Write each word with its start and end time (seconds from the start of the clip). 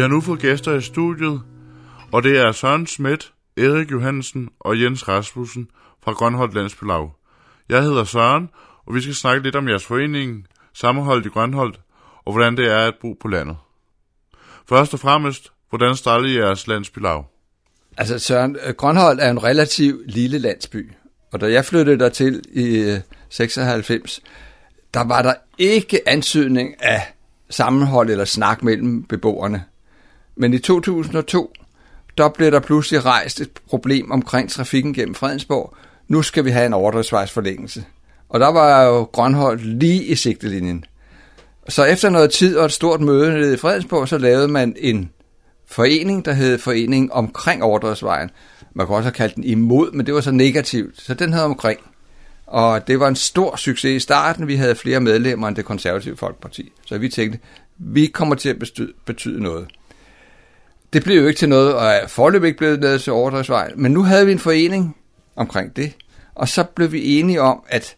Vi 0.00 0.02
har 0.02 0.08
nu 0.08 0.20
fået 0.20 0.40
gæster 0.40 0.74
i 0.74 0.80
studiet, 0.80 1.42
og 2.12 2.22
det 2.22 2.38
er 2.38 2.52
Søren 2.52 2.86
Schmidt, 2.86 3.32
Erik 3.56 3.90
Johansen 3.90 4.48
og 4.60 4.80
Jens 4.80 5.08
Rasmussen 5.08 5.68
fra 6.04 6.12
Grønholdt 6.12 6.54
Landsbylag. 6.54 7.10
Jeg 7.68 7.82
hedder 7.82 8.04
Søren, 8.04 8.48
og 8.86 8.94
vi 8.94 9.00
skal 9.00 9.14
snakke 9.14 9.42
lidt 9.42 9.56
om 9.56 9.68
jeres 9.68 9.84
forening, 9.84 10.46
sammenholdet 10.74 11.26
i 11.26 11.28
Grønholdt, 11.28 11.80
og 12.24 12.32
hvordan 12.32 12.56
det 12.56 12.66
er 12.66 12.78
at 12.78 12.94
bo 13.00 13.12
på 13.12 13.28
landet. 13.28 13.56
Først 14.68 14.94
og 14.94 15.00
fremmest, 15.00 15.52
hvordan 15.68 15.96
startede 15.96 16.34
jeres 16.34 16.66
landsbylag? 16.66 17.24
Altså 17.96 18.18
Søren, 18.18 18.56
øh, 18.66 18.74
Grønholdt 18.74 19.20
er 19.20 19.30
en 19.30 19.44
relativt 19.44 20.10
lille 20.10 20.38
landsby, 20.38 20.92
og 21.32 21.40
da 21.40 21.52
jeg 21.52 21.64
flyttede 21.64 21.98
dertil 21.98 22.42
i 22.52 22.78
øh, 22.78 22.98
96, 23.28 24.20
der 24.94 25.04
var 25.04 25.22
der 25.22 25.34
ikke 25.58 26.08
ansøgning 26.08 26.82
af 26.82 27.14
sammenhold 27.50 28.10
eller 28.10 28.24
snak 28.24 28.62
mellem 28.62 29.02
beboerne. 29.02 29.64
Men 30.40 30.54
i 30.54 30.58
2002, 30.58 31.52
der 32.18 32.28
blev 32.28 32.50
der 32.50 32.60
pludselig 32.60 33.04
rejst 33.04 33.40
et 33.40 33.50
problem 33.68 34.10
omkring 34.10 34.50
trafikken 34.50 34.94
gennem 34.94 35.14
Fredensborg. 35.14 35.74
Nu 36.08 36.22
skal 36.22 36.44
vi 36.44 36.50
have 36.50 36.66
en 36.66 36.72
ordresvejsforlængelse. 36.72 37.84
Og 38.28 38.40
der 38.40 38.48
var 38.48 38.82
jo 38.82 39.02
Grønholdt 39.02 39.66
lige 39.66 40.04
i 40.04 40.14
sigtelinjen. 40.14 40.84
Så 41.68 41.84
efter 41.84 42.10
noget 42.10 42.30
tid 42.30 42.56
og 42.56 42.64
et 42.64 42.72
stort 42.72 43.00
møde 43.00 43.32
nede 43.32 43.54
i 43.54 43.56
Fredensborg, 43.56 44.08
så 44.08 44.18
lavede 44.18 44.48
man 44.48 44.76
en 44.78 45.10
forening, 45.66 46.24
der 46.24 46.32
hed 46.32 46.58
Foreningen 46.58 47.12
omkring 47.12 47.62
Overdrevsvejen. 47.62 48.30
Man 48.74 48.86
kunne 48.86 48.96
også 48.96 49.06
have 49.06 49.14
kaldt 49.14 49.34
den 49.34 49.44
imod, 49.44 49.92
men 49.92 50.06
det 50.06 50.14
var 50.14 50.20
så 50.20 50.30
negativt. 50.30 51.00
Så 51.00 51.14
den 51.14 51.32
hed 51.32 51.42
omkring. 51.42 51.80
Og 52.46 52.88
det 52.88 53.00
var 53.00 53.08
en 53.08 53.16
stor 53.16 53.56
succes 53.56 53.96
i 53.96 54.00
starten. 54.00 54.48
Vi 54.48 54.56
havde 54.56 54.74
flere 54.74 55.00
medlemmer 55.00 55.48
end 55.48 55.56
det 55.56 55.64
konservative 55.64 56.16
Folkeparti. 56.16 56.72
Så 56.86 56.98
vi 56.98 57.08
tænkte, 57.08 57.38
vi 57.78 58.06
kommer 58.06 58.34
til 58.34 58.48
at 58.48 58.56
betyde 59.06 59.42
noget. 59.42 59.68
Det 60.92 61.04
blev 61.04 61.22
jo 61.22 61.26
ikke 61.26 61.38
til 61.38 61.48
noget, 61.48 61.74
og 61.74 61.86
er 61.86 62.06
forløb 62.06 62.44
ikke 62.44 62.58
blevet 62.58 62.80
ned 62.80 62.98
til 62.98 63.12
Overdrevsvejen. 63.12 63.82
Men 63.82 63.92
nu 63.92 64.02
havde 64.02 64.26
vi 64.26 64.32
en 64.32 64.38
forening 64.38 64.96
omkring 65.36 65.76
det. 65.76 65.96
Og 66.34 66.48
så 66.48 66.64
blev 66.64 66.92
vi 66.92 67.18
enige 67.18 67.40
om, 67.40 67.62
at 67.68 67.96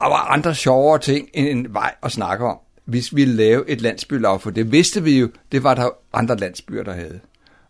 der 0.00 0.06
var 0.06 0.24
andre 0.24 0.54
sjovere 0.54 0.98
ting 0.98 1.28
end 1.34 1.48
en 1.48 1.74
vej 1.74 1.94
at 2.02 2.12
snakke 2.12 2.44
om, 2.44 2.58
hvis 2.84 3.16
vi 3.16 3.22
ville 3.22 3.34
lave 3.34 3.70
et 3.70 3.80
landsbylag, 3.80 4.40
for 4.40 4.50
det 4.50 4.72
vidste 4.72 5.02
vi 5.02 5.18
jo, 5.18 5.30
det 5.52 5.62
var 5.62 5.74
der 5.74 5.90
andre 6.12 6.36
landsbyer, 6.36 6.82
der 6.82 6.92
havde. 6.92 7.20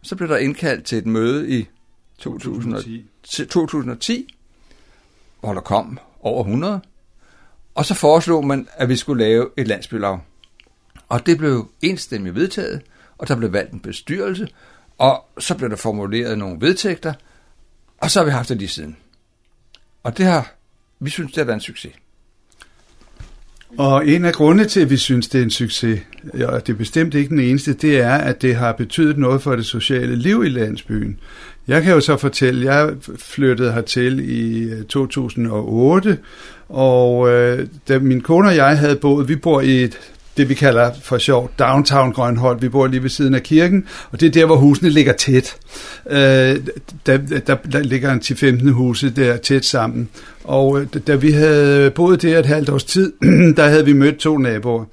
Så 0.03 0.17
blev 0.17 0.29
der 0.29 0.37
indkaldt 0.37 0.85
til 0.85 0.99
et 0.99 1.07
møde 1.07 1.51
i 1.51 1.69
2010, 2.19 3.05
2010 3.49 4.37
hvor 5.41 5.55
der 5.55 5.61
kom 5.61 5.99
over 6.21 6.45
100, 6.45 6.81
og 7.75 7.85
så 7.85 7.95
foreslog 7.95 8.47
man, 8.47 8.69
at 8.73 8.89
vi 8.89 8.97
skulle 8.97 9.25
lave 9.25 9.51
et 9.57 9.69
landsbylag. 9.69 10.19
Og 11.09 11.27
det 11.27 11.39
blev 11.39 11.71
enstemmigt 11.83 12.35
vedtaget, 12.35 12.83
og 13.19 13.29
der 13.29 13.37
blev 13.37 13.53
valgt 13.53 13.73
en 13.73 13.81
bestyrelse, 13.81 14.49
og 14.99 15.25
så 15.39 15.55
blev 15.55 15.71
der 15.71 15.77
formuleret 15.77 16.39
nogle 16.39 16.61
vedtægter, 16.61 17.13
og 17.99 18.11
så 18.11 18.21
har 18.21 18.25
vi 18.25 18.31
haft 18.31 18.49
det 18.49 18.57
lige 18.57 18.69
siden. 18.69 18.97
Og 20.03 20.19
det 20.19 20.27
har, 20.27 20.55
vi 21.01 21.11
synes, 21.11 21.33
det 21.33 21.39
har 21.39 21.45
været 21.45 21.57
en 21.57 21.61
succes. 21.61 21.93
Og 23.79 24.09
en 24.09 24.25
af 24.25 24.33
grundene 24.33 24.69
til, 24.69 24.81
at 24.81 24.91
vi 24.91 24.97
synes, 24.97 25.29
det 25.29 25.39
er 25.39 25.45
en 25.45 25.51
succes, 25.51 26.01
og 26.45 26.67
det 26.67 26.73
er 26.73 26.77
bestemt 26.77 27.15
ikke 27.15 27.29
den 27.29 27.41
eneste, 27.41 27.73
det 27.73 28.01
er, 28.01 28.15
at 28.15 28.43
det 28.43 28.57
har 28.57 28.73
betydet 28.73 29.19
noget 29.19 29.43
for 29.43 29.57
det 29.57 29.67
sociale 29.67 30.17
liv 30.17 30.45
i 30.45 30.49
landsbyen. 30.49 31.19
Jeg 31.69 31.83
kan 31.83 31.93
jo 31.93 32.01
så 32.01 32.17
fortælle, 32.17 32.73
jeg 32.73 32.95
flyttede 33.19 33.73
hertil 33.73 34.31
i 34.31 34.63
øh, 34.63 34.85
2008, 34.85 36.19
og 36.69 37.29
øh, 37.29 37.67
da 37.89 37.99
min 37.99 38.21
kone 38.21 38.49
og 38.49 38.57
jeg 38.57 38.79
havde 38.79 38.97
boet, 38.97 39.29
vi 39.29 39.37
bor 39.37 39.61
i 39.61 39.85
et 39.85 39.99
det 40.37 40.49
vi 40.49 40.55
kalder 40.55 40.91
for 41.03 41.19
sjov 41.19 41.51
downtown 41.59 42.13
Grønholdt. 42.13 42.63
Vi 42.63 42.69
bor 42.69 42.87
lige 42.87 43.03
ved 43.03 43.11
siden 43.11 43.35
af 43.35 43.43
kirken, 43.43 43.85
og 44.11 44.21
det 44.21 44.27
er 44.27 44.31
der, 44.31 44.47
hvor 44.47 44.57
husene 44.57 44.91
ligger 44.91 45.13
tæt. 45.13 45.57
Øh, 46.11 46.17
der, 47.07 47.17
der, 47.47 47.57
der 47.73 47.79
ligger 47.79 48.13
en 48.13 48.21
10-15 48.21 48.71
huse 48.71 49.11
der 49.11 49.37
tæt 49.37 49.65
sammen. 49.65 50.09
Og 50.45 50.81
øh, 50.81 50.87
da 51.07 51.15
vi 51.15 51.31
havde 51.31 51.91
boet 51.91 52.23
der 52.23 52.39
et 52.39 52.47
halvt 52.47 52.69
års 52.69 52.85
tid, 52.85 53.13
der 53.57 53.69
havde 53.69 53.85
vi 53.85 53.93
mødt 53.93 54.17
to 54.17 54.39
naboer. 54.39 54.85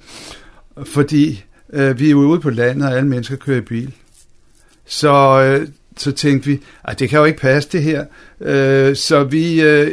Fordi 0.84 1.44
øh, 1.72 1.98
vi 1.98 2.10
er 2.10 2.14
ude 2.14 2.40
på 2.40 2.50
landet, 2.50 2.88
og 2.88 2.96
alle 2.96 3.08
mennesker 3.08 3.36
kører 3.36 3.58
i 3.58 3.60
bil. 3.60 3.92
Så, 4.86 5.42
øh, 5.42 5.68
så 5.96 6.12
tænkte 6.12 6.50
vi, 6.50 6.60
at 6.84 6.98
det 6.98 7.08
kan 7.08 7.18
jo 7.18 7.24
ikke 7.24 7.40
passe 7.40 7.68
det 7.72 7.82
her. 7.82 8.04
Øh, 8.40 8.96
så 8.96 9.24
vi... 9.24 9.62
Øh, 9.62 9.90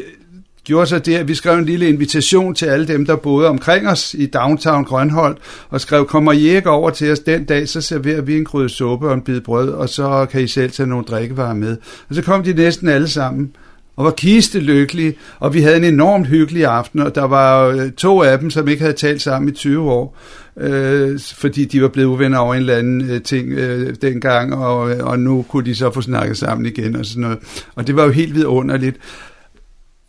gjorde 0.63 0.87
så 0.87 0.99
det, 0.99 1.15
at 1.15 1.27
vi 1.27 1.35
skrev 1.35 1.57
en 1.59 1.65
lille 1.65 1.89
invitation 1.89 2.55
til 2.55 2.65
alle 2.65 2.87
dem, 2.87 3.05
der 3.05 3.15
boede 3.15 3.47
omkring 3.47 3.87
os 3.87 4.13
i 4.13 4.25
downtown 4.25 4.85
Grønholdt, 4.85 5.37
og 5.69 5.81
skrev, 5.81 6.05
kommer 6.05 6.31
I 6.31 6.49
ikke 6.49 6.69
over 6.69 6.89
til 6.89 7.11
os 7.11 7.19
den 7.19 7.45
dag, 7.45 7.69
så 7.69 7.81
serverer 7.81 8.21
vi 8.21 8.37
en 8.37 8.45
krydde 8.45 8.69
suppe 8.69 9.07
og 9.07 9.13
en 9.13 9.21
bid 9.21 9.41
brød, 9.41 9.69
og 9.69 9.89
så 9.89 10.25
kan 10.31 10.41
I 10.41 10.47
selv 10.47 10.71
tage 10.71 10.87
nogle 10.89 11.05
drikkevarer 11.05 11.53
med. 11.53 11.77
Og 12.09 12.15
så 12.15 12.21
kom 12.21 12.43
de 12.43 12.53
næsten 12.53 12.87
alle 12.87 13.07
sammen, 13.07 13.51
og 13.95 14.05
var 14.05 14.11
kiste 14.11 14.59
lykkelige, 14.59 15.15
og 15.39 15.53
vi 15.53 15.61
havde 15.61 15.77
en 15.77 15.83
enormt 15.83 16.27
hyggelig 16.27 16.65
aften, 16.65 16.99
og 16.99 17.15
der 17.15 17.23
var 17.23 17.67
øh, 17.67 17.91
to 17.91 18.21
af 18.21 18.39
dem, 18.39 18.49
som 18.49 18.67
ikke 18.67 18.81
havde 18.81 18.95
talt 18.95 19.21
sammen 19.21 19.49
i 19.49 19.51
20 19.51 19.91
år, 19.91 20.17
øh, 20.57 21.19
fordi 21.19 21.65
de 21.65 21.81
var 21.81 21.87
blevet 21.87 22.07
uvenner 22.07 22.37
over 22.37 22.53
en 22.53 22.59
eller 22.59 22.75
anden 22.75 23.09
øh, 23.09 23.21
ting 23.21 23.51
øh, 23.51 23.95
dengang, 24.01 24.55
og, 24.55 24.91
øh, 24.91 25.05
og 25.05 25.19
nu 25.19 25.45
kunne 25.49 25.65
de 25.65 25.75
så 25.75 25.91
få 25.91 26.01
snakket 26.01 26.37
sammen 26.37 26.65
igen 26.65 26.95
og 26.95 27.05
sådan 27.05 27.21
noget. 27.21 27.39
Og 27.75 27.87
det 27.87 27.95
var 27.95 28.03
jo 28.03 28.11
helt 28.11 28.35
vidunderligt. 28.35 28.97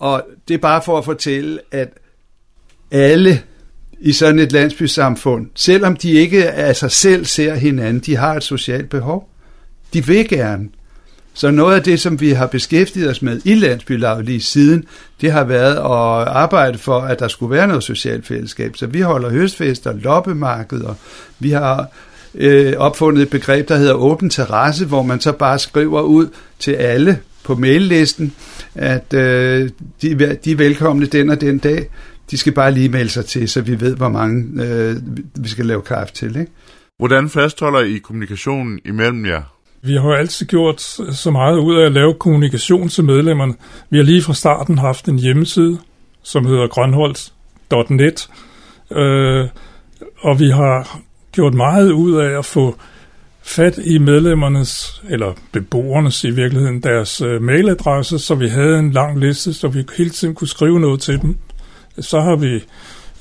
Og 0.02 0.22
det 0.48 0.54
er 0.54 0.58
bare 0.58 0.82
for 0.82 0.98
at 0.98 1.04
fortælle, 1.04 1.58
at 1.70 1.88
alle 2.90 3.42
i 4.00 4.12
sådan 4.12 4.38
et 4.38 4.52
landsbysamfund, 4.52 5.46
selvom 5.54 5.96
de 5.96 6.10
ikke 6.10 6.50
af 6.50 6.76
sig 6.76 6.90
selv 6.90 7.24
ser 7.24 7.54
hinanden, 7.54 8.02
de 8.06 8.16
har 8.16 8.34
et 8.34 8.42
socialt 8.42 8.90
behov. 8.90 9.28
De 9.92 10.06
vil 10.06 10.28
gerne. 10.28 10.68
Så 11.34 11.50
noget 11.50 11.76
af 11.76 11.82
det, 11.82 12.00
som 12.00 12.20
vi 12.20 12.30
har 12.30 12.46
beskæftiget 12.46 13.10
os 13.10 13.22
med 13.22 13.40
i 13.44 13.54
landsbylaget 13.54 14.24
lige 14.24 14.40
siden, 14.40 14.84
det 15.20 15.32
har 15.32 15.44
været 15.44 15.76
at 15.76 16.28
arbejde 16.28 16.78
for, 16.78 17.00
at 17.00 17.18
der 17.18 17.28
skulle 17.28 17.54
være 17.56 17.66
noget 17.66 17.82
socialt 17.82 18.26
fællesskab. 18.26 18.76
Så 18.76 18.86
vi 18.86 19.00
holder 19.00 19.30
høstfester, 19.30 19.92
loppemarkeder, 19.92 20.94
vi 21.38 21.50
har 21.50 21.88
øh, 22.34 22.74
opfundet 22.78 23.22
et 23.22 23.30
begreb, 23.30 23.68
der 23.68 23.76
hedder 23.76 23.94
åben 23.94 24.30
terrasse, 24.30 24.86
hvor 24.86 25.02
man 25.02 25.20
så 25.20 25.32
bare 25.32 25.58
skriver 25.58 26.00
ud 26.00 26.28
til 26.58 26.72
alle 26.72 27.20
på 27.44 27.54
maillisten, 27.54 28.32
at 28.74 29.14
øh, 29.14 29.70
de, 30.02 30.36
de 30.44 30.52
er 30.52 30.56
velkomne 30.56 31.06
den 31.06 31.30
og 31.30 31.40
den 31.40 31.58
dag. 31.58 31.88
De 32.30 32.38
skal 32.38 32.52
bare 32.52 32.72
lige 32.72 32.88
melde 32.88 33.10
sig 33.10 33.24
til, 33.24 33.48
så 33.48 33.60
vi 33.60 33.80
ved, 33.80 33.96
hvor 33.96 34.08
mange 34.08 34.64
øh, 34.64 34.96
vi 35.34 35.48
skal 35.48 35.66
lave 35.66 35.82
kaffe 35.82 36.14
til. 36.14 36.36
Ikke? 36.40 36.52
Hvordan 36.98 37.28
fastholder 37.28 37.80
I 37.80 37.98
kommunikationen 37.98 38.80
imellem 38.84 39.26
jer? 39.26 39.42
Vi 39.82 39.92
har 39.92 40.02
jo 40.02 40.14
altid 40.14 40.46
gjort 40.46 40.80
så 41.12 41.30
meget 41.30 41.58
ud 41.58 41.76
af 41.76 41.86
at 41.86 41.92
lave 41.92 42.14
kommunikation 42.14 42.88
til 42.88 43.04
medlemmerne. 43.04 43.54
Vi 43.90 43.96
har 43.96 44.04
lige 44.04 44.22
fra 44.22 44.34
starten 44.34 44.78
haft 44.78 45.08
en 45.08 45.18
hjemmeside, 45.18 45.78
som 46.22 46.46
hedder 46.46 46.66
grønholdt.net, 46.66 48.28
øh, 48.90 49.48
og 50.20 50.40
vi 50.40 50.50
har 50.50 51.00
gjort 51.32 51.54
meget 51.54 51.90
ud 51.90 52.16
af 52.16 52.38
at 52.38 52.44
få 52.44 52.76
fat 53.42 53.78
i 53.84 53.98
medlemmernes, 53.98 55.02
eller 55.08 55.32
beboernes 55.52 56.24
i 56.24 56.30
virkeligheden, 56.30 56.82
deres 56.82 57.20
øh, 57.20 57.42
mailadresse, 57.42 58.18
så 58.18 58.34
vi 58.34 58.48
havde 58.48 58.78
en 58.78 58.90
lang 58.90 59.18
liste, 59.20 59.54
så 59.54 59.68
vi 59.68 59.84
hele 59.96 60.10
tiden 60.10 60.34
kunne 60.34 60.48
skrive 60.48 60.80
noget 60.80 61.00
til 61.00 61.22
dem. 61.22 61.36
Så 61.98 62.20
har 62.20 62.36
vi, 62.36 62.64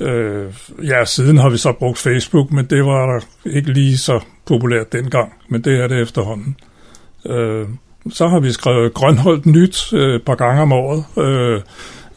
øh, 0.05 0.53
ja, 0.83 1.05
siden 1.05 1.37
har 1.37 1.49
vi 1.49 1.57
så 1.57 1.73
brugt 1.79 1.97
Facebook, 1.97 2.51
men 2.51 2.65
det 2.65 2.85
var 2.85 3.23
ikke 3.45 3.73
lige 3.73 3.97
så 3.97 4.19
populært 4.45 4.93
dengang, 4.93 5.33
men 5.49 5.61
det 5.61 5.79
er 5.79 5.87
det 5.87 6.01
efterhånden. 6.01 6.55
Øh, 7.25 7.67
så 8.09 8.27
har 8.27 8.39
vi 8.39 8.51
skrevet 8.51 8.93
Grønholdt 8.93 9.45
Nyt 9.45 9.93
øh, 9.93 10.15
et 10.15 10.23
par 10.25 10.35
gange 10.35 10.61
om 10.61 10.71
året, 10.71 11.05
øh, 11.17 11.61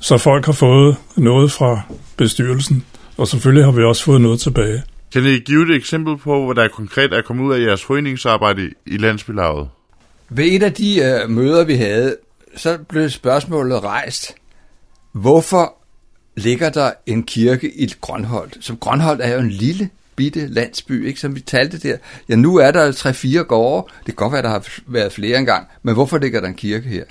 så 0.00 0.18
folk 0.18 0.46
har 0.46 0.52
fået 0.52 0.96
noget 1.16 1.52
fra 1.52 1.80
bestyrelsen, 2.16 2.84
og 3.16 3.28
selvfølgelig 3.28 3.64
har 3.64 3.72
vi 3.72 3.82
også 3.82 4.04
fået 4.04 4.20
noget 4.20 4.40
tilbage. 4.40 4.82
Kan 5.14 5.24
I 5.24 5.38
give 5.38 5.62
et 5.62 5.76
eksempel 5.76 6.16
på, 6.16 6.44
hvad 6.46 6.54
der 6.62 6.68
konkret 6.68 7.12
er 7.12 7.22
kommet 7.22 7.44
ud 7.44 7.54
af 7.54 7.60
jeres 7.60 7.84
foreningsarbejde 7.84 8.70
i 8.86 8.96
landsbylaget? 8.96 9.68
Ved 10.28 10.44
et 10.44 10.62
af 10.62 10.72
de 10.72 11.00
øh, 11.00 11.30
møder, 11.30 11.64
vi 11.64 11.74
havde, 11.74 12.16
så 12.56 12.78
blev 12.88 13.10
spørgsmålet 13.10 13.84
rejst, 13.84 14.34
hvorfor 15.12 15.74
ligger 16.36 16.70
der 16.70 16.90
en 17.06 17.22
kirke 17.22 17.80
i 17.80 17.94
Grønholdt? 18.00 18.58
Som 18.60 18.76
Grønholdt 18.76 19.22
er 19.22 19.34
jo 19.34 19.38
en 19.38 19.50
lille 19.50 19.88
bitte 20.16 20.46
landsby, 20.46 21.06
ikke? 21.06 21.20
som 21.20 21.34
vi 21.34 21.40
talte 21.40 21.78
der. 21.78 21.96
Ja, 22.28 22.36
nu 22.36 22.56
er 22.56 22.70
der 22.70 22.92
tre-fire 22.92 23.44
gårde. 23.44 23.86
Det 23.98 24.04
kan 24.06 24.14
godt 24.14 24.32
være, 24.32 24.42
der 24.42 24.48
har 24.48 24.68
været 24.86 25.12
flere 25.12 25.38
engang, 25.38 25.66
men 25.82 25.94
hvorfor 25.94 26.18
ligger 26.18 26.40
der 26.40 26.48
en 26.48 26.54
kirke 26.54 26.88
her? 26.88 27.04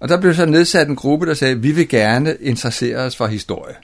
Og 0.00 0.08
der 0.08 0.20
blev 0.20 0.34
så 0.34 0.46
nedsat 0.46 0.88
en 0.88 0.96
gruppe, 0.96 1.26
der 1.26 1.34
sagde, 1.34 1.60
vi 1.60 1.72
vil 1.72 1.88
gerne 1.88 2.36
interessere 2.40 2.96
os 2.96 3.16
for 3.16 3.26
historie. 3.26 3.74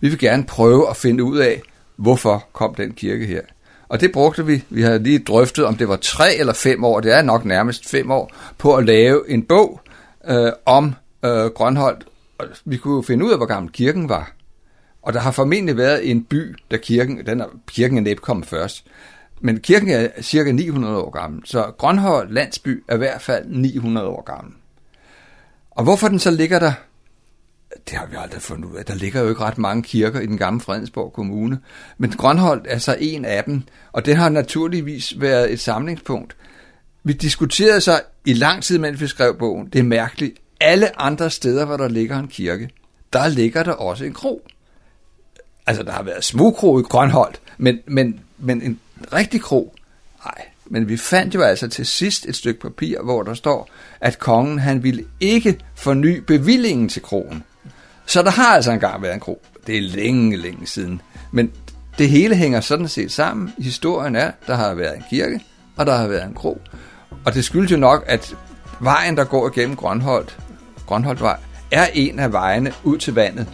Vi 0.00 0.08
vil 0.08 0.18
gerne 0.18 0.44
prøve 0.44 0.90
at 0.90 0.96
finde 0.96 1.24
ud 1.24 1.38
af, 1.38 1.62
hvorfor 1.96 2.44
kom 2.52 2.74
den 2.74 2.92
kirke 2.92 3.26
her. 3.26 3.40
Og 3.88 4.00
det 4.00 4.12
brugte 4.12 4.46
vi. 4.46 4.64
Vi 4.70 4.82
havde 4.82 5.02
lige 5.02 5.18
drøftet, 5.18 5.64
om 5.64 5.76
det 5.76 5.88
var 5.88 5.96
tre 5.96 6.34
eller 6.34 6.52
fem 6.52 6.84
år, 6.84 7.00
det 7.00 7.14
er 7.14 7.22
nok 7.22 7.44
nærmest 7.44 7.88
fem 7.88 8.10
år, 8.10 8.32
på 8.58 8.74
at 8.74 8.86
lave 8.86 9.30
en 9.30 9.42
bog 9.42 9.80
øh, 10.28 10.52
om 10.66 10.94
øh, 11.24 11.46
Grønholdt. 11.46 12.04
Og 12.38 12.46
vi 12.64 12.76
kunne 12.76 13.04
finde 13.04 13.24
ud 13.24 13.30
af, 13.30 13.38
hvor 13.38 13.46
gammel 13.46 13.72
kirken 13.72 14.08
var. 14.08 14.32
Og 15.02 15.12
der 15.12 15.20
har 15.20 15.30
formentlig 15.30 15.76
været 15.76 16.10
en 16.10 16.24
by, 16.24 16.56
der 16.70 16.76
kirken, 16.76 17.26
den 17.26 17.40
er, 17.40 17.46
kirken 17.66 17.98
er 17.98 18.02
næppe 18.02 18.22
kommet 18.22 18.46
først. 18.46 18.86
Men 19.40 19.60
kirken 19.60 19.90
er 19.90 20.08
cirka 20.22 20.52
900 20.52 20.96
år 20.96 21.10
gammel, 21.10 21.42
så 21.44 21.62
Grønhold 21.78 22.32
landsby 22.32 22.84
er 22.88 22.94
i 22.94 22.98
hvert 22.98 23.22
fald 23.22 23.44
900 23.48 24.06
år 24.06 24.22
gammel. 24.22 24.54
Og 25.70 25.84
hvorfor 25.84 26.08
den 26.08 26.18
så 26.18 26.30
ligger 26.30 26.58
der, 26.58 26.72
det 27.90 27.98
har 27.98 28.06
vi 28.06 28.16
aldrig 28.18 28.42
fundet 28.42 28.68
ud 28.68 28.76
af. 28.76 28.84
Der 28.84 28.94
ligger 28.94 29.22
jo 29.22 29.28
ikke 29.28 29.40
ret 29.40 29.58
mange 29.58 29.82
kirker 29.82 30.20
i 30.20 30.26
den 30.26 30.38
gamle 30.38 30.60
Fredensborg 30.60 31.12
Kommune. 31.12 31.58
Men 31.98 32.10
Grønholdt 32.10 32.66
er 32.68 32.78
så 32.78 32.96
en 33.00 33.24
af 33.24 33.44
dem, 33.44 33.62
og 33.92 34.06
det 34.06 34.16
har 34.16 34.28
naturligvis 34.28 35.14
været 35.20 35.52
et 35.52 35.60
samlingspunkt. 35.60 36.36
Vi 37.04 37.12
diskuterede 37.12 37.80
så 37.80 38.00
i 38.24 38.32
lang 38.32 38.62
tid, 38.62 38.78
mens 38.78 39.00
vi 39.00 39.06
skrev 39.06 39.38
bogen, 39.38 39.66
det 39.66 39.78
er 39.78 39.82
mærkeligt, 39.82 40.38
alle 40.60 41.00
andre 41.00 41.30
steder, 41.30 41.64
hvor 41.64 41.76
der 41.76 41.88
ligger 41.88 42.18
en 42.18 42.28
kirke, 42.28 42.70
der 43.12 43.28
ligger 43.28 43.62
der 43.62 43.72
også 43.72 44.04
en 44.04 44.12
kro. 44.12 44.48
Altså, 45.66 45.82
der 45.82 45.92
har 45.92 46.02
været 46.02 46.24
smugkro 46.24 46.78
i 46.78 46.82
Grønholdt, 46.82 47.40
men, 47.58 47.78
men, 47.86 48.20
men 48.38 48.62
en 48.62 48.80
rigtig 49.12 49.40
kro, 49.40 49.74
nej. 50.24 50.44
Men 50.70 50.88
vi 50.88 50.96
fandt 50.96 51.34
jo 51.34 51.42
altså 51.42 51.68
til 51.68 51.86
sidst 51.86 52.26
et 52.26 52.36
stykke 52.36 52.60
papir, 52.60 53.02
hvor 53.02 53.22
der 53.22 53.34
står, 53.34 53.68
at 54.00 54.18
kongen 54.18 54.58
han 54.58 54.82
ville 54.82 55.04
ikke 55.20 55.58
forny 55.74 56.18
bevillingen 56.18 56.88
til 56.88 57.02
kroen. 57.02 57.42
Så 58.06 58.22
der 58.22 58.30
har 58.30 58.54
altså 58.54 58.72
engang 58.72 59.02
været 59.02 59.14
en 59.14 59.20
kro. 59.20 59.42
Det 59.66 59.76
er 59.76 59.82
længe, 59.82 60.36
længe 60.36 60.66
siden. 60.66 61.00
Men 61.32 61.52
det 61.98 62.08
hele 62.08 62.34
hænger 62.34 62.60
sådan 62.60 62.88
set 62.88 63.12
sammen. 63.12 63.52
Historien 63.58 64.16
er, 64.16 64.30
der 64.46 64.54
har 64.54 64.74
været 64.74 64.96
en 64.96 65.04
kirke, 65.10 65.40
og 65.76 65.86
der 65.86 65.96
har 65.96 66.06
været 66.06 66.24
en 66.24 66.34
kro. 66.34 66.60
Og 67.24 67.34
det 67.34 67.44
skyldes 67.44 67.72
jo 67.72 67.76
nok, 67.76 68.04
at 68.06 68.36
vejen, 68.80 69.16
der 69.16 69.24
går 69.24 69.48
igennem 69.48 69.76
Grønholdt, 69.76 70.38
Grønholdtvej, 70.86 71.36
er 71.70 71.86
en 71.94 72.18
af 72.18 72.32
vejene 72.32 72.72
ud 72.84 72.98
til 72.98 73.14
vandet. 73.14 73.46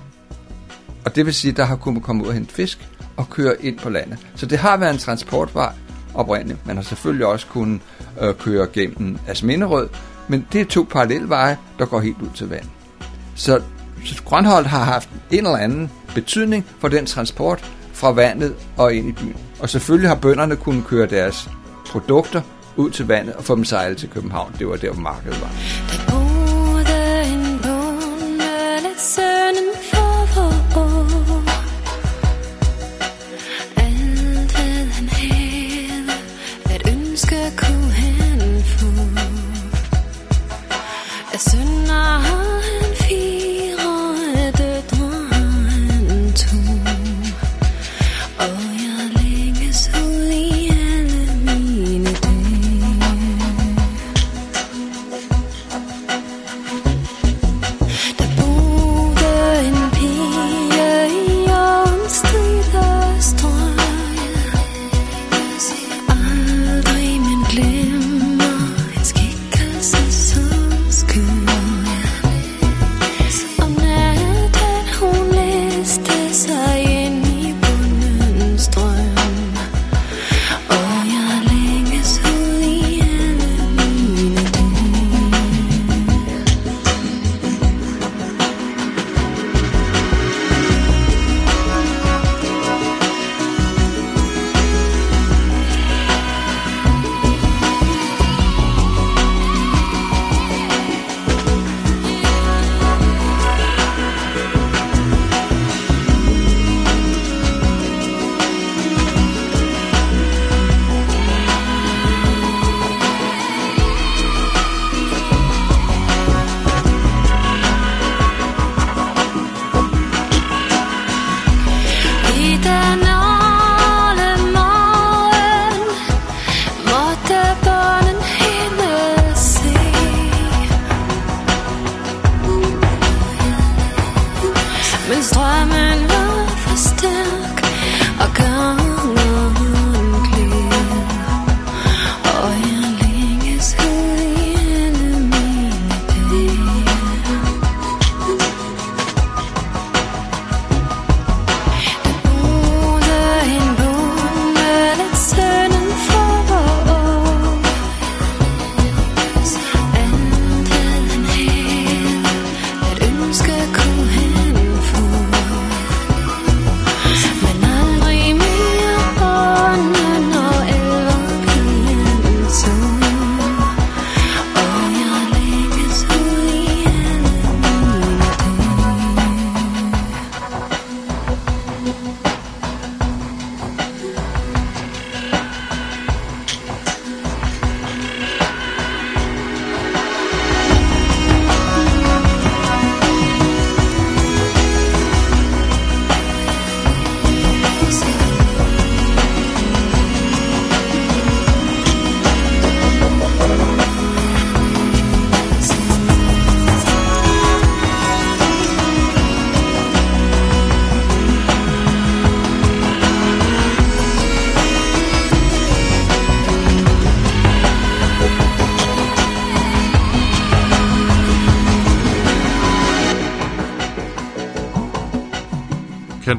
Og 1.05 1.17
det 1.17 1.27
vil 1.27 1.35
sige, 1.35 1.51
at 1.51 1.57
der 1.57 1.65
har 1.65 1.77
kunnet 1.77 2.03
komme 2.03 2.23
ud 2.23 2.29
og 2.29 2.35
hente 2.35 2.55
fisk 2.55 2.89
og 3.17 3.31
køre 3.31 3.65
ind 3.65 3.79
på 3.79 3.91
landet. 3.91 4.19
Så 4.37 4.47
det 4.47 4.59
har 4.59 4.77
været 4.77 4.93
en 4.93 4.99
transportvej 4.99 5.73
oprindeligt. 6.15 6.67
Man 6.67 6.77
har 6.77 6.83
selvfølgelig 6.83 7.27
også 7.27 7.47
kunnet 7.47 7.81
øh, 8.21 8.35
køre 8.35 8.67
gennem 8.73 9.19
Asminderød, 9.29 9.89
men 10.29 10.47
det 10.53 10.61
er 10.61 10.65
to 10.65 10.87
parallelle 10.91 11.29
veje, 11.29 11.59
der 11.79 11.87
går 11.87 12.01
helt 12.01 12.23
ud 12.23 12.31
til 12.35 12.49
vandet. 12.49 12.71
Så 13.35 13.63
Grønholdt 14.25 14.69
har 14.69 14.85
haft 14.85 15.09
en 15.31 15.39
eller 15.39 15.57
anden 15.57 15.91
betydning 16.15 16.67
for 16.79 16.89
den 16.89 17.07
transport 17.07 17.71
fra 17.93 18.13
vandet 18.13 18.55
og 18.77 18.95
ind 18.95 19.09
i 19.09 19.13
byen. 19.13 19.37
Og 19.61 19.69
selvfølgelig 19.69 20.11
har 20.11 20.17
bønderne 20.17 20.57
kunnet 20.57 20.87
køre 20.87 21.07
deres 21.07 21.51
produkter 21.87 22.43
ud 22.77 22.91
til 22.91 23.07
vandet 23.07 23.35
og 23.35 23.45
få 23.45 23.57
dem 23.57 23.65
sejlet 23.65 23.99
til 23.99 24.09
København. 24.09 24.55
Det 24.59 24.69
var 24.69 24.77
der, 24.77 24.93
hvor 24.93 25.03
markedet 25.03 25.41
var. 25.41 26.32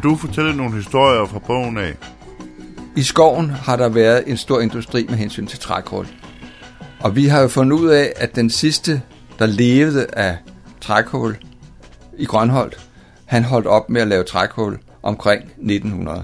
Du 0.03 0.15
fortælle 0.15 0.55
nogle 0.55 0.75
historier 0.75 1.25
fra 1.25 1.39
bogen 1.39 1.77
af? 1.77 1.93
I 2.95 3.03
skoven 3.03 3.49
har 3.49 3.75
der 3.75 3.89
været 3.89 4.23
en 4.27 4.37
stor 4.37 4.61
industri 4.61 5.05
med 5.09 5.17
hensyn 5.17 5.47
til 5.47 5.59
trækul. 5.59 6.07
Og 6.99 7.15
vi 7.15 7.25
har 7.25 7.41
jo 7.41 7.47
fundet 7.47 7.77
ud 7.77 7.89
af, 7.89 8.13
at 8.15 8.35
den 8.35 8.49
sidste, 8.49 9.01
der 9.39 9.45
levede 9.45 10.05
af 10.13 10.37
trækul 10.81 11.37
i 12.17 12.25
Grønholdt, 12.25 12.87
han 13.25 13.43
holdt 13.43 13.67
op 13.67 13.89
med 13.89 14.01
at 14.01 14.07
lave 14.07 14.23
trækul 14.23 14.77
omkring 15.03 15.43
1900. 15.43 16.23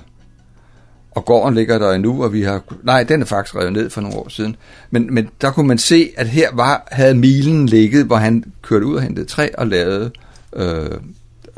og 1.12 1.25
gården 1.25 1.55
ligger 1.55 1.79
der 1.79 1.91
endnu, 1.91 2.24
og 2.24 2.33
vi 2.33 2.41
har... 2.41 2.62
Nej, 2.83 3.03
den 3.03 3.21
er 3.21 3.25
faktisk 3.25 3.55
revet 3.55 3.74
ned 3.74 3.89
for 3.89 4.01
nogle 4.01 4.17
år 4.17 4.29
siden. 4.29 4.55
Men, 4.91 5.13
men 5.13 5.29
der 5.41 5.51
kunne 5.51 5.67
man 5.67 5.77
se, 5.77 6.09
at 6.17 6.27
her 6.27 6.50
var, 6.53 6.88
havde 6.91 7.15
milen 7.15 7.65
ligget, 7.65 8.05
hvor 8.05 8.15
han 8.15 8.43
kørte 8.62 8.86
ud 8.86 8.95
og 8.95 9.01
hentede 9.01 9.25
træ 9.25 9.48
og 9.57 9.67
lavede 9.67 10.12
øh, 10.55 10.91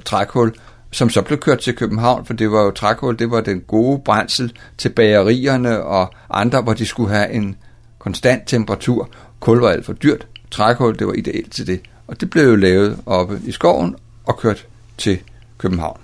trækul, 0.05 0.53
som 0.91 1.09
så 1.09 1.21
blev 1.21 1.39
kørt 1.39 1.59
til 1.59 1.75
København, 1.75 2.25
for 2.25 2.33
det 2.33 2.51
var 2.51 2.63
jo 2.63 2.71
trækul, 2.71 3.19
det 3.19 3.31
var 3.31 3.41
den 3.41 3.61
gode 3.61 4.01
brændsel 4.05 4.53
til 4.77 4.89
bagerierne 4.89 5.83
og 5.83 6.13
andre, 6.29 6.61
hvor 6.61 6.73
de 6.73 6.85
skulle 6.85 7.15
have 7.15 7.31
en 7.31 7.55
konstant 7.99 8.47
temperatur. 8.47 9.09
Kul 9.39 9.59
var 9.59 9.69
alt 9.69 9.85
for 9.85 9.93
dyrt. 9.93 10.27
Trækul, 10.51 10.99
det 10.99 11.07
var 11.07 11.13
ideelt 11.13 11.51
til 11.51 11.67
det. 11.67 11.81
Og 12.07 12.21
det 12.21 12.29
blev 12.29 12.43
jo 12.43 12.55
lavet 12.55 12.99
oppe 13.05 13.39
i 13.45 13.51
skoven 13.51 13.95
og 14.25 14.37
kørt 14.37 14.65
til 14.97 15.19
København. 15.57 15.99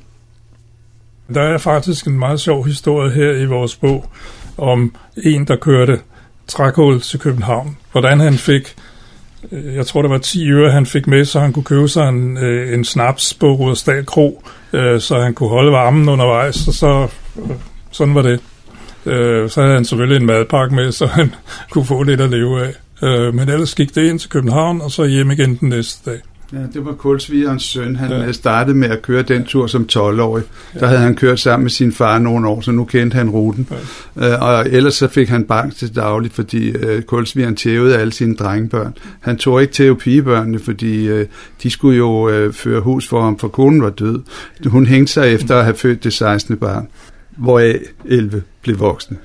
Der 1.33 1.41
er 1.41 1.57
faktisk 1.57 2.07
en 2.07 2.19
meget 2.19 2.39
sjov 2.39 2.65
historie 2.65 3.11
her 3.11 3.31
i 3.31 3.45
vores 3.45 3.75
bog 3.75 4.09
om 4.57 4.95
en, 5.17 5.45
der 5.45 5.55
kørte 5.55 5.99
trækul 6.47 7.01
til 7.01 7.19
København. 7.19 7.77
Hvordan 7.91 8.19
han 8.19 8.33
fik, 8.33 8.75
Øh, 9.51 9.75
jeg 9.75 9.85
tror 9.85 10.01
det 10.01 10.11
var 10.11 10.17
10 10.17 10.51
øre, 10.51 10.71
han 10.71 10.85
fik 10.85 11.07
med, 11.07 11.25
så 11.25 11.39
han 11.39 11.53
kunne 11.53 11.63
købe 11.63 11.87
sig 11.87 12.09
en, 12.09 12.37
øh, 12.37 12.73
en 12.73 12.85
snaps 12.85 13.33
på 13.33 13.51
Rudersdal 13.51 14.05
Kro, 14.05 14.43
øh, 14.73 14.99
så 14.99 15.19
han 15.19 15.33
kunne 15.33 15.49
holde 15.49 15.71
varmen 15.71 16.09
undervejs, 16.09 16.67
og 16.67 16.73
så, 16.73 17.07
øh, 17.37 17.55
sådan 17.91 18.15
var 18.15 18.21
det. 18.21 18.39
Så 19.51 19.61
havde 19.61 19.73
han 19.73 19.85
selvfølgelig 19.85 20.21
en 20.21 20.25
madpakke 20.25 20.75
med, 20.75 20.91
så 20.91 21.05
han 21.05 21.35
kunne 21.71 21.85
få 21.85 22.03
lidt 22.03 22.21
at 22.21 22.29
leve 22.29 22.65
af. 22.65 22.73
Men 23.33 23.49
ellers 23.49 23.75
gik 23.75 23.95
det 23.95 24.09
ind 24.09 24.19
til 24.19 24.29
København, 24.29 24.81
og 24.81 24.91
så 24.91 25.05
hjem 25.05 25.31
igen 25.31 25.55
den 25.55 25.69
næste 25.69 26.11
dag. 26.11 26.19
Ja, 26.53 26.57
det 26.73 26.85
var 26.85 26.93
Kulsvigerens 26.93 27.63
søn. 27.63 27.95
Han 27.95 28.11
ja. 28.11 28.31
startede 28.31 28.77
med 28.77 28.89
at 28.89 29.01
køre 29.01 29.21
den 29.21 29.43
tur 29.43 29.67
som 29.67 29.87
12-årig. 29.91 30.43
Ja. 30.75 30.79
Der 30.79 30.87
havde 30.87 30.99
han 30.99 31.15
kørt 31.15 31.39
sammen 31.39 31.63
med 31.63 31.71
sin 31.71 31.91
far 31.91 32.19
nogle 32.19 32.47
år, 32.47 32.61
så 32.61 32.71
nu 32.71 32.85
kendte 32.85 33.15
han 33.15 33.29
ruten. 33.29 33.67
Ja. 34.15 34.35
Uh, 34.35 34.43
og 34.43 34.65
ellers 34.69 34.95
så 34.95 35.07
fik 35.07 35.29
han 35.29 35.43
bank 35.43 35.75
til 35.75 35.95
dagligt, 35.95 36.33
fordi 36.33 36.75
uh, 36.75 37.01
Kulsvigeren 37.01 37.55
tævede 37.55 37.97
alle 37.97 38.13
sine 38.13 38.35
drengebørn. 38.35 38.93
Han 39.19 39.37
tog 39.37 39.61
ikke 39.61 39.73
tæve 39.73 39.97
pigebørnene, 39.97 40.59
fordi 40.59 41.11
uh, 41.11 41.25
de 41.63 41.69
skulle 41.69 41.97
jo 41.97 42.45
uh, 42.45 42.53
føre 42.53 42.81
hus 42.81 43.07
for 43.07 43.21
ham, 43.21 43.39
for 43.39 43.47
konen 43.47 43.81
var 43.81 43.89
død. 43.89 44.19
Hun 44.65 44.85
hængte 44.85 45.13
sig 45.13 45.33
efter 45.33 45.55
at 45.55 45.63
have 45.63 45.75
født 45.75 46.03
det 46.03 46.13
16. 46.13 46.57
barn, 46.57 46.87
hvoraf 47.37 47.79
11 48.05 48.43
blev 48.61 48.79
voksne. 48.79 49.17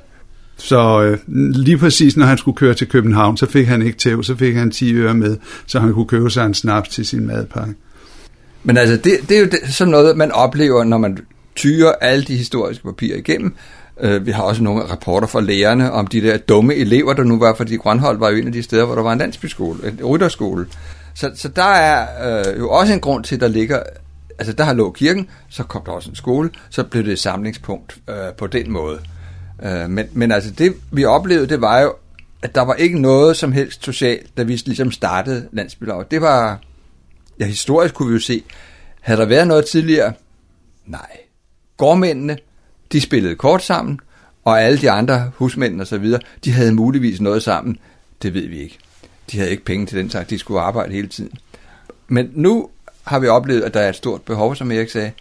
Så 0.62 1.02
øh, 1.02 1.18
lige 1.54 1.78
præcis 1.78 2.16
når 2.16 2.26
han 2.26 2.38
skulle 2.38 2.56
køre 2.56 2.74
til 2.74 2.88
København, 2.88 3.36
så 3.36 3.46
fik 3.46 3.66
han 3.66 3.82
ikke 3.82 3.98
tæv, 3.98 4.22
så 4.22 4.36
fik 4.36 4.54
han 4.54 4.70
10 4.70 4.94
øre 4.94 5.14
med, 5.14 5.36
så 5.66 5.80
han 5.80 5.92
kunne 5.92 6.06
købe 6.06 6.30
sig 6.30 6.46
en 6.46 6.54
snaps 6.54 6.88
til 6.88 7.06
sin 7.06 7.26
madpakke. 7.26 7.74
Men 8.62 8.76
altså, 8.76 8.96
det, 8.96 9.18
det 9.28 9.36
er 9.36 9.40
jo 9.40 9.46
det, 9.46 9.58
sådan 9.68 9.90
noget, 9.90 10.16
man 10.16 10.32
oplever, 10.32 10.84
når 10.84 10.98
man 10.98 11.18
tyrer 11.56 11.92
alle 12.00 12.24
de 12.24 12.36
historiske 12.36 12.84
papirer 12.84 13.16
igennem. 13.16 13.54
Øh, 14.00 14.26
vi 14.26 14.30
har 14.30 14.42
også 14.42 14.62
nogle 14.62 14.82
rapporter 14.82 15.26
fra 15.26 15.40
lærerne 15.40 15.92
om 15.92 16.06
de 16.06 16.20
der 16.20 16.36
dumme 16.36 16.74
elever, 16.74 17.12
der 17.12 17.24
nu 17.24 17.38
var, 17.38 17.54
fordi 17.54 17.76
Grønhold 17.76 18.18
var 18.18 18.30
jo 18.30 18.36
en 18.36 18.46
af 18.46 18.52
de 18.52 18.62
steder, 18.62 18.84
hvor 18.84 18.94
der 18.94 19.02
var 19.02 19.12
en 19.12 19.18
landsbyskole, 19.18 19.78
en 19.88 20.04
rytterskole. 20.04 20.66
Så, 21.14 21.30
så 21.34 21.48
der 21.48 21.62
er 21.62 22.06
øh, 22.38 22.58
jo 22.58 22.70
også 22.70 22.92
en 22.92 23.00
grund 23.00 23.24
til, 23.24 23.34
at 23.34 23.40
der 23.40 23.48
ligger, 23.48 23.82
altså 24.38 24.52
der 24.52 24.64
har 24.64 24.72
lå 24.72 24.90
kirken, 24.90 25.28
så 25.48 25.62
kom 25.62 25.82
der 25.86 25.92
også 25.92 26.10
en 26.10 26.16
skole, 26.16 26.50
så 26.70 26.84
blev 26.84 27.04
det 27.04 27.12
et 27.12 27.18
samlingspunkt 27.18 27.96
øh, 28.08 28.32
på 28.38 28.46
den 28.46 28.72
måde. 28.72 28.98
Øh, 29.64 29.90
men, 29.90 30.06
men 30.12 30.32
altså 30.32 30.50
det, 30.50 30.74
vi 30.90 31.04
oplevede, 31.04 31.48
det 31.48 31.60
var 31.60 31.80
jo, 31.80 31.94
at 32.42 32.54
der 32.54 32.62
var 32.62 32.74
ikke 32.74 33.00
noget 33.00 33.36
som 33.36 33.52
helst 33.52 33.84
socialt, 33.84 34.36
da 34.36 34.42
vi 34.42 34.62
ligesom 34.66 34.92
startede 34.92 35.48
landsbylaget. 35.52 36.10
Det 36.10 36.20
var, 36.20 36.60
ja 37.40 37.46
historisk 37.46 37.94
kunne 37.94 38.08
vi 38.08 38.14
jo 38.14 38.20
se, 38.20 38.42
havde 39.00 39.20
der 39.20 39.26
været 39.26 39.48
noget 39.48 39.66
tidligere? 39.66 40.12
Nej. 40.86 41.16
Gårdmændene, 41.76 42.38
de 42.92 43.00
spillede 43.00 43.34
kort 43.34 43.62
sammen, 43.62 44.00
og 44.44 44.62
alle 44.62 44.78
de 44.78 44.90
andre 44.90 45.30
husmænd 45.36 45.80
og 45.80 45.86
så 45.86 45.98
videre, 45.98 46.20
de 46.44 46.52
havde 46.52 46.72
muligvis 46.72 47.20
noget 47.20 47.42
sammen. 47.42 47.78
Det 48.22 48.34
ved 48.34 48.48
vi 48.48 48.60
ikke. 48.60 48.78
De 49.30 49.38
havde 49.38 49.50
ikke 49.50 49.64
penge 49.64 49.86
til 49.86 49.98
den 49.98 50.10
slags, 50.10 50.28
de 50.28 50.38
skulle 50.38 50.60
arbejde 50.60 50.92
hele 50.92 51.08
tiden. 51.08 51.32
Men 52.08 52.30
nu 52.34 52.70
har 53.02 53.18
vi 53.18 53.28
oplevet, 53.28 53.62
at 53.62 53.74
der 53.74 53.80
er 53.80 53.88
et 53.88 53.96
stort 53.96 54.22
behov, 54.22 54.56
som 54.56 54.72
Erik 54.72 54.90
sagde, 54.90 55.12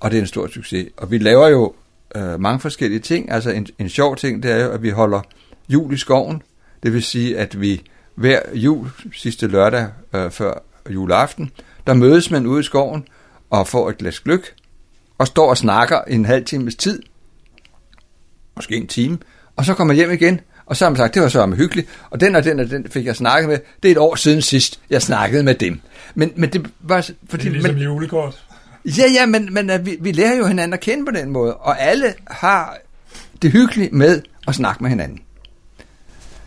og 0.00 0.10
det 0.10 0.16
er 0.16 0.20
en 0.20 0.26
stor 0.26 0.46
succes. 0.46 0.88
Og 0.96 1.10
vi 1.10 1.18
laver 1.18 1.48
jo 1.48 1.74
øh, 2.16 2.40
mange 2.40 2.60
forskellige 2.60 3.00
ting. 3.00 3.32
Altså 3.32 3.50
en, 3.50 3.66
en 3.78 3.88
sjov 3.88 4.16
ting, 4.16 4.42
det 4.42 4.50
er 4.50 4.64
jo, 4.64 4.70
at 4.70 4.82
vi 4.82 4.90
holder 4.90 5.20
jul 5.68 5.94
i 5.94 5.96
skoven. 5.96 6.42
Det 6.82 6.92
vil 6.92 7.02
sige, 7.02 7.38
at 7.38 7.60
vi 7.60 7.82
hver 8.14 8.40
jul, 8.54 8.88
sidste 9.12 9.46
lørdag 9.46 9.86
øh, 10.14 10.30
før 10.30 10.62
juleaften, 10.90 11.50
der 11.86 11.94
mødes 11.94 12.30
man 12.30 12.46
ude 12.46 12.60
i 12.60 12.62
skoven 12.62 13.04
og 13.50 13.68
får 13.68 13.90
et 13.90 13.98
glas 13.98 14.20
gløk, 14.20 14.54
og 15.18 15.26
står 15.26 15.50
og 15.50 15.56
snakker 15.56 16.00
en 16.00 16.24
halv 16.24 16.44
times 16.44 16.74
tid, 16.74 17.02
måske 18.56 18.76
en 18.76 18.86
time, 18.86 19.18
og 19.56 19.64
så 19.64 19.74
kommer 19.74 19.94
hjem 19.94 20.10
igen, 20.10 20.40
og 20.66 20.76
så 20.76 20.84
har 20.84 20.90
man 20.90 20.96
sagt, 20.96 21.14
det 21.14 21.22
var 21.22 21.28
så 21.28 21.46
hyggeligt, 21.46 21.88
og 22.10 22.20
den 22.20 22.34
og 22.34 22.44
den 22.44 22.60
og 22.60 22.70
den 22.70 22.88
fik 22.88 23.06
jeg 23.06 23.16
snakket 23.16 23.48
med. 23.48 23.58
Det 23.82 23.88
er 23.88 23.92
et 23.92 23.98
år 23.98 24.14
siden 24.14 24.42
sidst, 24.42 24.80
jeg 24.90 25.02
snakkede 25.02 25.42
med 25.42 25.54
dem. 25.54 25.80
Men, 26.14 26.32
men 26.36 26.52
det 26.52 26.70
var... 26.80 27.00
Fordi, 27.28 27.42
det 27.42 27.48
er 27.48 27.52
ligesom 27.52 27.74
men, 27.74 27.82
julekort. 27.82 28.44
Ja, 28.84 29.04
ja, 29.14 29.26
men, 29.26 29.54
men 29.54 29.70
uh, 29.70 29.86
vi, 29.86 29.96
vi 30.00 30.12
lærer 30.12 30.36
jo 30.36 30.46
hinanden 30.46 30.72
at 30.72 30.80
kende 30.80 31.04
på 31.04 31.10
den 31.10 31.30
måde, 31.30 31.54
og 31.54 31.82
alle 31.82 32.14
har 32.26 32.76
det 33.42 33.52
hyggeligt 33.52 33.92
med 33.92 34.22
at 34.48 34.54
snakke 34.54 34.82
med 34.82 34.90
hinanden. 34.90 35.20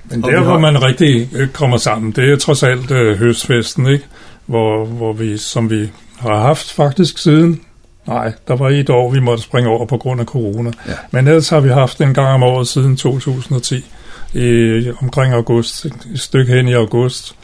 Men 0.06 0.22
der, 0.22 0.38
har... 0.38 0.44
hvor 0.44 0.60
man 0.60 0.82
rigtig 0.84 1.30
øh, 1.36 1.50
kommer 1.50 1.78
sammen, 1.78 2.12
det 2.12 2.32
er 2.32 2.36
trods 2.36 2.64
alt 2.64 2.92
uh, 2.92 2.98
høstfesten, 2.98 3.88
ikke? 3.88 4.06
Hvor, 4.46 4.86
hvor 4.86 5.14
vi, 5.14 5.38
som 5.38 5.70
vi 5.70 5.92
har 6.20 6.40
haft 6.40 6.72
faktisk 6.72 7.18
siden, 7.18 7.62
nej, 8.08 8.34
der 8.48 8.56
var 8.56 8.70
et 8.70 8.90
år, 8.90 9.12
vi 9.12 9.20
måtte 9.20 9.44
springe 9.44 9.70
over 9.70 9.86
på 9.86 9.98
grund 9.98 10.22
af 10.22 10.26
corona. 10.26 10.72
Ja. 10.88 10.94
Men 11.12 11.28
ellers 11.28 11.50
har 11.50 11.60
vi 11.60 11.70
haft 11.70 12.02
en 12.02 12.14
gang 12.14 12.28
om 12.28 12.44
året 12.44 12.68
siden 12.68 12.98
2010, 12.98 13.86
i, 14.34 14.92
omkring 15.02 15.34
august, 15.34 15.86
et 15.86 15.96
stykke 16.16 16.54
hen 16.54 16.68
i 16.68 16.74
august, 16.74 17.36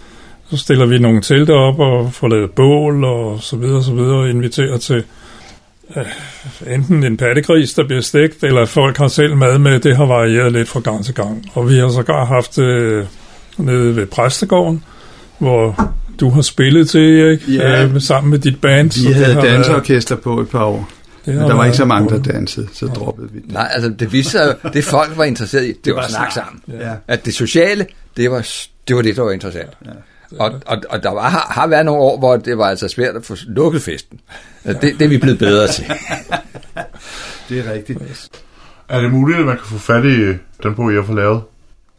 så 0.50 0.58
stiller 0.58 0.86
vi 0.86 1.00
nogle 1.00 1.22
telte 1.22 1.52
op 1.52 1.80
og 1.80 2.14
får 2.14 2.28
lavet 2.28 2.52
bål 2.52 3.04
og 3.04 3.40
så 3.42 3.56
videre, 3.56 3.84
så 3.84 3.94
videre, 3.94 4.18
og 4.18 4.30
inviterer 4.30 4.78
til 4.78 5.04
øh, 5.98 6.06
enten 6.74 7.04
en 7.04 7.18
pattegris, 7.18 7.74
der 7.74 7.84
bliver 7.84 8.02
stegt, 8.02 8.44
eller 8.44 8.66
folk 8.66 8.98
har 8.98 9.08
selv 9.08 9.36
mad 9.36 9.58
med. 9.60 9.80
Det 9.80 9.98
har 9.98 10.06
varieret 10.06 10.52
lidt 10.52 10.70
fra 10.70 10.80
gang 10.80 11.06
til 11.06 11.14
gang. 11.14 11.52
Og 11.54 11.70
vi 11.70 11.78
har 11.78 11.90
sågar 11.90 12.26
haft 12.26 12.60
øh, 12.60 13.06
nede 13.58 13.96
ved 13.96 14.06
Præstegården, 14.06 14.84
hvor 15.38 15.94
du 16.20 16.30
har 16.30 16.42
spillet 16.42 16.90
til, 16.90 17.20
Erik, 17.20 17.48
ja. 17.48 17.86
øh, 17.86 18.02
sammen 18.02 18.32
med 18.32 18.40
dit 18.40 18.62
band. 18.62 19.08
Vi 19.08 19.14
havde 19.14 19.36
danseorkester 19.36 20.16
på 20.16 20.42
et 20.42 20.50
par 20.50 20.66
år. 20.66 20.90
Det 21.26 21.36
Men 21.36 21.44
der 21.44 21.56
var 21.56 21.66
ikke 21.66 21.78
så 21.78 21.86
mange, 21.86 22.10
der 22.10 22.22
dansede, 22.22 22.68
så 22.74 22.86
ja. 22.86 22.92
droppede 22.92 23.30
vi 23.32 23.40
det. 23.40 23.52
Nej, 23.52 23.70
altså 23.74 23.90
det 24.00 24.14
viste 24.14 24.32
sig, 24.32 24.56
det 24.74 24.84
folk 24.84 25.18
var 25.18 25.24
interesseret 25.24 25.64
i, 25.64 25.68
det, 25.68 25.86
det 25.86 25.96
var, 25.96 26.02
var 26.02 26.08
snak 26.08 26.32
sammen. 26.32 26.62
Ja. 26.68 26.94
At 27.08 27.26
det 27.26 27.34
sociale, 27.34 27.86
det 28.18 28.32
var, 28.32 28.48
det 28.88 28.96
var 28.96 29.02
det, 29.02 29.16
der 29.16 29.22
var 29.22 29.32
interessant. 29.32 29.70
Ja. 29.86 29.92
Og, 30.38 30.52
og, 30.66 30.78
og 30.90 31.04
der 31.04 31.14
var, 31.14 31.30
har, 31.30 31.68
været 31.68 31.86
nogle 31.86 32.02
år, 32.02 32.20
hvor 32.20 32.38
det 32.38 32.58
var 32.58 32.66
altså 32.66 32.88
svært 32.88 33.16
at 33.16 33.26
få 33.26 33.36
lukket 33.48 33.82
festen. 33.82 34.20
Det, 34.66 34.82
det 34.82 35.02
er 35.02 35.08
vi 35.08 35.18
blevet 35.18 35.40
bedre 35.40 35.68
til. 35.68 35.86
det 37.50 37.60
er 37.60 37.74
rigtigt. 37.74 38.00
Er 38.90 39.02
det 39.02 39.12
muligt, 39.12 39.40
at 39.40 39.46
man 39.46 39.58
kan 39.58 39.66
få 39.66 39.78
fat 39.78 40.06
i 40.06 40.18
den 40.64 40.76
bog, 40.76 40.94
jeg 40.94 41.04
har 41.04 41.14
lavet? 41.14 41.42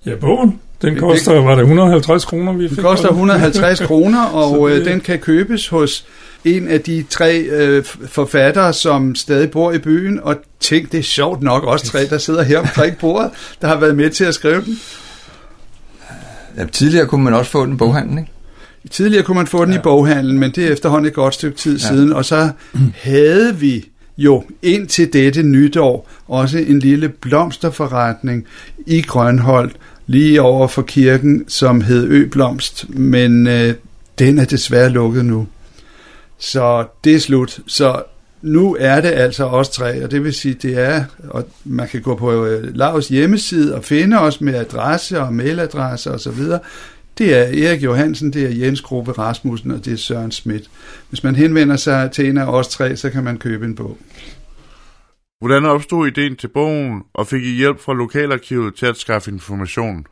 Ja, 0.06 0.14
bogen. 0.14 0.60
Den 0.82 0.96
koster, 0.96 1.32
var 1.32 1.54
det 1.54 1.62
150 1.62 2.24
kroner, 2.24 2.52
vi 2.52 2.68
fik? 2.68 2.76
Den 2.76 2.84
koster 2.84 3.08
150 3.08 3.80
kroner, 3.80 4.24
og 4.42 4.70
øh, 4.70 4.84
den 4.84 5.00
kan 5.00 5.18
købes 5.18 5.68
hos 5.68 6.06
en 6.44 6.68
af 6.68 6.80
de 6.80 7.04
tre 7.10 7.38
øh, 7.38 7.84
forfattere, 8.06 8.72
som 8.72 9.14
stadig 9.14 9.50
bor 9.50 9.72
i 9.72 9.78
byen, 9.78 10.20
og 10.22 10.36
tænk, 10.60 10.92
det 10.92 10.98
er 10.98 11.02
sjovt 11.02 11.42
nok 11.42 11.64
også 11.64 11.86
tre, 11.86 12.06
der 12.06 12.18
sidder 12.18 12.42
her 12.42 12.58
omkring 12.58 12.98
bordet, 12.98 13.30
der 13.60 13.68
har 13.68 13.76
været 13.76 13.96
med 13.96 14.10
til 14.10 14.24
at 14.24 14.34
skrive 14.34 14.60
den. 14.64 14.80
Ja, 16.60 16.66
tidligere 16.72 17.06
kunne 17.06 17.24
man 17.24 17.34
også 17.34 17.50
få 17.50 17.66
den 17.66 17.72
i 17.72 17.76
boghandlen, 17.76 18.18
ikke? 18.18 18.30
Tidligere 18.90 19.24
kunne 19.24 19.36
man 19.36 19.46
få 19.46 19.64
den 19.64 19.72
ja. 19.72 19.78
i 19.78 19.82
boghandlen, 19.82 20.38
men 20.38 20.50
det 20.50 20.64
er 20.64 20.72
efterhånden 20.72 21.06
et 21.06 21.14
godt 21.14 21.34
stykke 21.34 21.58
tid 21.58 21.78
ja. 21.78 21.86
siden, 21.88 22.12
og 22.12 22.24
så 22.24 22.50
havde 22.94 23.56
vi 23.56 23.88
jo 24.18 24.44
indtil 24.62 25.12
dette 25.12 25.42
nytår 25.42 26.08
også 26.28 26.58
en 26.58 26.78
lille 26.78 27.08
blomsterforretning 27.08 28.46
i 28.86 29.00
Grønholdt, 29.02 29.76
lige 30.06 30.42
over 30.42 30.68
for 30.68 30.82
kirken, 30.82 31.44
som 31.48 31.80
hed 31.80 32.06
Øblomst, 32.08 32.88
men 32.88 33.46
øh, 33.46 33.74
den 34.18 34.38
er 34.38 34.44
desværre 34.44 34.88
lukket 34.88 35.24
nu. 35.24 35.46
Så 36.38 36.86
det 37.04 37.14
er 37.14 37.20
slut. 37.20 37.60
Så 37.66 38.02
nu 38.42 38.76
er 38.80 39.00
det 39.00 39.08
altså 39.08 39.44
os 39.44 39.68
tre, 39.68 40.04
og 40.04 40.10
det 40.10 40.24
vil 40.24 40.34
sige, 40.34 40.54
det 40.54 40.78
er, 40.78 41.04
og 41.28 41.48
man 41.64 41.88
kan 41.88 42.02
gå 42.02 42.14
på 42.14 42.44
øh, 42.44 42.76
Lavs 42.76 43.08
hjemmeside 43.08 43.74
og 43.74 43.84
finde 43.84 44.18
os 44.18 44.40
med 44.40 44.54
adresse 44.54 45.20
og 45.20 45.32
mailadresse 45.32 46.10
og 46.10 46.20
så 46.20 46.30
videre. 46.30 46.60
Det 47.18 47.38
er 47.38 47.68
Erik 47.68 47.82
Johansen, 47.82 48.32
det 48.32 48.44
er 48.44 48.66
Jens 48.66 48.80
Grove 48.80 49.12
Rasmussen, 49.12 49.70
og 49.70 49.84
det 49.84 49.92
er 49.92 49.96
Søren 49.96 50.30
Schmidt. 50.30 50.70
Hvis 51.08 51.24
man 51.24 51.34
henvender 51.36 51.76
sig 51.76 52.10
til 52.10 52.28
en 52.28 52.38
af 52.38 52.44
os 52.44 52.68
tre, 52.68 52.96
så 52.96 53.10
kan 53.10 53.24
man 53.24 53.38
købe 53.38 53.64
en 53.64 53.74
bog. 53.74 53.98
Hvordan 55.40 55.64
opstod 55.64 56.06
ideen 56.06 56.36
til 56.36 56.48
bogen, 56.48 57.02
og 57.14 57.26
fik 57.26 57.42
I 57.42 57.56
hjælp 57.56 57.80
fra 57.80 57.94
Lokalarkivet 57.94 58.74
til 58.74 58.86
at 58.86 58.96
skaffe 58.96 59.30
information? 59.30 60.06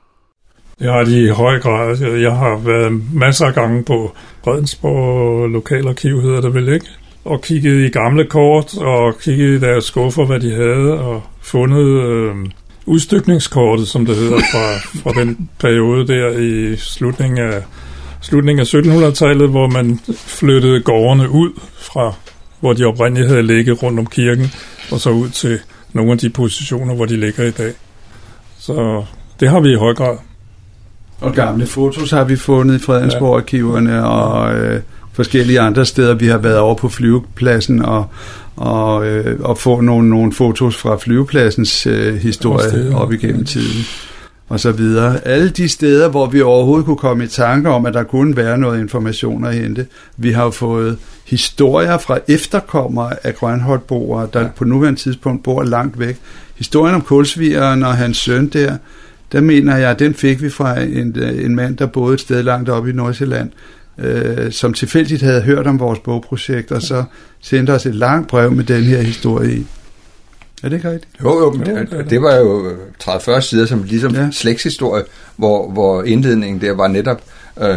Jeg 0.81 0.93
har 0.93 1.05
det 1.05 1.13
i 1.13 1.29
høj 1.29 1.61
grad. 1.61 2.19
Jeg 2.19 2.37
har 2.37 2.57
været 2.57 3.15
masser 3.15 3.47
af 3.47 3.55
gange 3.55 3.85
på 3.85 4.15
Fredensborg 4.45 5.51
Lokalarkiv, 5.51 6.21
hedder 6.21 6.41
det 6.41 6.55
vel 6.55 6.69
ikke? 6.69 6.87
Og 7.29 7.43
kiggede 7.43 7.87
i 7.87 7.91
gamle 7.91 8.25
kort, 8.25 8.79
og 8.79 9.19
kiggede 9.21 9.57
i 9.57 9.59
deres 9.59 9.85
skuffer, 9.85 10.25
hvad 10.25 10.41
de 10.41 10.51
havde, 10.55 11.01
og 11.01 11.23
fundet 11.41 11.87
øh, 11.87 12.35
udstykningskortet, 12.87 13.89
som 13.89 14.07
det 14.07 14.17
hedder, 14.17 14.39
fra, 14.39 14.79
fra 15.03 15.21
den 15.21 15.49
periode 15.61 16.07
der 16.07 16.31
i 16.31 16.77
slutningen 16.77 17.39
af, 17.39 17.63
slutningen 18.21 18.61
af 18.61 18.75
1700-tallet, 18.75 19.49
hvor 19.49 19.67
man 19.67 20.01
flyttede 20.17 20.81
gårdene 20.81 21.31
ud 21.31 21.61
fra, 21.79 22.15
hvor 22.61 22.73
de 22.73 22.85
oprindeligt 22.85 23.29
havde 23.29 23.43
ligget 23.43 23.83
rundt 23.83 23.99
om 23.99 24.07
kirken, 24.07 24.47
og 24.93 25.01
så 25.01 25.11
ud 25.11 25.29
til 25.29 25.59
nogle 25.93 26.13
af 26.13 26.19
de 26.19 26.31
positioner, 26.31 26.95
hvor 26.95 27.05
de 27.05 27.17
ligger 27.17 27.45
i 27.45 27.51
dag. 27.51 27.73
Så 28.59 29.05
det 29.41 29.49
har 29.49 29.61
vi 29.61 29.73
i 29.73 29.77
høj 29.77 29.95
grad. 29.95 30.17
Og 31.21 31.33
gamle 31.33 31.67
fotos 31.67 32.11
har 32.11 32.25
vi 32.25 32.37
fundet 32.37 32.81
i 32.81 32.85
Fredensborg-arkiverne 32.85 34.07
og 34.07 34.55
øh, 34.55 34.83
forskellige 35.19 35.61
andre 35.61 35.87
steder. 35.87 36.15
Vi 36.15 36.27
har 36.27 36.39
været 36.39 36.59
over 36.59 36.75
på 36.75 36.89
flyvepladsen 36.89 37.83
og, 37.83 38.07
og, 38.57 39.07
øh, 39.07 39.41
og 39.41 39.59
få 39.59 39.81
nogle, 39.81 40.09
nogle 40.09 40.33
fotos 40.33 40.77
fra 40.77 40.97
flyvepladsens 40.97 41.87
øh, 41.87 42.15
historie 42.15 42.69
steder, 42.69 42.97
op 42.97 43.13
igennem 43.13 43.45
tiden 43.45 43.85
og 44.49 44.61
så 44.61 44.73
videre. 44.73 45.27
Alle 45.27 45.49
de 45.49 45.69
steder, 45.69 46.09
hvor 46.09 46.27
vi 46.27 46.41
overhovedet 46.41 46.85
kunne 46.85 46.97
komme 46.97 47.25
i 47.25 47.27
tanke 47.27 47.69
om, 47.71 47.87
at 47.87 47.95
der 47.95 48.03
kunne 48.03 48.37
være 48.37 48.59
noget 48.59 48.81
information 48.81 49.45
at 49.45 49.55
hente. 49.55 49.87
Vi 50.17 50.33
har 50.33 50.45
jo 50.45 50.51
fået 50.51 50.99
historier 51.27 51.99
fra 51.99 52.19
efterkommere 52.29 53.27
af 53.27 53.35
Grønholdboere, 53.35 54.29
der 54.33 54.41
ja. 54.41 54.49
på 54.57 54.65
nuværende 54.65 55.01
tidspunkt 55.01 55.43
bor 55.43 55.63
langt 55.63 55.99
væk. 55.99 56.19
Historien 56.57 56.95
om 56.95 57.01
kulsvigeren 57.01 57.83
og 57.83 57.97
hans 57.97 58.17
søn 58.17 58.47
der, 58.47 58.77
der 59.33 59.41
mener 59.41 59.77
jeg, 59.77 59.99
den 59.99 60.15
fik 60.15 60.43
vi 60.43 60.51
fra 60.51 60.81
en, 60.81 61.23
en 61.23 61.55
mand, 61.55 61.77
der 61.77 61.87
boede 61.87 62.15
et 62.15 62.21
sted 62.21 62.43
langt 62.43 62.69
oppe 62.69 62.91
i 62.91 62.93
Nordsjælland, 62.93 63.51
øh, 63.99 64.53
som 64.53 64.73
tilfældigt 64.73 65.23
havde 65.23 65.43
hørt 65.43 65.67
om 65.67 65.81
vores 65.81 65.99
bogprojekt, 65.99 66.73
og 66.73 66.83
så 66.83 67.05
sendte 67.41 67.71
os 67.71 67.87
et 67.87 67.95
langt 67.95 68.29
brev 68.29 68.53
med 68.53 68.65
den 68.65 68.83
her 68.83 69.03
historie 69.03 69.53
i. 69.53 69.67
Er 70.63 70.69
det 70.69 70.77
ikke 70.77 70.91
rigtigt? 70.91 71.13
Jo, 71.23 71.39
jo, 71.39 71.51
men 71.51 71.67
det, 71.67 71.77
det 71.77 71.91
det. 71.91 72.11
det 72.11 72.23
var 72.23 72.35
jo 72.35 72.73
30-40 73.03 73.41
sider 73.41 73.67
som 73.67 73.83
ligesom 73.83 74.15
ja. 74.15 74.31
slægtshistorie, 74.31 75.05
hvor, 75.37 75.71
hvor 75.71 76.03
indledningen 76.03 76.61
der 76.61 76.73
var 76.73 76.89
netop 76.89 77.23
øh, 77.63 77.77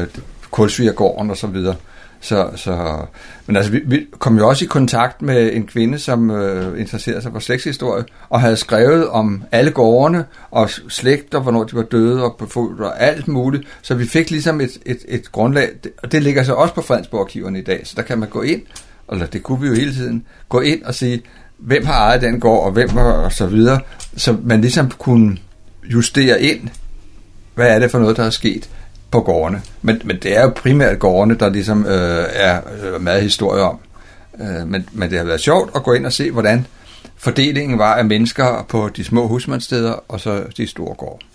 kulsvigergården 0.52 1.30
og 1.30 1.38
så 1.38 1.48
videre. 1.48 1.76
Så, 2.24 2.50
så, 2.56 2.98
men 3.46 3.56
altså, 3.56 3.72
vi, 3.72 3.82
vi 3.86 4.06
kom 4.20 4.38
jo 4.38 4.50
også 4.50 4.66
i 4.66 4.68
kontakt 4.68 5.22
med 5.22 5.54
en 5.54 5.68
kvinde, 5.68 6.00
som 6.00 6.32
øh, 6.32 6.80
interesserede 6.80 7.22
sig 7.22 7.32
for 7.32 7.40
slægtshistorie, 7.40 8.04
og 8.30 8.42
havde 8.42 8.58
skrevet 8.58 9.08
om 9.08 9.44
alle 9.52 9.72
gårdene, 9.72 10.26
og 10.52 10.70
slægter, 10.70 11.40
hvornår 11.40 11.64
de 11.64 11.76
var 11.76 11.84
døde, 11.84 12.24
og 12.24 12.36
befulgt, 12.40 12.82
og 12.82 13.02
alt 13.02 13.28
muligt. 13.28 13.64
Så 13.82 13.96
vi 13.96 14.06
fik 14.06 14.32
ligesom 14.32 14.62
et, 14.62 14.78
et, 14.86 15.00
et 15.08 15.32
grundlag, 15.32 15.70
og 16.04 16.12
det 16.12 16.24
ligger 16.24 16.44
så 16.44 16.54
også 16.54 16.74
på 16.74 16.82
Fredensborg-arkiverne 16.82 17.60
i 17.60 17.64
dag, 17.64 17.82
så 17.84 17.94
der 17.96 18.02
kan 18.02 18.20
man 18.20 18.30
gå 18.30 18.42
ind, 18.42 18.62
eller 19.12 19.26
det 19.26 19.44
kunne 19.44 19.62
vi 19.62 19.68
jo 19.68 19.74
hele 19.74 19.94
tiden, 19.94 20.26
gå 20.50 20.60
ind 20.60 20.84
og 20.84 20.96
sige, 20.96 21.22
hvem 21.58 21.86
har 21.86 21.94
ejet 21.94 22.22
den 22.22 22.40
gård, 22.40 22.66
og 22.66 22.72
hvem 22.72 22.90
var, 22.94 23.12
og 23.12 23.32
så 23.32 23.46
videre, 23.46 23.80
så 24.18 24.38
man 24.44 24.62
ligesom 24.62 24.92
kunne 24.98 25.38
justere 25.84 26.42
ind, 26.42 26.70
hvad 27.56 27.76
er 27.76 27.80
det 27.80 27.92
for 27.92 28.00
noget, 28.00 28.18
der 28.18 28.24
er 28.24 28.30
sket 28.30 28.70
på 29.12 29.22
gårdene. 29.22 29.62
Men, 29.82 30.02
men 30.04 30.18
det 30.20 30.38
er 30.38 30.42
jo 30.42 30.50
primært 30.56 31.00
gårdene, 31.00 31.36
der 31.36 31.50
ligesom 31.50 31.86
øh, 31.86 32.26
er 32.30 32.62
øh, 32.84 33.02
meget 33.02 33.24
historie 33.24 33.64
om. 33.64 33.80
Øh, 34.42 34.68
men, 34.68 34.90
men 34.92 35.10
det 35.10 35.18
har 35.18 35.26
været 35.26 35.42
sjovt 35.42 35.72
at 35.76 35.84
gå 35.84 35.94
ind 35.94 36.06
og 36.06 36.14
se, 36.14 36.32
hvordan 36.32 36.68
fordelingen 37.18 37.80
var 37.80 37.96
af 37.96 38.06
mennesker 38.06 38.66
på 38.70 38.90
de 38.96 39.04
små 39.04 39.28
husmandssteder 39.28 39.94
og 40.08 40.20
så 40.20 40.44
de 40.58 40.68
store 40.68 40.96
gårde. 40.96 41.26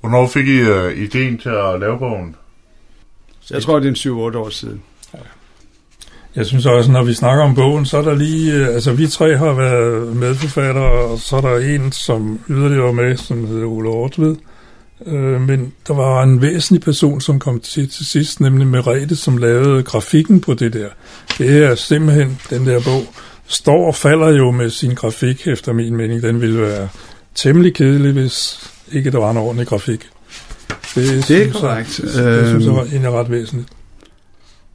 Hvornår 0.00 0.26
fik 0.26 0.46
I 0.46 0.62
uh, 0.62 0.92
ideen 0.92 1.38
til 1.38 1.48
at 1.48 1.80
lave 1.80 1.98
bogen? 1.98 2.36
Jeg 3.50 3.62
tror, 3.62 3.78
det 3.78 4.06
er 4.06 4.10
en 4.10 4.34
7-8 4.34 4.38
år 4.38 4.48
siden. 4.48 4.82
Jeg 6.36 6.46
synes 6.46 6.66
også, 6.66 6.92
når 6.92 7.04
vi 7.04 7.14
snakker 7.14 7.44
om 7.44 7.54
bogen, 7.54 7.86
så 7.86 7.98
er 7.98 8.02
der 8.02 8.14
lige, 8.14 8.54
øh, 8.54 8.66
altså 8.66 8.92
vi 8.92 9.06
tre 9.06 9.36
har 9.36 9.52
været 9.52 10.16
medforfattere, 10.16 10.90
og 10.90 11.18
så 11.18 11.36
er 11.36 11.40
der 11.40 11.58
en, 11.58 11.92
som 11.92 12.40
yderligere 12.48 12.84
var 12.84 12.92
med, 12.92 13.16
som 13.16 13.46
hedder 13.46 13.66
Ole 13.66 13.88
Ortved. 13.88 14.30
Øh, 14.30 14.36
men 15.40 15.72
der 15.88 15.94
var 15.94 16.22
en 16.22 16.42
væsentlig 16.42 16.82
person, 16.82 17.20
som 17.20 17.38
kom 17.38 17.60
til 17.60 17.88
til 17.90 18.06
sidst, 18.06 18.40
nemlig 18.40 18.66
Merete, 18.66 19.16
som 19.16 19.36
lavede 19.36 19.82
grafikken 19.82 20.40
på 20.40 20.54
det 20.54 20.72
der. 20.72 20.88
Det 21.38 21.62
er 21.64 21.74
simpelthen, 21.74 22.38
den 22.50 22.66
der 22.66 22.80
bog, 22.84 23.02
står 23.46 23.86
og 23.86 23.94
falder 23.94 24.28
jo 24.28 24.50
med 24.50 24.70
sin 24.70 24.94
grafik, 24.94 25.46
efter 25.46 25.72
min 25.72 25.96
mening. 25.96 26.22
Den 26.22 26.40
ville 26.40 26.60
være 26.60 26.88
temmelig 27.34 27.74
kedelig, 27.74 28.12
hvis 28.12 28.70
ikke 28.92 29.10
der 29.10 29.18
var 29.18 29.30
en 29.30 29.36
ordentlig 29.36 29.66
grafik. 29.66 30.08
Det, 30.94 31.06
synes 31.08 31.30
jeg- 31.30 31.52
korrekt. 31.52 31.96
Det, 31.96 32.14
det 32.14 32.46
synes 32.46 32.64
jeg 32.64 32.68
Øhm. 32.68 32.76
var 32.76 32.82
egentlig 32.84 33.10
ret 33.10 33.30
væsentligt. 33.30 33.68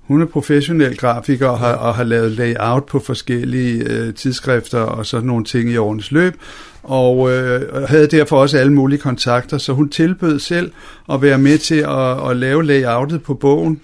Hun 0.02 0.22
er 0.22 0.26
professionel 0.26 0.98
grafiker 0.98 1.48
og 1.48 1.60
har, 1.60 1.74
og 1.74 1.96
har 1.96 2.04
lavet 2.04 2.32
layout 2.32 2.86
på 2.86 3.00
forskellige 3.00 3.84
øh, 3.84 4.14
tidsskrifter 4.14 4.80
og 4.80 5.06
sådan 5.06 5.28
nogle 5.28 5.46
ting 5.46 5.70
i 5.70 5.78
årenes 5.78 6.12
løb, 6.12 6.34
og 6.84 7.32
øh, 7.32 7.84
havde 7.88 8.08
derfor 8.08 8.42
også 8.42 8.58
alle 8.58 8.74
mulige 8.74 9.00
kontakter, 9.00 9.58
så 9.58 9.74
hun 9.74 9.90
tilbød 9.90 10.40
selv 10.40 10.72
at 11.12 11.22
være 11.22 11.38
med 11.38 11.58
til 11.58 11.76
at, 11.76 12.30
at 12.30 12.38
lave 12.38 12.64
layoutet 12.64 13.24
på 13.24 13.34
bogen. 13.34 13.82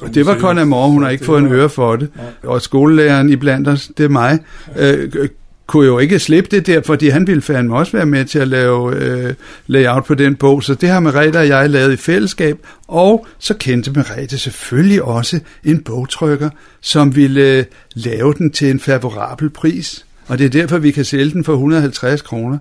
Og 0.00 0.14
det 0.14 0.26
var 0.26 0.38
kun 0.38 0.58
Amor, 0.58 0.88
hun 0.88 1.02
har 1.02 1.10
ikke 1.10 1.24
fået 1.24 1.42
en 1.42 1.52
øre 1.52 1.68
for 1.68 1.96
det. 1.96 2.10
Og 2.42 2.62
skolelæreren 2.62 3.30
i 3.30 3.36
blandt 3.36 3.68
os, 3.68 3.90
det 3.96 4.04
er 4.04 4.08
mig, 4.08 4.38
øh, 4.76 5.28
kunne 5.66 5.86
jo 5.86 5.98
ikke 5.98 6.18
slippe 6.18 6.56
det 6.56 6.66
der, 6.66 6.82
fordi 6.82 7.08
han 7.08 7.26
ville 7.26 7.42
fandme 7.42 7.76
også 7.76 7.92
være 7.92 8.06
med 8.06 8.24
til 8.24 8.38
at 8.38 8.48
lave 8.48 8.96
øh, 8.96 9.34
layout 9.66 10.04
på 10.04 10.14
den 10.14 10.34
bog. 10.36 10.62
Så 10.62 10.74
det 10.74 10.88
har 10.88 11.00
Merete 11.00 11.36
og 11.36 11.48
jeg 11.48 11.70
lavet 11.70 11.92
i 11.92 11.96
fællesskab. 11.96 12.58
Og 12.88 13.26
så 13.38 13.54
kendte 13.54 13.90
Merete 13.90 14.38
selvfølgelig 14.38 15.02
også 15.02 15.40
en 15.64 15.82
bogtrykker, 15.82 16.50
som 16.80 17.16
ville 17.16 17.58
øh, 17.58 17.64
lave 17.94 18.34
den 18.34 18.50
til 18.50 18.70
en 18.70 18.80
favorabel 18.80 19.50
pris. 19.50 20.06
Og 20.26 20.38
det 20.38 20.44
er 20.44 20.50
derfor, 20.50 20.78
vi 20.78 20.90
kan 20.90 21.04
sælge 21.04 21.32
den 21.32 21.44
for 21.44 21.52
150 21.52 22.22
kroner. 22.22 22.58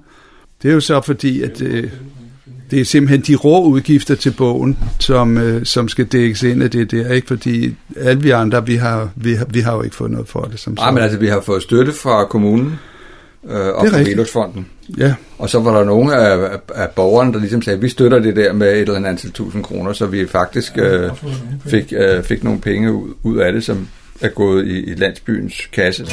Det 0.63 0.69
er 0.69 0.73
jo 0.73 0.79
så 0.79 1.01
fordi, 1.01 1.41
at 1.41 1.61
øh, 1.61 1.89
det 2.71 2.81
er 2.81 2.85
simpelthen 2.85 3.21
de 3.21 3.35
rå 3.35 3.65
udgifter 3.65 4.15
til 4.15 4.31
bogen, 4.31 4.77
som, 4.99 5.37
øh, 5.37 5.65
som 5.65 5.87
skal 5.87 6.05
dækkes 6.05 6.43
ind 6.43 6.63
af 6.63 6.71
det 6.71 6.91
der, 6.91 7.11
ikke? 7.11 7.27
Fordi 7.27 7.75
alle 7.97 8.21
vi 8.21 8.29
andre, 8.29 8.65
vi 8.65 8.75
har, 8.75 9.09
vi, 9.15 9.33
har, 9.33 9.45
vi 9.45 9.59
har 9.59 9.75
jo 9.75 9.81
ikke 9.81 9.95
fået 9.95 10.11
noget 10.11 10.27
for 10.27 10.41
det. 10.41 10.59
Som 10.59 10.73
Nej, 10.73 10.91
men 10.91 11.03
altså, 11.03 11.17
vi 11.17 11.27
har 11.27 11.41
fået 11.41 11.63
støtte 11.63 11.91
fra 11.91 12.25
kommunen 12.25 12.79
øh, 13.49 13.67
og 13.67 13.87
fra. 13.87 13.97
Veluxfonden. 13.97 14.67
Ja, 14.97 15.13
Og 15.37 15.49
så 15.49 15.59
var 15.59 15.77
der 15.77 15.85
nogle 15.85 16.15
af, 16.15 16.51
af, 16.53 16.59
af 16.75 16.89
borgerne, 16.89 17.33
der 17.33 17.39
ligesom 17.39 17.61
sagde, 17.61 17.81
vi 17.81 17.89
støtter 17.89 18.19
det 18.19 18.35
der 18.35 18.53
med 18.53 18.71
et 18.71 18.79
eller 18.79 18.95
andet 18.95 19.09
antal 19.09 19.31
tusind 19.31 19.63
kroner, 19.63 19.93
så 19.93 20.05
vi 20.05 20.27
faktisk 20.27 20.77
øh, 20.77 21.11
fik, 21.65 21.93
øh, 21.97 22.23
fik 22.23 22.43
nogle 22.43 22.59
penge 22.59 22.93
ud, 22.93 23.13
ud 23.23 23.37
af 23.37 23.53
det, 23.53 23.63
som 23.63 23.87
er 24.21 24.29
gået 24.29 24.67
i, 24.67 24.83
i 24.83 24.95
landsbyens 24.95 25.69
kasse. 25.73 26.05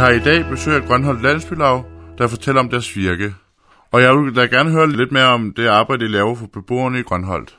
Har 0.00 0.10
i 0.10 0.18
dag 0.18 0.44
besøg 0.50 0.74
af 0.74 0.82
Grønholdt 0.82 1.22
Landsbylav, 1.22 1.84
der 2.18 2.28
fortæller 2.28 2.60
om 2.60 2.68
deres 2.68 2.96
virke. 2.96 3.34
Og 3.92 4.02
jeg 4.02 4.16
vil 4.16 4.36
da 4.36 4.40
gerne 4.40 4.70
høre 4.70 4.92
lidt 4.92 5.12
mere 5.12 5.24
om 5.26 5.52
det 5.56 5.66
arbejde, 5.66 6.04
I 6.04 6.08
laver 6.08 6.34
for 6.34 6.46
beboerne 6.46 6.98
i 6.98 7.02
Grønholdt. 7.02 7.56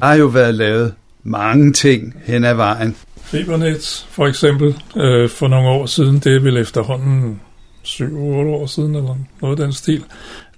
Der 0.00 0.06
har 0.06 0.14
jo 0.14 0.26
været 0.26 0.54
lavet 0.54 0.94
mange 1.22 1.72
ting 1.72 2.14
hen 2.24 2.44
ad 2.44 2.54
vejen. 2.54 2.96
Fibernet 3.22 4.06
for 4.10 4.26
eksempel 4.26 4.82
øh, 4.96 5.28
for 5.28 5.48
nogle 5.48 5.68
år 5.68 5.86
siden, 5.86 6.18
det 6.18 6.36
er 6.36 6.40
vel 6.40 6.56
efterhånden 6.56 7.40
7-8 7.84 8.04
år 8.04 8.66
siden 8.66 8.94
eller 8.94 9.16
noget 9.42 9.60
af 9.60 9.66
den 9.66 9.72
stil, 9.72 10.04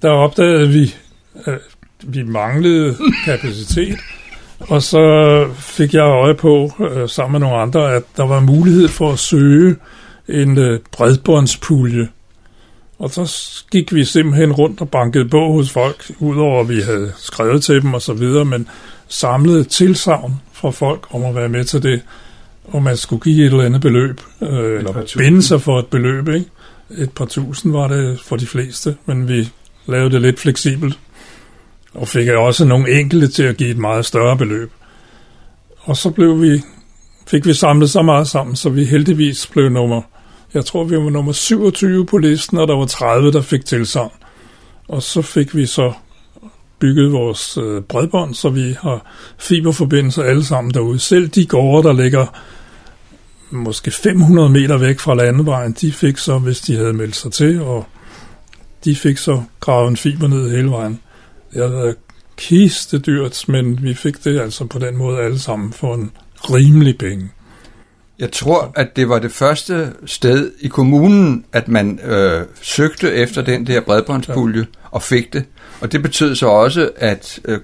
der 0.03 0.11
opdagede 0.11 0.69
vi, 0.69 0.95
at 1.45 1.61
vi 2.03 2.23
manglede 2.23 2.97
kapacitet, 3.25 3.99
og 4.61 4.83
så 4.83 5.47
fik 5.55 5.95
jeg 5.95 6.03
øje 6.03 6.35
på 6.35 6.73
øh, 6.81 7.09
sammen 7.09 7.33
med 7.33 7.49
nogle 7.49 7.63
andre, 7.63 7.95
at 7.95 8.03
der 8.17 8.27
var 8.27 8.41
mulighed 8.41 8.89
for 8.89 9.13
at 9.13 9.19
søge 9.19 9.77
en 10.29 10.59
øh, 10.59 10.81
bredbåndspulje. 10.93 12.09
Og 12.99 13.11
så 13.11 13.33
gik 13.71 13.95
vi 13.95 14.05
simpelthen 14.05 14.53
rundt 14.53 14.81
og 14.81 14.91
bankede 14.91 15.29
på 15.29 15.53
hos 15.53 15.71
folk, 15.71 16.11
udover 16.19 16.61
at 16.61 16.69
vi 16.69 16.81
havde 16.81 17.13
skrevet 17.17 17.63
til 17.63 17.83
dem 17.83 17.95
og 17.95 18.03
så 18.03 18.13
videre, 18.13 18.45
men 18.45 18.69
samlede 19.09 19.65
tilsavn 19.65 20.41
fra 20.53 20.71
folk 20.71 21.07
om 21.11 21.25
at 21.25 21.35
være 21.35 21.49
med 21.49 21.65
til 21.65 21.83
det, 21.83 22.03
og 22.65 22.83
man 22.83 22.97
skulle 22.97 23.23
give 23.23 23.47
et 23.47 23.53
eller 23.53 23.65
andet 23.65 23.81
beløb, 23.81 24.21
øh, 24.43 24.79
eller 24.79 25.07
binde 25.19 25.43
sig 25.43 25.61
for 25.61 25.79
et 25.79 25.87
beløb, 25.87 26.29
ikke? 26.29 26.51
Et 26.91 27.11
par 27.11 27.25
tusind 27.25 27.73
var 27.73 27.89
det 27.89 28.21
for 28.21 28.37
de 28.37 28.47
fleste, 28.47 28.97
men 29.07 29.29
vi 29.29 29.49
lavede 29.87 30.11
det 30.11 30.23
lidt 30.23 30.41
fleksibelt, 30.41 30.99
og 31.95 32.09
fik 32.09 32.29
også 32.29 32.65
nogle 32.65 33.01
enkelte 33.01 33.29
til 33.29 33.43
at 33.43 33.57
give 33.57 33.71
et 33.71 33.79
meget 33.79 34.05
større 34.05 34.37
beløb. 34.37 34.71
Og 35.79 35.97
så 35.97 36.11
blev 36.11 36.43
vi, 36.43 36.63
fik 37.27 37.47
vi 37.47 37.55
samlet 37.55 37.91
så 37.91 38.03
meget 38.03 38.29
sammen, 38.29 38.57
så 38.57 38.69
vi 38.69 38.85
heldigvis 38.85 39.47
blev 39.47 39.69
nummer, 39.69 40.03
jeg 40.55 40.65
tror 40.65 40.85
vi 40.85 40.97
var 40.97 41.11
nummer 41.11 41.33
27 41.33 42.07
på 42.07 42.19
listen, 42.19 42.59
og 42.59 42.69
der 42.69 42.77
var 42.77 42.87
30, 42.87 43.33
der 43.33 43.41
fik 43.41 43.65
tilsavn. 43.65 44.13
Og 44.89 45.03
så 45.03 45.23
fik 45.23 45.57
vi 45.57 45.67
så 45.67 45.93
bygget 46.79 47.13
vores 47.13 47.59
øh, 47.59 47.83
bredbånd, 47.83 48.35
så 48.35 48.49
vi 48.49 48.77
har 48.81 49.13
fiberforbindelser 49.39 50.23
alle 50.23 50.45
sammen 50.45 50.75
derude. 50.75 50.99
Selv 50.99 51.29
de 51.29 51.47
gårde, 51.47 51.89
der 51.89 51.93
ligger 51.93 52.27
måske 53.51 53.91
500 53.91 54.49
meter 54.49 54.77
væk 54.79 54.99
fra 54.99 55.15
landevejen, 55.15 55.73
de 55.81 55.93
fik 55.93 56.19
så, 56.19 56.39
hvis 56.39 56.61
de 56.61 56.77
havde 56.77 56.93
meldt 56.93 57.17
sig 57.17 57.33
til, 57.33 57.61
og 57.63 57.87
de 58.85 58.97
fik 58.97 59.17
så 59.17 59.43
gravet 59.61 59.91
en 59.91 59.97
fiber 59.97 60.29
ned 60.29 60.51
hele 60.57 60.71
vejen. 60.71 61.01
Det 61.55 61.63
har 61.63 61.69
været 61.69 61.97
kiste 62.37 62.99
dyrt, 62.99 63.45
men 63.49 63.83
vi 63.83 63.95
fik 63.95 64.25
det 64.25 64.41
altså 64.41 64.65
på 64.65 64.79
den 64.79 64.97
måde 64.97 65.19
alle 65.19 65.39
sammen 65.39 65.73
for 65.73 65.95
en 65.95 66.11
rimelig 66.51 66.99
penge. 66.99 67.31
Jeg 68.19 68.33
tror, 68.33 68.73
at 68.75 68.97
det 68.97 69.09
var 69.09 69.19
det 69.19 69.33
første 69.33 69.93
sted 70.07 70.53
i 70.61 70.69
kommunen, 70.69 71.45
at 71.53 71.69
man 71.69 72.01
øh, 72.05 72.45
søgte 72.63 73.13
efter 73.13 73.43
den 73.43 73.67
der 73.67 73.81
bredbåndspulje 73.81 74.67
og 74.91 75.03
fik 75.03 75.33
det. 75.33 75.45
Og 75.81 75.93
det 75.93 76.03
betød 76.03 76.35
så 76.35 76.47
også, 76.47 76.91
at 76.97 77.41
øh, 77.45 77.61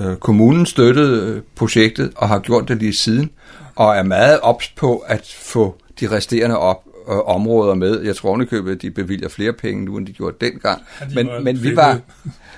øh, 0.00 0.16
kommunen 0.16 0.66
støttede 0.66 1.34
øh, 1.34 1.42
projektet 1.54 2.12
og 2.16 2.28
har 2.28 2.38
gjort 2.38 2.68
det 2.68 2.76
lige 2.76 2.94
siden, 2.94 3.30
og 3.74 3.96
er 3.96 4.02
meget 4.02 4.40
ops 4.40 4.68
på 4.68 4.96
at 4.98 5.36
få 5.42 5.76
de 6.00 6.10
resterende 6.10 6.58
op, 6.58 6.84
øh, 7.08 7.18
områder 7.18 7.74
med. 7.74 8.02
Jeg 8.02 8.16
tror 8.16 8.28
ovenikøbet, 8.28 8.72
at 8.72 8.82
de 8.82 8.90
bevilger 8.90 9.28
flere 9.28 9.52
penge 9.52 9.84
nu, 9.84 9.96
end 9.96 10.06
de 10.06 10.12
gjorde 10.12 10.36
dengang. 10.40 10.82
Ja, 11.00 11.06
de 11.06 11.14
men 11.14 11.44
men 11.44 11.62
vi, 11.62 11.76
var, 11.76 11.98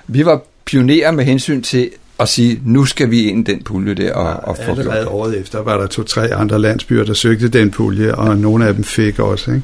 vi 0.07 0.25
var 0.25 0.41
pionerer 0.65 1.11
med 1.11 1.25
hensyn 1.25 1.61
til 1.61 1.91
at 2.19 2.29
sige, 2.29 2.61
nu 2.65 2.85
skal 2.85 3.11
vi 3.11 3.23
ind 3.23 3.49
i 3.49 3.51
den 3.51 3.63
pulje 3.63 3.93
der 3.93 4.13
og, 4.13 4.49
og 4.49 4.57
få 4.57 4.63
gjort 4.63 4.79
Allerede 4.79 4.99
det. 4.99 5.07
året 5.07 5.39
efter 5.39 5.63
var 5.63 5.77
der 5.77 5.87
to-tre 5.87 6.33
andre 6.33 6.59
landsbyer, 6.59 7.03
der 7.03 7.13
søgte 7.13 7.47
den 7.47 7.71
pulje, 7.71 8.15
og 8.15 8.37
nogle 8.37 8.67
af 8.67 8.73
dem 8.73 8.83
fik 8.83 9.19
også. 9.19 9.51
Ikke? 9.51 9.63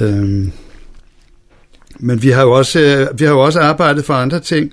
Øhm. 0.00 0.52
Men 1.98 2.22
vi 2.22 2.28
har, 2.28 2.42
jo 2.42 2.52
også, 2.52 2.80
øh, 2.80 3.20
vi 3.20 3.24
har 3.24 3.32
jo 3.32 3.40
også 3.40 3.60
arbejdet 3.60 4.04
for 4.04 4.14
andre 4.14 4.40
ting. 4.40 4.72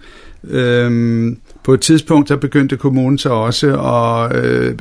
Øhm, 0.50 1.38
på 1.64 1.74
et 1.74 1.82
tidspunkt, 1.82 2.30
der 2.30 2.36
begyndte 2.36 2.78
kommunen 2.78 3.18
så 3.18 3.30
også 3.30 3.80
at 3.80 4.46
øh, 4.46 4.76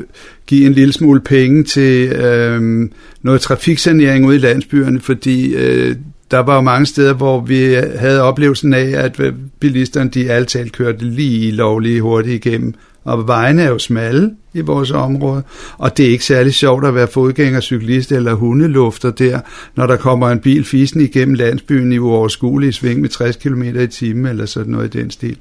give 0.46 0.66
en 0.66 0.72
lille 0.72 0.92
smule 0.92 1.20
penge 1.20 1.64
til 1.64 2.08
øh, 2.12 2.88
noget 3.22 3.40
trafiksanering 3.40 4.26
ude 4.26 4.36
i 4.36 4.38
landsbyerne, 4.38 5.00
fordi 5.00 5.54
øh, 5.54 5.96
der 6.30 6.38
var 6.38 6.54
jo 6.54 6.60
mange 6.60 6.86
steder, 6.86 7.12
hvor 7.12 7.40
vi 7.40 7.74
havde 7.98 8.22
oplevelsen 8.22 8.74
af, 8.74 9.04
at 9.04 9.20
øh, 9.20 9.34
bilisterne 9.60 10.10
de 10.10 10.30
altid 10.30 10.70
kørte 10.70 11.04
lige 11.04 11.50
lovligt 11.50 12.02
hurtigt 12.02 12.46
igennem. 12.46 12.74
Og 13.04 13.28
vejene 13.28 13.62
er 13.62 13.68
jo 13.68 13.78
smalle 13.78 14.30
i 14.54 14.60
vores 14.60 14.90
område, 14.90 15.42
og 15.78 15.96
det 15.96 16.06
er 16.06 16.10
ikke 16.10 16.24
særlig 16.24 16.54
sjovt 16.54 16.86
at 16.86 16.94
være 16.94 17.08
fodgænger, 17.08 17.60
cyklist 17.60 18.12
eller 18.12 18.34
hundelufter 18.34 19.10
der, 19.10 19.40
når 19.76 19.86
der 19.86 19.96
kommer 19.96 20.30
en 20.30 20.38
bil 20.38 20.64
fisen 20.64 21.00
igennem 21.00 21.34
landsbyen 21.34 21.92
i 21.92 21.98
uoverskuelige 21.98 22.72
sving 22.72 23.00
med 23.00 23.08
60 23.08 23.36
km 23.36 23.62
i 23.62 23.86
timen 23.86 24.26
eller 24.26 24.46
sådan 24.46 24.72
noget 24.72 24.94
i 24.94 24.98
den 24.98 25.10
stil. 25.10 25.36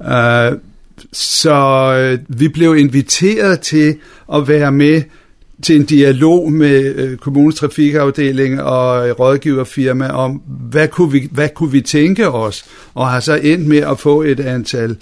Uh, 0.00 0.58
så 1.12 1.56
øh, 1.98 2.38
vi 2.38 2.48
blev 2.48 2.76
inviteret 2.76 3.60
til 3.60 3.96
at 4.34 4.48
være 4.48 4.72
med 4.72 5.02
til 5.64 5.76
en 5.76 5.84
dialog 5.84 6.52
med 6.52 6.94
øh, 6.94 7.16
kommunens 7.16 7.54
trafikafdeling 7.54 8.62
og 8.62 9.08
øh, 9.08 9.14
rådgiverfirma 9.14 10.08
om, 10.08 10.42
hvad 10.70 10.88
kunne, 10.88 11.12
vi, 11.12 11.28
hvad 11.32 11.48
kunne 11.54 11.72
vi 11.72 11.80
tænke 11.80 12.30
os, 12.30 12.64
og 12.94 13.08
har 13.08 13.20
så 13.20 13.34
endt 13.42 13.66
med 13.66 13.78
at 13.78 13.98
få 13.98 14.22
et 14.22 14.40
antal 14.40 14.96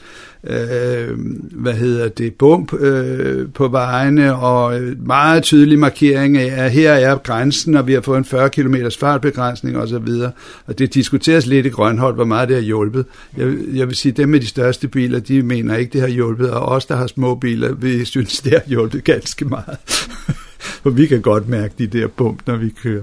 øh, 0.46 1.18
hvad 1.52 1.72
hedder 1.72 2.08
det, 2.08 2.34
bump 2.34 2.74
øh, 2.80 3.48
på 3.54 3.68
vejene, 3.68 4.36
og 4.36 4.80
øh, 4.80 5.06
meget 5.06 5.42
tydelig 5.42 5.78
markering 5.78 6.38
af, 6.38 6.64
at 6.64 6.70
her 6.70 6.92
er 6.92 7.16
grænsen, 7.16 7.76
og 7.76 7.86
vi 7.86 7.92
har 7.92 8.00
fået 8.00 8.18
en 8.18 8.24
40 8.24 8.50
km 8.50 8.74
fartbegrænsning 9.00 9.76
osv. 9.76 10.08
Og 10.66 10.78
det 10.78 10.94
diskuteres 10.94 11.46
lidt 11.46 11.66
i 11.66 11.68
Grønhold, 11.68 12.14
hvor 12.14 12.24
meget 12.24 12.48
det 12.48 12.56
har 12.56 12.62
hjulpet. 12.62 13.06
Jeg, 13.36 13.54
jeg 13.74 13.88
vil 13.88 13.96
sige, 13.96 14.12
dem 14.12 14.28
med 14.28 14.40
de 14.40 14.46
største 14.46 14.88
biler, 14.88 15.20
de 15.20 15.42
mener 15.42 15.76
ikke, 15.76 15.92
det 15.92 16.00
har 16.00 16.08
hjulpet, 16.08 16.50
og 16.50 16.62
os, 16.62 16.86
der 16.86 16.96
har 16.96 17.06
små 17.06 17.34
biler, 17.34 17.74
vi 17.74 18.04
synes, 18.04 18.40
det 18.40 18.52
har 18.52 18.62
hjulpet 18.66 19.04
ganske 19.04 19.44
meget. 19.44 19.76
For 20.82 20.90
vi 20.90 21.06
kan 21.06 21.20
godt 21.20 21.48
mærke 21.48 21.74
de 21.78 21.86
der 21.86 22.06
bump, 22.06 22.46
når 22.46 22.56
vi 22.56 22.68
kører. 22.82 23.02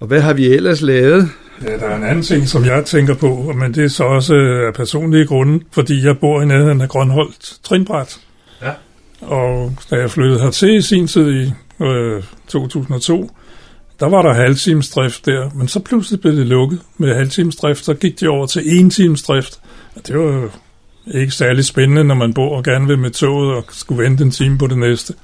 Og 0.00 0.06
hvad 0.06 0.20
har 0.20 0.32
vi 0.32 0.46
ellers 0.46 0.82
lavet? 0.82 1.28
Ja, 1.62 1.76
der 1.76 1.86
er 1.86 1.96
en 1.96 2.04
anden 2.04 2.22
ting, 2.22 2.48
som 2.48 2.64
jeg 2.64 2.84
tænker 2.84 3.14
på, 3.14 3.54
men 3.56 3.74
det 3.74 3.84
er 3.84 3.88
så 3.88 4.04
også 4.04 4.34
af 4.34 4.74
personlige 4.74 5.26
grunde, 5.26 5.64
fordi 5.72 6.04
jeg 6.04 6.18
bor 6.18 6.42
i 6.42 6.46
nærheden 6.46 6.80
af 6.80 6.88
Grønholdt 6.88 7.58
Trinbræt. 7.64 8.20
Ja. 8.62 8.72
Og 9.20 9.72
da 9.90 9.96
jeg 9.96 10.10
flyttede 10.10 10.40
hertil 10.40 10.76
i 10.76 10.82
sin 10.82 11.06
tid 11.06 11.30
i 11.30 11.52
øh, 11.84 12.22
2002, 12.48 13.30
der 14.00 14.08
var 14.08 14.22
der 14.22 14.32
halvtimesdrift 14.32 15.26
der, 15.26 15.50
men 15.54 15.68
så 15.68 15.80
pludselig 15.80 16.20
blev 16.20 16.36
det 16.36 16.46
lukket 16.46 16.80
med 16.98 17.14
halvtimesdrift, 17.14 17.84
så 17.84 17.94
gik 17.94 18.20
de 18.20 18.28
over 18.28 18.46
til 18.46 18.78
en 18.78 18.90
times 18.90 19.22
drift. 19.22 19.60
Og 19.96 20.06
det 20.06 20.18
var 20.18 20.24
jo 20.24 20.50
ikke 21.06 21.32
særlig 21.32 21.64
spændende, 21.64 22.04
når 22.04 22.14
man 22.14 22.34
bor 22.34 22.56
og 22.56 22.64
gerne 22.64 22.86
vil 22.86 22.98
med 22.98 23.10
toget 23.10 23.56
og 23.56 23.64
skulle 23.68 24.02
vente 24.02 24.24
en 24.24 24.30
time 24.30 24.58
på 24.58 24.66
det 24.66 24.78
næste. 24.78 25.14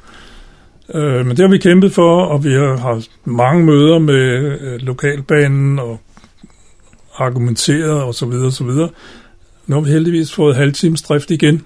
Øh, 0.95 1.27
men 1.27 1.37
det 1.37 1.39
har 1.39 1.49
vi 1.49 1.59
kæmpet 1.59 1.93
for, 1.93 2.25
og 2.25 2.45
vi 2.45 2.53
har 2.53 2.77
haft 2.77 3.11
mange 3.25 3.65
møder 3.65 3.99
med 3.99 4.61
øh, 4.61 4.81
lokalbanen 4.81 5.79
og 5.79 6.01
argumenteret 7.17 8.03
og 8.03 8.15
så 8.15 8.27
videre 8.27 8.47
og 8.47 8.53
så 8.53 8.65
videre. 8.65 8.89
Nu 9.67 9.75
har 9.75 9.83
vi 9.83 9.91
heldigvis 9.91 10.33
fået 10.33 10.57
halvtimes 10.57 11.03
drift 11.03 11.31
igen, 11.31 11.63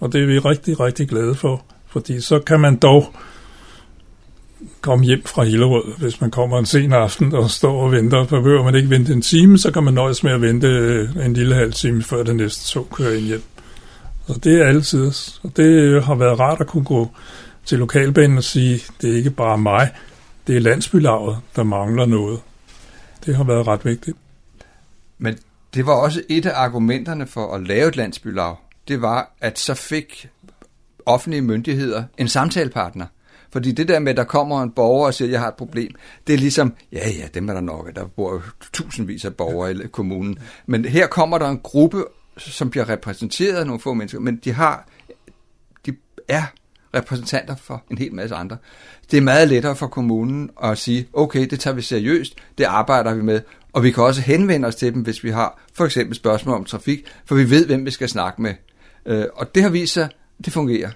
og 0.00 0.12
det 0.12 0.22
er 0.22 0.26
vi 0.26 0.38
rigtig, 0.38 0.80
rigtig 0.80 1.08
glade 1.08 1.34
for, 1.34 1.64
fordi 1.86 2.20
så 2.20 2.38
kan 2.38 2.60
man 2.60 2.76
dog 2.76 3.14
komme 4.80 5.04
hjem 5.04 5.22
fra 5.26 5.44
Hillerød, 5.44 5.98
hvis 5.98 6.20
man 6.20 6.30
kommer 6.30 6.58
en 6.58 6.66
sen 6.66 6.92
aften 6.92 7.34
og 7.34 7.50
står 7.50 7.82
og 7.82 7.92
venter. 7.92 8.26
For 8.26 8.40
behøver 8.40 8.64
man 8.64 8.74
ikke 8.74 8.90
vente 8.90 9.12
en 9.12 9.22
time, 9.22 9.58
så 9.58 9.70
kan 9.70 9.82
man 9.82 9.94
nøjes 9.94 10.22
med 10.22 10.32
at 10.32 10.40
vente 10.40 10.66
øh, 10.66 11.26
en 11.26 11.34
lille 11.34 11.54
halv 11.54 11.72
time, 11.72 12.02
før 12.02 12.22
det 12.22 12.36
næste 12.36 12.72
tog 12.72 12.88
kører 12.90 13.12
ind 13.12 13.24
hjem. 13.24 13.42
Så 14.26 14.38
det 14.44 14.60
er 14.60 14.64
altid. 14.64 15.12
Og 15.42 15.56
det 15.56 16.02
har 16.04 16.14
været 16.14 16.40
rart 16.40 16.60
at 16.60 16.66
kunne 16.66 16.84
gå 16.84 17.10
til 17.68 17.78
lokalbanen 17.78 18.38
og 18.38 18.44
sige, 18.44 18.80
det 19.00 19.10
er 19.10 19.16
ikke 19.16 19.30
bare 19.30 19.58
mig, 19.58 19.94
det 20.46 20.56
er 20.56 20.60
landsbylaget, 20.60 21.38
der 21.56 21.62
mangler 21.62 22.06
noget. 22.06 22.40
Det 23.26 23.36
har 23.36 23.44
været 23.44 23.66
ret 23.66 23.84
vigtigt. 23.84 24.16
Men 25.18 25.38
det 25.74 25.86
var 25.86 25.92
også 25.92 26.22
et 26.28 26.46
af 26.46 26.52
argumenterne 26.54 27.26
for 27.26 27.54
at 27.54 27.66
lave 27.66 27.88
et 27.88 27.96
landsbylag. 27.96 28.56
Det 28.88 29.02
var, 29.02 29.32
at 29.40 29.58
så 29.58 29.74
fik 29.74 30.28
offentlige 31.06 31.42
myndigheder 31.42 32.04
en 32.18 32.28
samtalepartner. 32.28 33.06
Fordi 33.52 33.72
det 33.72 33.88
der 33.88 33.98
med, 33.98 34.10
at 34.10 34.16
der 34.16 34.24
kommer 34.24 34.62
en 34.62 34.70
borger 34.70 35.06
og 35.06 35.14
siger, 35.14 35.28
at 35.28 35.32
jeg 35.32 35.40
har 35.40 35.48
et 35.48 35.54
problem, 35.54 35.94
det 36.26 36.32
er 36.32 36.38
ligesom, 36.38 36.74
ja 36.92 37.10
ja, 37.10 37.28
dem 37.34 37.48
er 37.48 37.54
der 37.54 37.60
nok, 37.60 37.96
der 37.96 38.06
bor 38.06 38.32
jo 38.32 38.40
tusindvis 38.72 39.24
af 39.24 39.34
borgere 39.34 39.72
i 39.72 39.88
kommunen. 39.92 40.38
Men 40.66 40.84
her 40.84 41.06
kommer 41.06 41.38
der 41.38 41.48
en 41.48 41.60
gruppe, 41.60 42.04
som 42.36 42.70
bliver 42.70 42.88
repræsenteret 42.88 43.56
af 43.56 43.66
nogle 43.66 43.80
få 43.80 43.94
mennesker, 43.94 44.20
men 44.20 44.36
de 44.36 44.52
har, 44.52 44.88
de 45.86 45.96
er 46.28 46.42
repræsentanter 46.94 47.56
for 47.56 47.84
en 47.90 47.98
hel 47.98 48.14
masse 48.14 48.34
andre. 48.34 48.56
Det 49.10 49.16
er 49.16 49.20
meget 49.20 49.48
lettere 49.48 49.76
for 49.76 49.86
kommunen 49.86 50.50
at 50.62 50.78
sige, 50.78 51.08
okay, 51.12 51.46
det 51.46 51.60
tager 51.60 51.74
vi 51.74 51.82
seriøst, 51.82 52.34
det 52.58 52.64
arbejder 52.64 53.14
vi 53.14 53.22
med, 53.22 53.40
og 53.72 53.82
vi 53.82 53.90
kan 53.90 54.04
også 54.04 54.20
henvende 54.20 54.68
os 54.68 54.74
til 54.74 54.94
dem, 54.94 55.02
hvis 55.02 55.24
vi 55.24 55.30
har 55.30 55.62
for 55.74 55.84
eksempel 55.84 56.16
spørgsmål 56.16 56.54
om 56.54 56.64
trafik, 56.64 57.04
for 57.26 57.34
vi 57.34 57.50
ved, 57.50 57.66
hvem 57.66 57.84
vi 57.84 57.90
skal 57.90 58.08
snakke 58.08 58.42
med. 58.42 58.54
Øh, 59.06 59.24
og 59.34 59.54
det 59.54 59.62
har 59.62 59.70
vist 59.70 59.92
sig, 59.92 60.08
det 60.44 60.52
fungerer. 60.52 60.90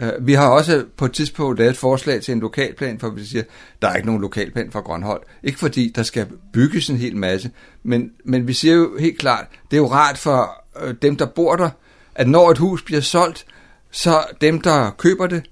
Øh, 0.00 0.26
vi 0.26 0.32
har 0.32 0.48
også 0.48 0.84
på 0.96 1.04
et 1.04 1.12
tidspunkt 1.12 1.58
lavet 1.58 1.70
et 1.70 1.76
forslag 1.76 2.22
til 2.22 2.32
en 2.32 2.40
lokalplan, 2.40 2.98
for 2.98 3.10
vi 3.10 3.24
siger, 3.24 3.42
der 3.82 3.88
er 3.88 3.94
ikke 3.94 4.06
nogen 4.06 4.22
lokalplan 4.22 4.70
for 4.70 4.80
Grønhold. 4.80 5.22
Ikke 5.42 5.58
fordi 5.58 5.92
der 5.96 6.02
skal 6.02 6.26
bygges 6.52 6.90
en 6.90 6.96
hel 6.96 7.16
masse, 7.16 7.50
men, 7.82 8.10
men 8.24 8.48
vi 8.48 8.52
siger 8.52 8.74
jo 8.74 8.98
helt 8.98 9.18
klart, 9.18 9.46
det 9.70 9.76
er 9.76 9.80
jo 9.80 9.90
rart 9.90 10.18
for 10.18 10.64
øh, 10.82 10.94
dem, 11.02 11.16
der 11.16 11.26
bor 11.26 11.56
der, 11.56 11.70
at 12.14 12.28
når 12.28 12.50
et 12.50 12.58
hus 12.58 12.82
bliver 12.82 13.00
solgt, 13.00 13.46
så 13.90 14.24
dem, 14.40 14.60
der 14.60 14.90
køber 14.90 15.26
det, 15.26 15.42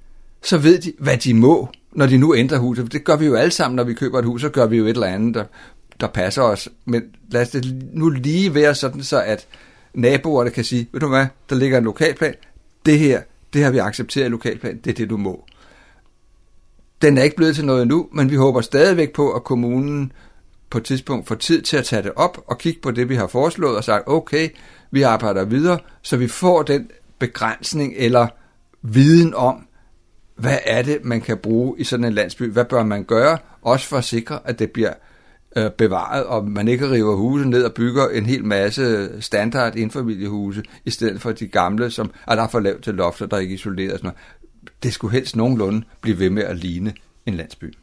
så 0.43 0.59
ved 0.59 0.79
de, 0.79 0.93
hvad 0.99 1.17
de 1.17 1.35
må, 1.35 1.69
når 1.93 2.07
de 2.07 2.19
nu 2.19 2.35
ændrer 2.35 2.59
huset. 2.59 2.93
Det 2.93 3.05
gør 3.05 3.17
vi 3.17 3.27
jo 3.27 3.35
alle 3.35 3.51
sammen, 3.51 3.77
når 3.77 3.85
vi 3.85 3.95
køber 3.95 4.19
et 4.19 4.25
hus, 4.25 4.41
så 4.41 4.49
gør 4.49 4.67
vi 4.67 4.77
jo 4.77 4.85
et 4.85 4.91
eller 4.91 5.07
andet, 5.07 5.35
der, 5.35 5.45
der 6.01 6.07
passer 6.07 6.43
os. 6.43 6.69
Men 6.85 7.03
lad 7.31 7.43
os 7.43 7.49
det 7.49 7.83
nu 7.93 8.09
lige 8.09 8.55
være 8.55 8.75
sådan, 8.75 9.03
så 9.03 9.23
at 9.23 9.47
naboerne 9.95 10.51
kan 10.51 10.65
sige, 10.65 10.89
ved 10.93 11.01
du 11.01 11.09
hvad, 11.09 11.27
der 11.51 11.57
ligger 11.57 11.79
en 11.79 11.85
lokalplan, 11.85 12.35
det 12.87 12.99
her, 12.99 13.23
det 13.53 13.65
har 13.65 13.71
vi 13.71 13.79
accepteret 13.79 14.27
i 14.27 14.31
lokalplan, 14.31 14.81
det 14.85 14.91
er 14.91 14.95
det, 14.95 15.11
du 15.11 15.17
må. 15.17 15.45
Den 17.03 17.19
er 17.19 17.23
ikke 17.23 17.37
blevet 17.37 17.55
til 17.55 17.65
noget 17.65 17.83
endnu, 17.83 18.09
men 18.13 18.31
vi 18.31 18.37
håber 18.37 18.61
stadigvæk 18.61 19.13
på, 19.13 19.33
at 19.33 19.45
kommunen 19.45 20.13
på 20.71 20.79
et 20.79 20.85
tidspunkt 20.85 21.29
får 21.29 21.35
tid 21.35 21.63
til 21.63 21.77
at 21.77 21.85
tage 21.85 22.03
det 22.03 22.13
op 22.17 22.39
og 22.47 22.59
kigge 22.59 22.81
på 22.81 22.91
det, 22.91 23.09
vi 23.09 23.15
har 23.15 23.27
foreslået 23.27 23.77
og 23.77 23.85
sagt, 23.85 24.05
okay, 24.07 24.49
vi 24.91 25.03
arbejder 25.03 25.45
videre, 25.45 25.79
så 26.03 26.17
vi 26.17 26.29
får 26.29 26.63
den 26.63 26.91
begrænsning 27.19 27.95
eller 27.97 28.27
viden 28.83 29.35
om, 29.35 29.67
hvad 30.37 30.59
er 30.65 30.83
det, 30.83 31.05
man 31.05 31.21
kan 31.21 31.39
bruge 31.39 31.75
i 31.79 31.85
sådan 31.85 32.05
en 32.05 32.13
landsby? 32.13 32.43
Hvad 32.53 32.65
bør 32.65 32.85
man 32.85 33.05
gøre? 33.05 33.39
Også 33.63 33.87
for 33.87 33.97
at 33.97 34.05
sikre, 34.05 34.41
at 34.45 34.59
det 34.59 34.71
bliver 34.71 34.93
øh, 35.57 35.71
bevaret, 35.71 36.25
og 36.25 36.49
man 36.49 36.69
ikke 36.69 36.91
river 36.91 37.17
huse 37.17 37.49
ned 37.49 37.65
og 37.65 37.75
bygger 37.75 38.09
en 38.09 38.27
hel 38.27 38.45
masse 38.45 39.09
standard 39.23 39.77
indfamiliehuse, 39.77 40.63
i 40.85 40.91
stedet 40.91 41.21
for 41.21 41.33
de 41.33 41.47
gamle, 41.47 41.91
som 41.91 42.11
ah, 42.27 42.33
er 42.33 42.41
der 42.43 42.49
for 42.49 42.61
lavt 42.61 42.83
til 42.83 42.95
lofter, 42.95 43.27
der 43.27 43.37
er 43.37 43.41
ikke 43.41 43.55
isoleret 43.55 43.93
og 43.93 43.99
sådan 43.99 44.07
noget. 44.09 44.73
Det 44.83 44.93
skulle 44.93 45.13
helst 45.13 45.37
nogenlunde 45.37 45.83
blive 46.01 46.19
ved 46.19 46.31
med 46.31 46.43
at 46.43 46.57
ligne 46.57 46.95
en 47.27 47.35
landsby. 47.35 47.75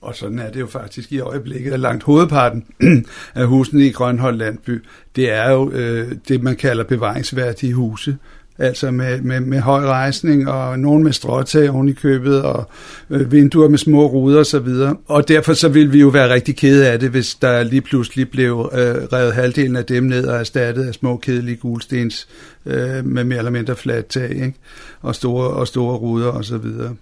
Og 0.00 0.14
sådan 0.14 0.38
er 0.38 0.50
det 0.50 0.60
jo 0.60 0.66
faktisk 0.66 1.12
i 1.12 1.18
øjeblikket. 1.18 1.80
Langt 1.80 2.02
hovedparten 2.02 2.66
af 3.34 3.46
husene 3.46 3.86
i 3.86 3.92
Grønhold 3.92 4.36
Landby, 4.36 4.84
det 5.16 5.30
er 5.30 5.50
jo 5.50 5.70
øh, 5.70 6.12
det, 6.28 6.42
man 6.42 6.56
kalder 6.56 6.84
bevaringsværdige 6.84 7.74
huse. 7.74 8.18
Altså 8.58 8.90
med, 8.90 9.20
med, 9.20 9.40
med 9.40 9.60
høj 9.60 9.84
rejsning 9.84 10.48
og 10.48 10.78
nogen 10.78 11.04
med 11.04 11.12
stråtag 11.12 11.70
oven 11.70 11.88
i 11.88 11.92
købet 11.92 12.42
og 12.42 12.70
øh, 13.10 13.32
vinduer 13.32 13.68
med 13.68 13.78
små 13.78 14.06
ruder 14.06 14.40
osv. 14.40 14.40
Og, 14.40 14.46
så 14.46 14.58
videre. 14.58 14.96
og 15.06 15.28
derfor 15.28 15.52
så 15.52 15.68
vil 15.68 15.92
vi 15.92 16.00
jo 16.00 16.08
være 16.08 16.34
rigtig 16.34 16.56
kede 16.56 16.88
af 16.88 17.00
det, 17.00 17.10
hvis 17.10 17.34
der 17.34 17.62
lige 17.62 17.80
pludselig 17.80 18.30
blev 18.30 18.70
øh, 18.72 18.78
revet 19.12 19.32
halvdelen 19.32 19.76
af 19.76 19.84
dem 19.84 20.04
ned 20.04 20.26
og 20.26 20.40
erstattet 20.40 20.86
af 20.86 20.94
små 20.94 21.16
kedelige 21.16 21.56
gulstens 21.56 22.28
øh, 22.66 23.06
med 23.06 23.24
mere 23.24 23.38
eller 23.38 23.50
mindre 23.50 23.76
fladt 23.76 24.06
tag 24.06 24.30
ikke? 24.30 24.54
Og, 25.00 25.14
store, 25.14 25.48
og 25.48 25.68
store 25.68 25.96
ruder 25.96 26.28
osv. 26.28 26.38
Og 26.38 26.44
så 26.44 26.58
videre. 26.58 26.94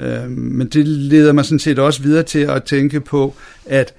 Øh, 0.00 0.30
men 0.30 0.66
det 0.66 0.86
leder 0.88 1.32
mig 1.32 1.44
sådan 1.44 1.58
set 1.58 1.78
også 1.78 2.02
videre 2.02 2.22
til 2.22 2.38
at 2.38 2.64
tænke 2.64 3.00
på, 3.00 3.34
at 3.66 3.94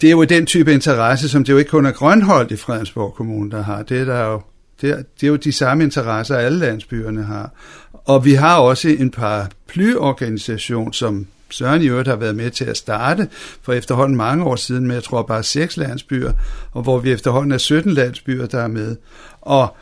det 0.00 0.06
er 0.06 0.10
jo 0.10 0.24
den 0.24 0.46
type 0.46 0.72
interesse, 0.72 1.28
som 1.28 1.44
det 1.44 1.52
jo 1.52 1.58
ikke 1.58 1.70
kun 1.70 1.86
er 1.86 1.90
Grønholdt 1.90 2.52
i 2.52 2.56
Fredensborg 2.56 3.14
Kommune, 3.14 3.50
der 3.50 3.62
har. 3.62 3.82
Det 3.82 4.00
er, 4.00 4.04
der 4.04 4.24
jo, 4.24 4.40
det 4.80 4.90
er, 4.90 4.96
det 4.96 5.22
er 5.22 5.28
jo 5.28 5.36
de 5.36 5.52
samme 5.52 5.84
interesser, 5.84 6.36
alle 6.36 6.58
landsbyerne 6.58 7.22
har. 7.22 7.50
Og 7.92 8.24
vi 8.24 8.34
har 8.34 8.58
også 8.58 8.88
en 8.88 9.10
par 9.10 9.50
plyorganisation, 9.68 10.92
som 10.92 11.26
Søren 11.50 11.82
i 11.82 11.88
øvrigt 11.88 12.08
har 12.08 12.16
været 12.16 12.36
med 12.36 12.50
til 12.50 12.64
at 12.64 12.76
starte 12.76 13.28
for 13.62 13.72
efterhånden 13.72 14.16
mange 14.16 14.44
år 14.44 14.56
siden 14.56 14.86
med, 14.86 14.94
jeg 14.94 15.04
tror 15.04 15.22
bare 15.22 15.42
seks 15.42 15.76
landsbyer, 15.76 16.32
og 16.72 16.82
hvor 16.82 16.98
vi 16.98 17.12
efterhånden 17.12 17.52
er 17.52 17.58
17 17.58 17.92
landsbyer, 17.92 18.46
der 18.46 18.58
er 18.58 18.68
med. 18.68 18.96
Og 19.40 19.76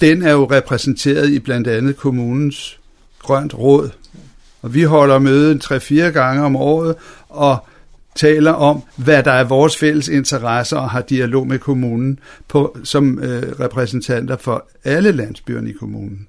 den 0.00 0.22
er 0.22 0.32
jo 0.32 0.44
repræsenteret 0.50 1.28
i 1.28 1.38
blandt 1.38 1.68
andet 1.68 1.96
kommunens 1.96 2.78
grønt 3.18 3.54
råd, 3.54 3.90
og 4.62 4.74
vi 4.74 4.82
holder 4.82 5.18
møde 5.18 5.60
3-4 5.64 5.94
gange 5.94 6.42
om 6.42 6.56
året 6.56 6.94
og 7.28 7.64
taler 8.14 8.52
om, 8.52 8.82
hvad 8.96 9.22
der 9.22 9.32
er 9.32 9.44
vores 9.44 9.76
fælles 9.76 10.08
interesser 10.08 10.76
og 10.76 10.90
har 10.90 11.00
dialog 11.00 11.46
med 11.46 11.58
kommunen 11.58 12.18
på, 12.48 12.78
som 12.84 13.18
øh, 13.18 13.42
repræsentanter 13.60 14.36
for 14.36 14.68
alle 14.84 15.12
landsbyerne 15.12 15.70
i 15.70 15.72
kommunen. 15.72 16.28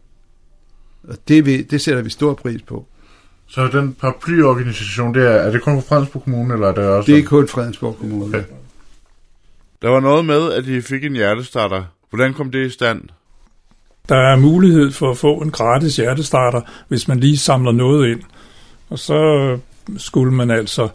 Og 1.08 1.16
det, 1.28 1.46
vi, 1.46 1.62
det 1.62 1.82
sætter 1.82 2.02
vi 2.02 2.10
stor 2.10 2.34
pris 2.34 2.62
på. 2.62 2.86
Så 3.48 3.68
den 3.68 3.94
paraplyorganisation, 3.94 5.14
det 5.14 5.24
er, 5.24 5.30
er 5.30 5.52
det 5.52 5.62
kun 5.62 5.82
for 5.82 5.88
Fredensborg 5.88 6.24
Kommune, 6.24 6.54
eller 6.54 6.68
er 6.68 6.74
det 6.74 6.84
også... 6.84 7.12
Det 7.12 7.20
er 7.20 7.24
kun 7.26 7.48
Fredensborg 7.48 7.98
Kommune. 7.98 8.26
Okay. 8.26 8.44
Der 9.82 9.90
var 9.90 10.00
noget 10.00 10.26
med, 10.26 10.52
at 10.52 10.66
I 10.66 10.82
fik 10.82 11.04
en 11.04 11.14
hjertestarter. 11.14 11.84
Hvordan 12.10 12.34
kom 12.34 12.52
det 12.52 12.66
i 12.66 12.70
stand? 12.70 13.02
Der 14.10 14.16
er 14.16 14.36
mulighed 14.36 14.92
for 14.92 15.12
at 15.12 15.18
få 15.18 15.38
en 15.38 15.52
gratis 15.52 15.96
hjertestarter, 15.96 16.62
hvis 16.88 17.08
man 17.08 17.20
lige 17.20 17.38
samler 17.38 17.72
noget 17.72 18.12
ind. 18.12 18.22
Og 18.90 19.00
så 19.00 19.58
skulle 19.98 20.34
man 20.34 20.52
altså 20.52 20.90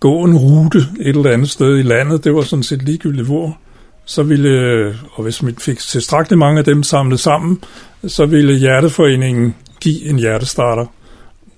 gå 0.00 0.24
en 0.24 0.36
rute 0.36 0.78
et 1.00 1.16
eller 1.16 1.30
andet 1.30 1.50
sted 1.50 1.78
i 1.78 1.82
landet. 1.82 2.24
Det 2.24 2.34
var 2.34 2.42
sådan 2.42 2.62
set 2.62 2.82
ligegyldigt 2.82 3.26
hvor. 3.26 3.58
Så 4.04 4.22
ville, 4.22 4.48
øh, 4.48 4.94
og 5.12 5.22
hvis 5.22 5.42
man 5.42 5.56
fik 5.56 5.78
tilstrækkeligt 5.78 6.38
mange 6.38 6.58
af 6.58 6.64
dem 6.64 6.82
samlet 6.82 7.20
sammen, 7.20 7.64
så 8.06 8.26
ville 8.26 8.58
Hjerteforeningen 8.58 9.54
give 9.80 10.04
en 10.04 10.18
hjertestarter. 10.18 10.86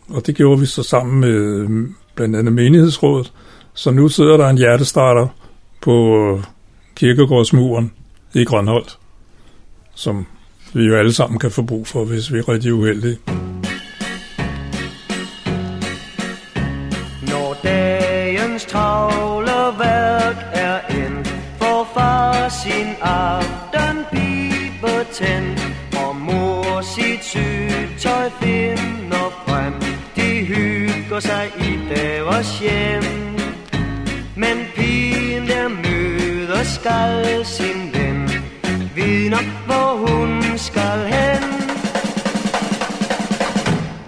Og 0.08 0.26
det 0.26 0.34
gjorde 0.34 0.60
vi 0.60 0.66
så 0.66 0.82
sammen 0.82 1.20
med 1.20 1.30
øh, 1.30 1.88
blandt 2.14 2.36
andet 2.36 2.52
menighedsrådet. 2.52 3.32
Så 3.74 3.90
nu 3.90 4.08
sidder 4.08 4.36
der 4.36 4.48
en 4.48 4.58
hjertestarter 4.58 5.26
på 5.80 6.16
øh, 6.16 6.44
kirkegårdsmuren 6.94 7.92
i 8.34 8.44
Grønholdt, 8.44 8.98
som 9.94 10.26
vi 10.74 10.84
jo 10.84 10.96
alle 10.96 11.12
sammen 11.12 11.38
kan 11.38 11.50
få 11.50 11.62
brug 11.62 11.86
for, 11.86 12.04
hvis 12.04 12.32
vi 12.32 12.38
er 12.38 12.48
rigtig 12.48 12.74
uheldige. 12.74 13.18
Finder 28.42 29.28
frem. 29.46 29.74
De 30.16 30.44
hygger 30.44 31.20
sig 31.20 31.50
i 31.58 31.78
deres 31.94 32.58
hjem, 32.58 33.04
men 34.36 34.56
pigen 34.74 35.32
der 36.62 36.68
skal 36.68 37.44
sin 37.44 37.92
ven 37.94 38.30
vidner, 38.94 39.42
hvor 39.66 40.06
hun 40.06 40.42
skal 40.58 40.98
hen. 41.14 41.44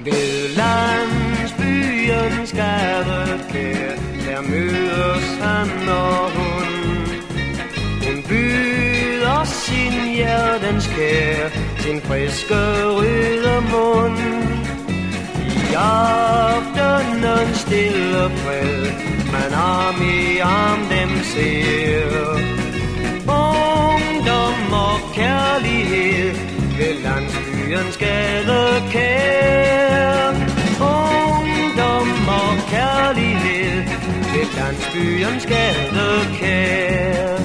Ved 0.05 0.49
landsbyens 0.57 2.53
gadekær, 2.53 3.95
der 4.27 4.41
mødes 4.41 5.39
han 5.43 5.89
og 5.89 6.31
hun. 6.31 6.69
Hun 8.05 8.23
byder 8.29 9.45
sin 9.45 10.15
hjertens 10.15 10.87
kær, 10.87 11.49
sin 11.85 12.01
friske 12.01 12.55
røde 12.97 13.57
mund. 13.73 14.19
I 15.71 15.75
aftenen 15.75 17.55
stille 17.55 18.25
fred, 18.41 18.83
man 19.33 19.53
arm 19.53 20.03
i 20.03 20.39
arm 20.39 20.81
dem 20.95 21.11
ser. 21.33 22.11
Ungdom 23.45 24.73
og 24.73 24.99
kærlighed 25.15 26.35
ved 26.79 26.95
landsbyens 27.05 27.97
gade 27.97 28.83
kær 28.93 30.31
Ungdom 30.81 32.09
og 32.41 32.53
kærlighed 32.75 33.77
ved 34.33 34.47
landsbyens 34.57 35.47
gade 35.47 36.11
kær 36.41 37.44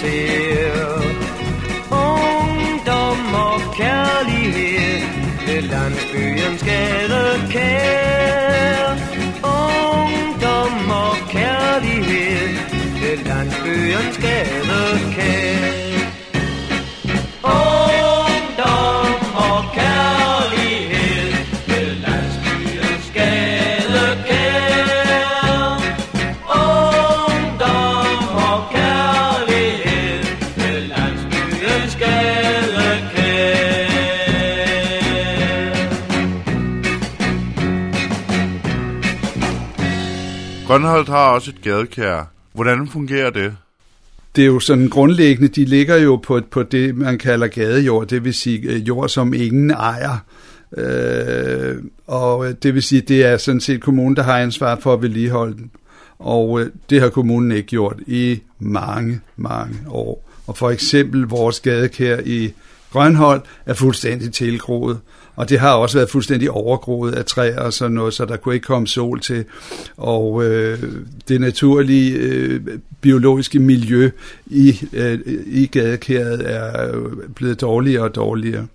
ser. 0.00 0.74
Ungdom 1.90 3.20
og 3.34 3.60
kærlighed 3.80 5.00
ved 5.46 5.62
landsbyens 5.62 6.62
gadekær. 6.70 8.06
Ungdom 9.42 10.90
og 10.90 11.16
kærlighed 11.30 12.48
ved 13.00 13.16
landsbyens 13.24 14.16
gader 14.22 14.98
kær 15.14 15.77
Grønholdt 40.78 41.08
har 41.08 41.30
også 41.30 41.50
et 41.50 41.62
gadekær. 41.62 42.30
Hvordan 42.52 42.88
fungerer 42.88 43.30
det? 43.30 43.56
det 44.36 44.42
er 44.42 44.46
jo 44.46 44.60
sådan 44.60 44.88
grundlæggende, 44.88 45.48
de 45.48 45.64
ligger 45.64 45.96
jo 45.96 46.16
på, 46.16 46.40
på 46.50 46.62
det, 46.62 46.96
man 46.96 47.18
kalder 47.18 47.46
gadejord, 47.46 48.06
det 48.06 48.24
vil 48.24 48.34
sige 48.34 48.58
øh, 48.58 48.88
jord, 48.88 49.08
som 49.08 49.34
ingen 49.34 49.70
ejer. 49.70 50.24
Øh, 50.76 51.76
og 52.06 52.62
det 52.62 52.74
vil 52.74 52.82
sige, 52.82 53.00
det 53.00 53.24
er 53.24 53.36
sådan 53.36 53.60
set 53.60 53.80
kommunen, 53.80 54.16
der 54.16 54.22
har 54.22 54.38
ansvar 54.38 54.78
for 54.80 54.92
at 54.92 55.02
vedligeholde 55.02 55.56
den. 55.56 55.70
Og 56.18 56.60
øh, 56.60 56.70
det 56.90 57.00
har 57.00 57.08
kommunen 57.08 57.52
ikke 57.52 57.68
gjort 57.68 57.96
i 58.06 58.40
mange, 58.58 59.20
mange 59.36 59.74
år. 59.88 60.30
Og 60.46 60.56
for 60.56 60.70
eksempel 60.70 61.22
vores 61.22 61.60
gadekær 61.60 62.18
i 62.24 62.52
Grønhold 62.92 63.42
er 63.66 63.74
fuldstændig 63.74 64.32
tilgroet. 64.32 64.98
Og 65.38 65.48
det 65.48 65.58
har 65.58 65.74
også 65.74 65.98
været 65.98 66.10
fuldstændig 66.10 66.50
overgroet 66.50 67.14
af 67.14 67.24
træer 67.24 67.60
og 67.60 67.72
sådan 67.72 67.92
noget, 67.92 68.14
så 68.14 68.24
der 68.24 68.36
kunne 68.36 68.54
ikke 68.54 68.66
komme 68.66 68.86
sol 68.88 69.20
til. 69.20 69.44
Og 69.96 70.44
øh, 70.44 70.82
det 71.28 71.40
naturlige 71.40 72.16
øh, 72.16 72.60
biologiske 73.00 73.58
miljø 73.58 74.10
i, 74.46 74.80
øh, 74.92 75.18
i 75.46 75.66
gadekæret 75.66 76.50
er 76.50 76.92
blevet 77.34 77.60
dårligere 77.60 78.04
og 78.04 78.14
dårligere. 78.14 78.66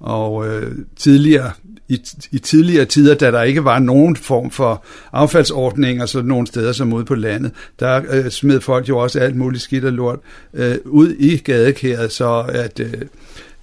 Og 0.00 0.48
øh, 0.48 0.72
tidligere, 0.96 1.50
i, 1.88 2.00
i 2.32 2.38
tidligere 2.38 2.84
tider, 2.84 3.14
da 3.14 3.30
der 3.30 3.42
ikke 3.42 3.64
var 3.64 3.78
nogen 3.78 4.16
form 4.16 4.50
for 4.50 4.84
affaldsordninger 5.12 6.06
så 6.06 6.22
nogle 6.22 6.46
steder 6.46 6.72
som 6.72 6.92
ude 6.92 7.04
på 7.04 7.14
landet, 7.14 7.52
der 7.80 8.02
øh, 8.10 8.30
smed 8.30 8.60
folk 8.60 8.88
jo 8.88 8.98
også 8.98 9.20
alt 9.20 9.36
muligt 9.36 9.62
skidt 9.62 9.84
og 9.84 9.92
lort 9.92 10.18
øh, 10.54 10.76
ud 10.84 11.14
i 11.18 11.36
gadekæret, 11.36 12.12
så 12.12 12.44
at 12.48 12.80
øh, 12.80 13.02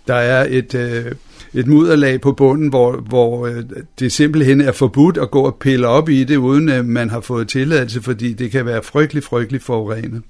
der 0.07 0.15
er 0.15 0.45
et, 0.49 0.75
øh, 0.75 1.11
et 1.55 1.67
mudderlag 1.67 2.21
på 2.21 2.31
bunden, 2.31 2.67
hvor, 2.67 2.97
hvor 3.07 3.47
øh, 3.47 3.63
det 3.99 4.11
simpelthen 4.11 4.61
er 4.61 4.71
forbudt 4.71 5.17
at 5.17 5.31
gå 5.31 5.41
og 5.41 5.57
pille 5.59 5.87
op 5.87 6.09
i 6.09 6.23
det, 6.23 6.37
uden 6.37 6.69
at 6.69 6.85
man 6.85 7.09
har 7.09 7.21
fået 7.21 7.47
tilladelse, 7.47 8.01
fordi 8.01 8.33
det 8.33 8.51
kan 8.51 8.65
være 8.65 8.83
frygtelig, 8.83 9.23
frygtelig 9.23 9.61
forurenet. 9.61 10.21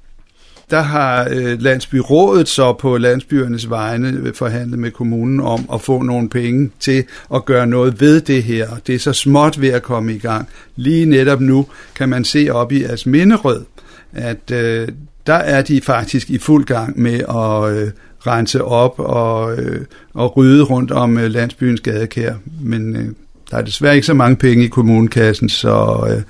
Der 0.72 0.82
har 0.82 1.28
øh, 1.32 1.62
landsbyrådet 1.62 2.48
så 2.48 2.74
på 2.74 2.98
landsbyernes 2.98 3.70
vegne 3.70 4.10
øh, 4.10 4.34
forhandlet 4.34 4.80
med 4.80 4.92
kommunen 4.92 5.40
om 5.40 5.70
at 5.74 5.82
få 5.82 6.02
nogle 6.02 6.30
penge 6.30 6.72
til 6.80 7.04
at 7.34 7.46
gøre 7.46 7.68
noget 7.68 8.02
ved 8.02 8.22
det 8.22 8.44
her. 8.44 8.68
Det 8.88 8.96
er 8.96 9.00
så 9.00 9.14
småt 9.14 9.62
ved 9.62 9.70
at 9.70 9.84
komme 9.84 10.14
i 10.14 10.18
gang. 10.18 10.48
Lige 10.76 11.06
netop 11.06 11.42
nu 11.42 11.66
kan 11.96 12.10
man 12.10 12.26
se 12.26 12.50
op 12.52 12.72
i 12.72 12.84
Asminderød, 12.84 13.66
at 14.14 14.52
øh, 14.52 14.88
der 15.28 15.34
er 15.34 15.62
de 15.62 15.82
faktisk 15.82 16.30
i 16.30 16.38
fuld 16.38 16.66
gang 16.66 17.00
med 17.00 17.20
at 17.30 17.78
øh, 17.78 17.92
rense 18.28 18.64
op 18.64 19.00
og, 19.00 19.56
øh, 19.58 19.86
og 20.14 20.38
rydde 20.38 20.64
rundt 20.64 20.92
om 20.92 21.18
øh, 21.18 21.32
landsbyens 21.32 21.82
gadekær. 21.82 22.34
Men 22.62 22.96
øh, 22.96 23.06
der 23.52 23.58
er 23.58 23.62
desværre 23.62 23.96
ikke 23.96 24.08
så 24.08 24.14
mange 24.14 24.36
penge 24.36 24.66
i 24.66 24.68
kommunekassen, 24.68 25.50
så 25.50 26.08
øh, 26.10 26.22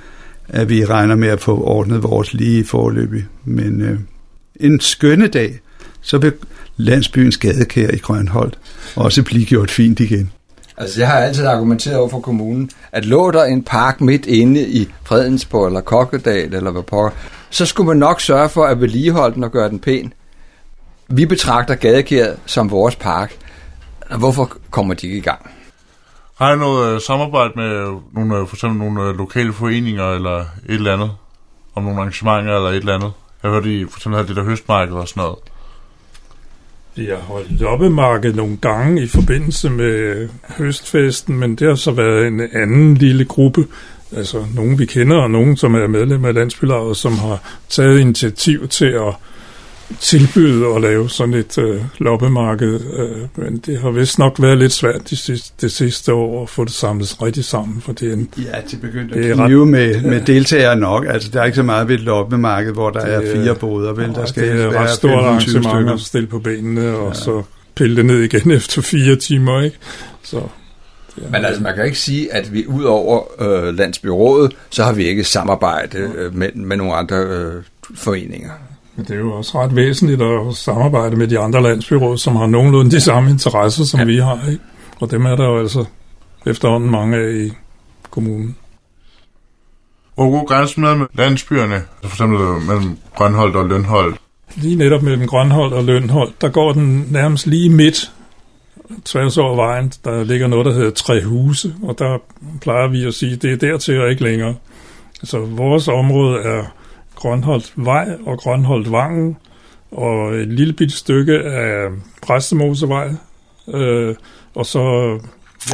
at 0.49 0.69
vi 0.69 0.85
regner 0.85 1.15
med 1.15 1.27
at 1.27 1.41
få 1.41 1.63
ordnet 1.63 2.03
vores 2.03 2.33
lige 2.33 2.65
forløbig. 2.65 3.25
Men 3.45 3.81
øh, 3.81 3.99
en 4.55 4.79
skønne 4.79 5.27
dag, 5.27 5.59
så 6.01 6.17
vil 6.17 6.33
landsbyens 6.77 7.37
gadekær 7.37 7.89
i 7.89 7.97
Grønholdt 7.97 8.59
også 8.95 9.23
blive 9.23 9.45
gjort 9.45 9.71
fint 9.71 9.99
igen. 9.99 10.31
Altså, 10.77 11.01
jeg 11.01 11.09
har 11.09 11.19
altid 11.19 11.45
argumenteret 11.45 11.97
over 11.97 12.09
for 12.09 12.19
kommunen, 12.19 12.69
at 12.91 13.05
lå 13.05 13.31
der 13.31 13.43
en 13.43 13.63
park 13.63 14.01
midt 14.01 14.25
inde 14.25 14.67
i 14.67 14.89
Fredensborg 15.03 15.67
eller 15.67 15.81
Kokkedal 15.81 16.53
eller 16.53 16.71
hvad 16.71 16.83
pokker, 16.83 17.11
så 17.49 17.65
skulle 17.65 17.87
man 17.87 17.97
nok 17.97 18.21
sørge 18.21 18.49
for 18.49 18.65
at 18.65 18.81
vedligeholde 18.81 19.35
den 19.35 19.43
og 19.43 19.51
gøre 19.51 19.69
den 19.69 19.79
pæn. 19.79 20.13
Vi 21.07 21.25
betragter 21.25 21.75
gadekæret 21.75 22.39
som 22.45 22.71
vores 22.71 22.95
park. 22.95 23.37
Hvorfor 24.17 24.51
kommer 24.71 24.93
de 24.93 25.07
ikke 25.07 25.17
i 25.17 25.21
gang? 25.21 25.51
Har 26.37 26.53
I 26.53 26.57
noget 26.57 26.93
øh, 26.93 27.01
samarbejde 27.01 27.53
med 27.55 27.99
nogle, 28.13 28.37
øh, 28.37 28.47
for 28.47 28.55
eksempel 28.55 28.79
nogle 28.79 29.09
øh, 29.09 29.17
lokale 29.17 29.53
foreninger 29.53 30.11
eller 30.11 30.39
et 30.39 30.45
eller 30.65 30.93
andet? 30.93 31.11
Om 31.75 31.83
nogle 31.83 31.99
arrangementer 31.99 32.55
eller 32.55 32.69
et 32.69 32.75
eller 32.75 32.95
andet? 32.95 33.11
Jeg 33.43 33.51
hørte, 33.51 33.79
I 33.79 33.85
for 33.85 33.97
eksempel 33.97 34.17
havde 34.17 34.27
det 34.27 34.35
der 34.35 34.43
høstmarked 34.43 34.93
og 34.93 35.07
sådan 35.07 35.21
noget. 35.21 35.37
Vi 36.95 37.05
har 37.05 37.15
holdt 37.15 37.51
loppemarked 37.51 38.33
nogle 38.33 38.57
gange 38.57 39.03
i 39.03 39.07
forbindelse 39.07 39.69
med 39.69 40.29
høstfesten, 40.57 41.39
men 41.39 41.55
det 41.55 41.67
har 41.67 41.75
så 41.75 41.91
været 41.91 42.27
en 42.27 42.41
anden 42.41 42.95
lille 42.95 43.25
gruppe, 43.25 43.67
altså 44.15 44.45
nogen 44.55 44.79
vi 44.79 44.85
kender, 44.85 45.17
og 45.17 45.31
nogen 45.31 45.57
som 45.57 45.75
er 45.75 45.87
medlem 45.87 46.25
af 46.25 46.33
landsbylaget, 46.33 46.97
som 46.97 47.17
har 47.17 47.39
taget 47.69 47.99
initiativ 47.99 48.67
til 48.67 48.85
at 48.85 49.15
tilbyde 49.99 50.65
at 50.75 50.81
lave 50.81 51.09
sådan 51.09 51.33
et 51.33 51.57
øh, 51.57 51.81
loppemarked, 51.99 52.79
øh, 52.97 53.43
men 53.45 53.57
det 53.57 53.79
har 53.79 53.91
vist 53.91 54.19
nok 54.19 54.35
været 54.41 54.57
lidt 54.57 54.71
svært 54.71 55.09
de 55.09 55.15
sidste, 55.17 55.53
det 55.61 55.71
sidste 55.71 56.13
år 56.13 56.43
at 56.43 56.49
få 56.49 56.63
det 56.65 56.73
samlet 56.73 57.21
rigtig 57.21 57.45
sammen, 57.45 57.81
for 57.81 57.93
det 57.93 58.09
er 58.09 58.13
en, 58.13 58.29
Ja, 58.37 58.57
de 58.71 58.77
begyndte 58.77 59.15
Det 59.23 59.29
at 59.31 59.35
knive 59.37 59.61
ret... 59.61 59.67
med, 59.67 60.01
med 60.01 60.21
deltagere 60.21 60.75
nok. 60.75 61.05
Altså, 61.09 61.29
der 61.33 61.41
er 61.41 61.45
ikke 61.45 61.55
så 61.55 61.63
meget 61.63 61.87
ved 61.87 61.95
et 61.95 62.01
loppemarked, 62.01 62.73
hvor 62.73 62.89
der 62.89 63.19
Det 63.19 63.29
er 63.29 63.35
fire 63.43 63.55
boder, 63.55 63.93
vel? 63.93 64.09
Der 64.15 64.25
skal 64.25 64.43
det 64.43 64.51
er 64.51 64.69
være 64.69 64.79
ret 64.83 64.89
stort 64.89 65.11
15-20 65.11 65.15
arrangement 65.67 65.89
at 65.89 65.99
stille 65.99 66.27
på 66.27 66.39
benene, 66.39 66.97
og 66.97 67.07
ja. 67.07 67.13
så 67.13 67.43
pille 67.75 67.95
det 67.95 68.05
ned 68.05 68.19
igen 68.21 68.51
efter 68.57 68.81
fire 68.81 69.15
timer, 69.15 69.61
ikke? 69.61 69.77
Så, 70.23 70.35
det 71.15 71.23
er- 71.25 71.31
Men 71.31 71.45
altså, 71.45 71.61
man 71.63 71.75
kan 71.75 71.85
ikke 71.85 71.97
sige, 71.99 72.33
at 72.33 72.53
vi 72.53 72.67
ud 72.67 72.83
over 72.83 73.21
øh, 73.41 73.77
Landsbyrådet, 73.77 74.51
så 74.69 74.83
har 74.83 74.93
vi 74.93 75.03
ikke 75.05 75.23
samarbejde 75.23 75.97
øh, 76.17 76.35
med, 76.35 76.49
med 76.55 76.77
nogle 76.77 76.93
andre 76.93 77.15
øh, 77.17 77.53
foreninger. 77.95 78.51
Men 78.95 79.05
det 79.05 79.15
er 79.15 79.19
jo 79.19 79.33
også 79.33 79.61
ret 79.61 79.75
væsentligt 79.75 80.21
at 80.21 80.55
samarbejde 80.55 81.15
med 81.15 81.27
de 81.27 81.39
andre 81.39 81.63
landsbyråd, 81.63 82.17
som 82.17 82.35
har 82.35 82.47
nogenlunde 82.47 82.91
de 82.91 83.01
samme 83.01 83.29
interesser, 83.29 83.83
som 83.83 83.99
ja. 83.99 84.05
vi 84.05 84.17
har. 84.17 84.49
Ikke? 84.49 84.63
Og 84.99 85.11
dem 85.11 85.25
er 85.25 85.35
der 85.35 85.45
jo 85.45 85.59
altså 85.59 85.85
efterhånden 86.45 86.91
mange 86.91 87.17
af 87.17 87.33
i 87.33 87.51
kommunen. 88.11 88.55
Hvor 90.15 90.31
god 90.31 90.47
grænsen 90.47 90.83
med 90.83 91.07
landsbyerne, 91.13 91.81
for 92.03 92.09
eksempel 92.09 92.39
mellem 92.67 92.97
Grønholdt 93.15 93.55
og 93.55 93.65
Lønholdt. 93.65 94.17
Lige 94.55 94.75
netop 94.75 95.01
mellem 95.01 95.27
Grønholdt 95.27 95.73
og 95.73 95.83
Lønholdt, 95.83 96.41
der 96.41 96.49
går 96.49 96.73
den 96.73 97.07
nærmest 97.11 97.47
lige 97.47 97.69
midt 97.69 98.11
tværs 99.05 99.37
over 99.37 99.55
vejen. 99.55 99.93
Der 100.03 100.23
ligger 100.23 100.47
noget, 100.47 100.65
der 100.65 100.73
hedder 100.73 100.91
Tre 100.91 101.23
Huse, 101.23 101.75
og 101.83 101.99
der 101.99 102.17
plejer 102.61 102.87
vi 102.87 103.05
at 103.05 103.13
sige, 103.13 103.35
det 103.35 103.51
er 103.51 103.57
dertil 103.57 104.01
og 104.01 104.09
ikke 104.09 104.23
længere. 104.23 104.55
Så 105.23 105.39
vores 105.39 105.87
område 105.87 106.39
er 106.39 106.63
Grønholdt 107.15 107.73
Vej 107.75 108.07
og 108.25 108.37
Grønholdt 108.37 108.91
Vangen, 108.91 109.37
og 109.91 110.33
et 110.35 110.47
lille 110.47 110.73
bitte 110.73 110.95
stykke 110.95 111.33
af 111.39 111.87
Præstemosevej, 112.21 113.11
øh, 113.73 114.15
og 114.55 114.65
så 114.65 114.79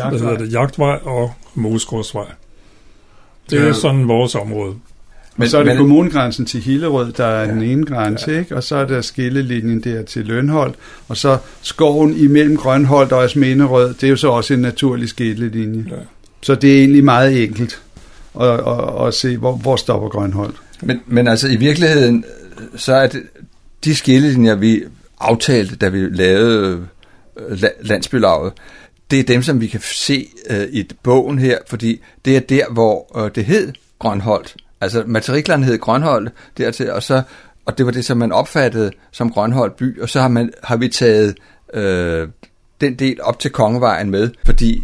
hvad 0.10 0.20
hedder 0.20 0.38
det, 0.38 0.54
Jagtvej 0.54 1.00
og 1.04 1.34
Mosgårdsvej. 1.56 2.26
Det 3.50 3.60
er 3.62 3.66
Ja. 3.66 3.74
sådan 3.74 4.08
vores 4.08 4.36
område. 4.36 4.74
Men, 5.38 5.50
så 5.50 5.58
er 5.58 5.64
det 5.64 5.68
men- 5.72 5.78
kommunegrænsen 5.78 6.46
til 6.46 6.62
Hillerød, 6.62 7.12
der 7.12 7.26
er 7.26 7.42
ja. 7.46 7.52
den 7.54 7.62
ene 7.64 7.86
grænse, 7.86 8.32
ja. 8.32 8.40
ikke? 8.40 8.56
og 8.56 8.64
så 8.64 8.76
er 8.76 8.86
der 8.86 9.02
skillelinjen 9.02 9.84
der 9.84 10.04
til 10.04 10.26
Lønholdt, 10.26 10.76
og 11.08 11.18
så 11.18 11.38
skoven 11.62 12.14
imellem 12.18 12.58
Grønholdt 12.58 13.12
og 13.12 13.24
Asmenerød, 13.24 13.94
det 13.94 14.04
er 14.04 14.10
jo 14.10 14.16
så 14.16 14.28
også 14.30 14.54
en 14.54 14.60
naturlig 14.60 15.10
skillelinje. 15.10 15.86
Ja. 15.90 15.96
Så 16.42 16.56
det 16.56 16.74
er 16.74 16.80
egentlig 16.80 17.04
meget 17.04 17.44
enkelt 17.44 17.82
at, 18.42 18.48
at, 18.48 19.08
at 19.08 19.14
se, 19.14 19.38
hvor, 19.38 19.52
hvor 19.56 19.76
stopper 19.76 20.10
Grønholdt. 20.10 20.56
Men, 20.82 21.02
men 21.08 21.28
altså 21.28 21.48
i 21.48 21.56
virkeligheden, 21.56 22.26
øh, 22.58 22.80
så 22.80 22.94
er 22.94 23.08
det 23.08 23.24
de 23.84 23.96
skillelinjer, 23.96 24.56
vi 24.56 24.84
aftalte, 25.20 25.76
da 25.76 25.90
vi 25.90 26.10
lavede 26.10 26.88
øh, 27.38 27.52
la- 27.52 27.88
landsbylaget, 27.88 28.54
det 29.12 29.20
er 29.20 29.24
dem, 29.24 29.44
som 29.44 29.62
vi 29.62 29.68
kan 29.68 29.82
se 29.82 30.28
øh, 30.50 30.68
i 30.72 30.90
bogen 31.04 31.40
her, 31.40 31.58
fordi 31.68 32.02
det 32.26 32.36
er 32.36 32.40
der, 32.40 32.66
hvor 32.72 33.24
øh, 33.26 33.32
det 33.36 33.46
hed 33.46 33.74
Grønholdt. 34.00 34.56
Altså 34.82 35.04
matriklerne 35.08 35.66
hed 35.66 35.80
Grønholdt 35.80 36.32
dertil, 36.58 36.92
og, 36.92 37.04
så, 37.04 37.22
og 37.66 37.78
det 37.78 37.86
var 37.86 37.92
det, 37.92 38.06
som 38.06 38.18
man 38.18 38.32
opfattede 38.32 38.92
som 39.12 39.32
Grønholdt 39.32 39.76
by, 39.76 40.02
og 40.02 40.10
så 40.10 40.22
har, 40.22 40.28
man, 40.28 40.52
har 40.64 40.78
vi 40.78 40.88
taget 40.88 41.36
øh, 41.74 42.28
den 42.82 42.96
del 42.96 43.22
op 43.22 43.40
til 43.40 43.52
Kongevejen 43.52 44.10
med, 44.10 44.30
fordi 44.46 44.84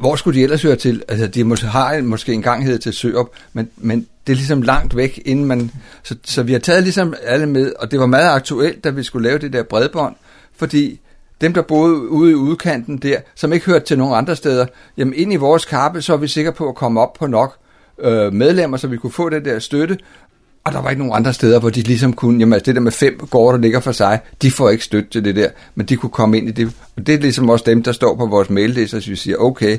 hvor 0.00 0.16
skulle 0.16 0.38
de 0.38 0.42
ellers 0.42 0.62
høre 0.62 0.76
til? 0.76 1.02
Altså, 1.08 1.26
de 1.26 1.44
måske, 1.44 1.66
har 1.66 2.02
måske 2.02 2.32
engang 2.32 2.64
heddet 2.64 2.80
til 2.80 2.92
Sørup, 2.92 3.28
men, 3.52 3.70
men 3.76 4.06
det 4.28 4.34
er 4.34 4.36
ligesom 4.36 4.62
langt 4.62 4.96
væk, 4.96 5.22
inden 5.24 5.44
man... 5.44 5.70
Så, 6.02 6.16
så 6.24 6.42
vi 6.42 6.52
har 6.52 6.58
taget 6.58 6.82
ligesom 6.82 7.14
alle 7.22 7.46
med, 7.46 7.72
og 7.78 7.90
det 7.90 8.00
var 8.00 8.06
meget 8.06 8.30
aktuelt, 8.30 8.84
da 8.84 8.90
vi 8.90 9.02
skulle 9.02 9.28
lave 9.28 9.38
det 9.38 9.52
der 9.52 9.62
bredbånd, 9.62 10.14
fordi 10.56 11.00
dem, 11.40 11.54
der 11.54 11.62
boede 11.62 12.08
ude 12.08 12.30
i 12.30 12.34
udkanten 12.34 12.98
der, 12.98 13.16
som 13.34 13.52
ikke 13.52 13.66
hørte 13.66 13.84
til 13.84 13.98
nogen 13.98 14.14
andre 14.14 14.36
steder, 14.36 14.66
jamen 14.96 15.14
ind 15.14 15.32
i 15.32 15.36
vores 15.36 15.64
kappe, 15.64 16.02
så 16.02 16.12
er 16.12 16.16
vi 16.16 16.28
sikre 16.28 16.52
på 16.52 16.68
at 16.68 16.74
komme 16.74 17.00
op 17.00 17.12
på 17.12 17.26
nok 17.26 17.56
øh, 17.98 18.32
medlemmer, 18.32 18.76
så 18.76 18.86
vi 18.86 18.96
kunne 18.96 19.12
få 19.12 19.28
den 19.28 19.44
der 19.44 19.58
støtte, 19.58 19.98
og 20.64 20.72
der 20.72 20.82
var 20.82 20.90
ikke 20.90 21.02
nogen 21.02 21.16
andre 21.16 21.32
steder, 21.32 21.60
hvor 21.60 21.70
de 21.70 21.82
ligesom 21.82 22.12
kunne, 22.12 22.38
jamen 22.38 22.52
altså 22.52 22.66
det 22.66 22.74
der 22.74 22.80
med 22.80 22.92
fem 22.92 23.18
gårde, 23.30 23.56
der 23.56 23.62
ligger 23.62 23.80
for 23.80 23.92
sig, 23.92 24.20
de 24.42 24.50
får 24.50 24.70
ikke 24.70 24.84
støtte 24.84 25.10
til 25.10 25.24
det 25.24 25.36
der, 25.36 25.48
men 25.74 25.86
de 25.86 25.96
kunne 25.96 26.10
komme 26.10 26.38
ind 26.38 26.48
i 26.48 26.52
det. 26.52 26.72
Og 26.96 27.06
det 27.06 27.14
er 27.14 27.18
ligesom 27.18 27.50
også 27.50 27.64
dem, 27.68 27.82
der 27.82 27.92
står 27.92 28.16
på 28.16 28.26
vores 28.26 28.50
mailliste, 28.50 29.00
så 29.00 29.10
vi 29.10 29.16
siger, 29.16 29.36
okay, 29.36 29.78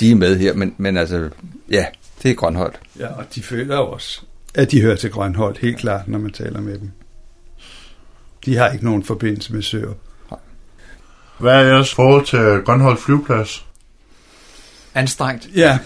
de 0.00 0.10
er 0.10 0.14
med 0.14 0.36
her, 0.36 0.54
men, 0.54 0.74
men 0.78 0.96
altså, 0.96 1.28
ja, 1.70 1.84
det 2.22 2.30
er 2.30 2.34
Grønholdt. 2.34 2.80
Ja, 2.98 3.06
og 3.06 3.24
de 3.34 3.42
føler 3.42 3.76
også, 3.76 4.20
at 4.54 4.70
de 4.70 4.80
hører 4.80 4.96
til 4.96 5.10
Grønholdt, 5.10 5.58
helt 5.58 5.78
klart, 5.78 6.08
når 6.08 6.18
man 6.18 6.30
taler 6.30 6.60
med 6.60 6.78
dem. 6.78 6.90
De 8.44 8.56
har 8.56 8.68
ikke 8.68 8.84
nogen 8.84 9.04
forbindelse 9.04 9.52
med 9.52 9.62
Sørup. 9.62 9.96
Hvad 11.38 11.52
er 11.52 11.60
jeres 11.60 11.94
forhold 11.94 12.26
til 12.26 12.64
Grønholdt 12.64 13.00
flyveplads? 13.00 13.64
Anstrengt. 14.94 15.48
Ja, 15.56 15.78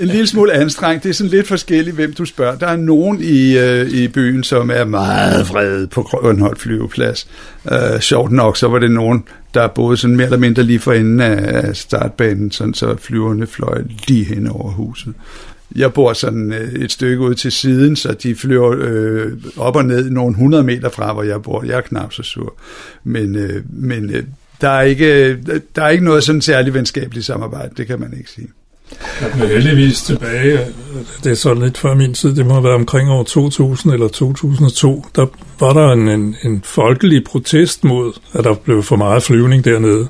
en 0.00 0.06
lille 0.06 0.26
smule 0.26 0.52
anstrengt. 0.52 1.04
Det 1.04 1.10
er 1.10 1.14
sådan 1.14 1.30
lidt 1.30 1.48
forskelligt, 1.48 1.96
hvem 1.96 2.12
du 2.12 2.24
spørger. 2.24 2.58
Der 2.58 2.66
er 2.66 2.76
nogen 2.76 3.20
i, 3.20 3.58
øh, 3.58 3.88
i 3.88 4.08
byen, 4.08 4.44
som 4.44 4.70
er 4.70 4.84
meget 4.84 5.48
vrede 5.48 5.86
på 5.86 6.02
Grønholdt 6.02 6.60
flyveplads. 6.60 7.28
Øh, 7.72 8.00
sjovt 8.00 8.32
nok, 8.32 8.56
så 8.56 8.68
var 8.68 8.78
det 8.78 8.90
nogen, 8.90 9.24
der 9.54 9.68
boede 9.68 9.96
sådan 9.96 10.16
mere 10.16 10.24
eller 10.24 10.38
mindre 10.38 10.62
lige 10.62 10.78
for 10.78 10.92
enden 10.92 11.20
af 11.20 11.76
startbanen, 11.76 12.50
sådan 12.50 12.74
så 12.74 12.96
flyverne 12.96 13.46
fløj 13.46 13.82
lige 14.08 14.24
hen 14.24 14.48
over 14.48 14.70
huset. 14.70 15.14
Jeg 15.76 15.92
bor 15.92 16.12
sådan 16.12 16.52
øh, 16.52 16.72
et 16.72 16.92
stykke 16.92 17.22
ud 17.22 17.34
til 17.34 17.52
siden, 17.52 17.96
så 17.96 18.12
de 18.12 18.34
flyver 18.34 18.74
øh, 18.78 19.32
op 19.56 19.76
og 19.76 19.84
ned 19.84 20.10
nogle 20.10 20.30
100 20.30 20.64
meter 20.64 20.88
fra, 20.88 21.12
hvor 21.12 21.22
jeg 21.22 21.42
bor. 21.42 21.64
Jeg 21.64 21.76
er 21.76 21.80
knap 21.80 22.12
så 22.12 22.22
sur. 22.22 22.54
Men, 23.04 23.36
øh, 23.36 23.62
men 23.70 24.10
øh, 24.10 24.22
der, 24.60 24.68
er 24.68 24.82
ikke, 24.82 25.36
der 25.76 25.82
er 25.82 25.88
ikke 25.88 26.04
noget 26.04 26.24
sådan 26.24 26.40
særligt 26.40 26.74
venskabeligt 26.74 27.26
samarbejde, 27.26 27.70
det 27.76 27.86
kan 27.86 28.00
man 28.00 28.14
ikke 28.18 28.30
sige. 28.30 28.48
Jeg 29.20 29.30
er 29.44 29.46
heldigvis 29.46 30.02
tilbage, 30.02 30.58
det 31.24 31.30
er 31.30 31.34
så 31.34 31.54
lidt 31.54 31.78
før 31.78 31.94
min 31.94 32.14
tid, 32.14 32.34
det 32.34 32.46
må 32.46 32.52
have 32.52 32.64
været 32.64 32.74
omkring 32.74 33.10
år 33.10 33.22
2000 33.22 33.92
eller 33.92 34.08
2002, 34.08 35.04
der 35.16 35.26
var 35.60 35.72
der 35.72 35.92
en, 35.92 36.08
en, 36.08 36.36
en 36.44 36.62
folkelig 36.64 37.24
protest 37.24 37.84
mod, 37.84 38.12
at 38.32 38.44
der 38.44 38.54
blev 38.54 38.82
for 38.82 38.96
meget 38.96 39.22
flyvning 39.22 39.64
dernede. 39.64 40.08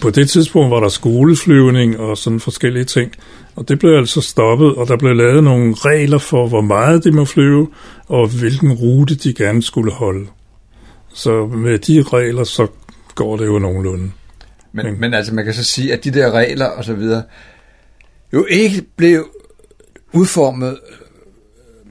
På 0.00 0.10
det 0.10 0.30
tidspunkt 0.30 0.70
var 0.70 0.80
der 0.80 0.88
skoleflyvning 0.88 2.00
og 2.00 2.18
sådan 2.18 2.40
forskellige 2.40 2.84
ting, 2.84 3.12
og 3.56 3.68
det 3.68 3.78
blev 3.78 3.90
altså 3.90 4.20
stoppet, 4.20 4.74
og 4.74 4.88
der 4.88 4.96
blev 4.96 5.14
lavet 5.14 5.44
nogle 5.44 5.74
regler 5.74 6.18
for, 6.18 6.48
hvor 6.48 6.60
meget 6.60 7.04
de 7.04 7.10
må 7.10 7.24
flyve, 7.24 7.68
og 8.08 8.28
hvilken 8.28 8.72
rute 8.72 9.14
de 9.14 9.34
gerne 9.34 9.62
skulle 9.62 9.92
holde. 9.92 10.26
Så 11.14 11.46
med 11.46 11.78
de 11.78 12.02
regler, 12.02 12.44
så 12.44 12.66
går 13.14 13.36
det 13.36 13.46
jo 13.46 13.58
nogenlunde. 13.58 14.10
Men, 14.72 15.00
men 15.00 15.14
altså, 15.14 15.34
man 15.34 15.44
kan 15.44 15.54
så 15.54 15.64
sige, 15.64 15.92
at 15.92 16.04
de 16.04 16.10
der 16.10 16.30
regler 16.30 16.66
og 16.66 16.84
så 16.84 16.94
videre, 16.94 17.22
jo 18.32 18.46
ikke 18.50 18.82
blev 18.96 19.28
udformet 20.12 20.78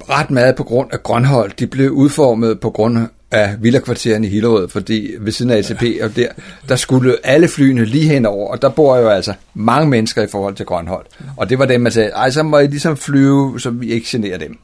ret 0.09 0.31
meget 0.31 0.55
på 0.55 0.63
grund 0.63 0.89
af 0.93 1.03
Grønhold. 1.03 1.51
De 1.59 1.67
blev 1.67 1.91
udformet 1.91 2.59
på 2.59 2.69
grund 2.69 2.97
af 3.33 3.55
villakvarteren 3.59 4.23
i 4.23 4.27
Hillerød, 4.27 4.69
fordi 4.69 5.15
ved 5.19 5.31
siden 5.31 5.51
af 5.51 5.57
ATP 5.57 5.83
og 6.01 6.15
der, 6.15 6.27
der 6.69 6.75
skulle 6.75 7.15
alle 7.23 7.47
flyene 7.47 7.85
lige 7.85 8.09
henover, 8.09 8.51
og 8.51 8.61
der 8.61 8.69
bor 8.69 8.97
jo 8.97 9.09
altså 9.09 9.33
mange 9.53 9.89
mennesker 9.89 10.21
i 10.21 10.27
forhold 10.27 10.55
til 10.55 10.65
Grønholdt. 10.65 11.07
Og 11.37 11.49
det 11.49 11.59
var 11.59 11.65
dem, 11.65 11.81
man 11.81 11.91
sagde, 11.91 12.09
ej, 12.09 12.29
så 12.29 12.43
må 12.43 12.59
I 12.59 12.67
ligesom 12.67 12.97
flyve, 12.97 13.59
så 13.59 13.69
vi 13.69 13.91
ikke 13.91 14.07
generer 14.09 14.37
dem. 14.37 14.57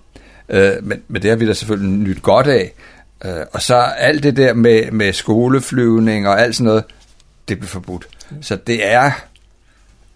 Øh, 0.49 0.71
men, 0.81 1.01
men 1.07 1.21
det 1.21 1.29
har 1.29 1.37
vi 1.37 1.47
da 1.47 1.53
selvfølgelig 1.53 1.91
nyt 1.91 2.21
godt 2.21 2.47
af. 2.47 2.73
Øh, 3.25 3.31
og 3.51 3.61
så 3.61 3.75
alt 3.75 4.23
det 4.23 4.37
der 4.37 4.53
med, 4.53 4.91
med 4.91 5.13
skoleflyvning 5.13 6.27
og 6.27 6.41
alt 6.41 6.55
sådan 6.55 6.65
noget, 6.65 6.83
det 7.47 7.57
blev 7.59 7.67
forbudt. 7.67 8.07
Så 8.41 8.55
det 8.55 8.87
er 8.87 9.11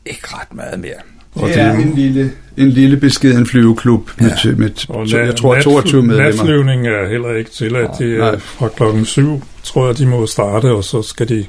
ikke 0.05 0.21
ret 0.23 0.53
meget 0.53 0.79
mere. 0.79 1.12
Og 1.35 1.47
Det 1.47 1.59
er 1.59 1.71
en 1.73 1.93
lille, 1.95 2.31
en 2.57 2.69
lille 2.69 2.97
beskeden 2.97 3.45
flyveklub 3.45 4.09
med, 4.17 4.31
ja. 4.45 4.51
med, 4.51 4.69
Og 4.89 5.07
med 5.11 5.25
jeg 5.25 5.35
tror, 5.35 5.61
22 5.61 6.03
medlemmer. 6.03 6.31
Natflyvning 6.31 6.87
er 6.87 7.09
heller 7.09 7.35
ikke 7.35 7.51
tilladt. 7.51 7.91
Det 7.99 8.19
Nej. 8.19 8.29
er 8.29 8.37
fra 8.37 8.67
klokken 8.67 9.05
7, 9.05 9.43
tror 9.63 9.87
jeg, 9.87 9.97
de 9.97 10.05
må 10.05 10.25
starte, 10.25 10.71
og 10.71 10.83
så 10.83 11.01
skal 11.01 11.29
de 11.29 11.45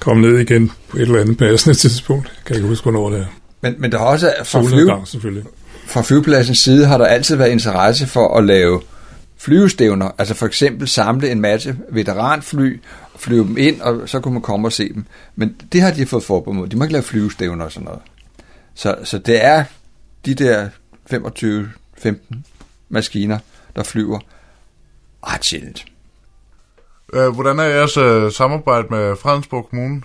komme 0.00 0.22
ned 0.30 0.38
igen 0.38 0.70
på 0.88 0.96
et 0.96 1.02
eller 1.02 1.20
andet 1.20 1.38
passende 1.38 1.78
tidspunkt. 1.78 2.24
Jeg 2.24 2.44
kan 2.46 2.56
ikke 2.56 2.68
huske, 2.68 2.82
hvornår 2.82 3.10
det 3.10 3.20
er. 3.20 3.26
Men, 3.60 3.74
men 3.78 3.92
der 3.92 3.98
har 3.98 4.04
også 4.06 4.32
fra, 4.44 4.62
flyve, 4.62 5.42
fra 5.86 6.02
flyvepladsens 6.02 6.58
side 6.58 6.86
har 6.86 6.98
der 6.98 7.04
altid 7.04 7.36
været 7.36 7.50
interesse 7.50 8.06
for 8.06 8.38
at 8.38 8.44
lave 8.44 8.80
flyvestævner. 9.38 10.10
Altså 10.18 10.34
for 10.34 10.46
eksempel 10.46 10.88
samle 10.88 11.30
en 11.30 11.40
masse 11.40 11.76
veteranfly, 11.92 12.80
flyve 13.18 13.44
dem 13.44 13.56
ind, 13.58 13.80
og 13.80 14.00
så 14.06 14.20
kunne 14.20 14.34
man 14.34 14.42
komme 14.42 14.68
og 14.68 14.72
se 14.72 14.92
dem. 14.94 15.04
Men 15.36 15.54
det 15.72 15.80
har 15.80 15.90
de 15.90 16.06
fået 16.06 16.22
forbud 16.22 16.54
mod. 16.54 16.68
De 16.68 16.76
må 16.76 16.84
ikke 16.84 16.92
lave 16.92 17.02
flyvestævner 17.02 17.64
og 17.64 17.72
sådan 17.72 17.84
noget. 17.84 18.00
Så, 18.74 18.96
så 19.04 19.18
det 19.18 19.44
er 19.44 19.64
de 20.26 20.34
der 20.34 20.68
25-15 21.12 22.36
maskiner, 22.88 23.38
der 23.76 23.82
flyver 23.82 24.18
ret 25.26 25.44
sjældent. 25.44 25.84
Øh, 27.12 27.28
Hvordan 27.28 27.58
er 27.58 27.64
jeres 27.64 27.96
øh, 27.96 28.32
samarbejde 28.32 28.86
med 28.90 29.16
Fredensborg 29.16 29.68
Kommune? 29.70 30.02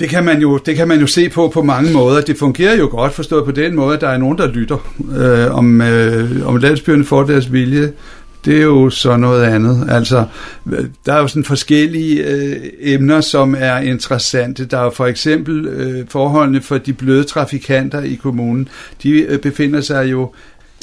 Det 0.00 0.08
kan, 0.08 0.24
man 0.24 0.40
jo, 0.40 0.58
det 0.58 0.76
kan 0.76 0.88
man 0.88 1.00
jo 1.00 1.06
se 1.06 1.28
på 1.28 1.48
på 1.48 1.62
mange 1.62 1.92
måder. 1.92 2.20
Det 2.20 2.38
fungerer 2.38 2.76
jo 2.76 2.88
godt 2.90 3.12
forstået 3.12 3.44
på 3.44 3.50
den 3.50 3.74
måde, 3.74 3.94
at 3.94 4.00
der 4.00 4.08
er 4.08 4.18
nogen, 4.18 4.38
der 4.38 4.46
lytter. 4.46 4.94
Øh, 5.16 5.54
om, 5.54 5.80
øh, 5.80 6.46
om 6.46 6.56
landsbyerne 6.56 7.04
får 7.04 7.22
deres 7.22 7.52
vilje, 7.52 7.92
det 8.44 8.58
er 8.58 8.62
jo 8.62 8.90
så 8.90 9.16
noget 9.16 9.44
andet. 9.44 9.86
Altså, 9.90 10.24
der 11.06 11.12
er 11.12 11.18
jo 11.18 11.28
sådan 11.28 11.44
forskellige 11.44 12.24
øh, 12.24 12.56
emner, 12.80 13.20
som 13.20 13.56
er 13.58 13.76
interessante. 13.76 14.64
Der 14.64 14.78
er 14.78 14.84
jo 14.84 14.90
for 14.90 15.06
eksempel 15.06 15.66
øh, 15.66 16.04
forholdene 16.08 16.60
for 16.60 16.78
de 16.78 16.92
bløde 16.92 17.24
trafikanter 17.24 18.02
i 18.02 18.14
kommunen. 18.14 18.68
De 19.02 19.10
øh, 19.10 19.38
befinder 19.38 19.80
sig 19.80 20.10
jo 20.10 20.32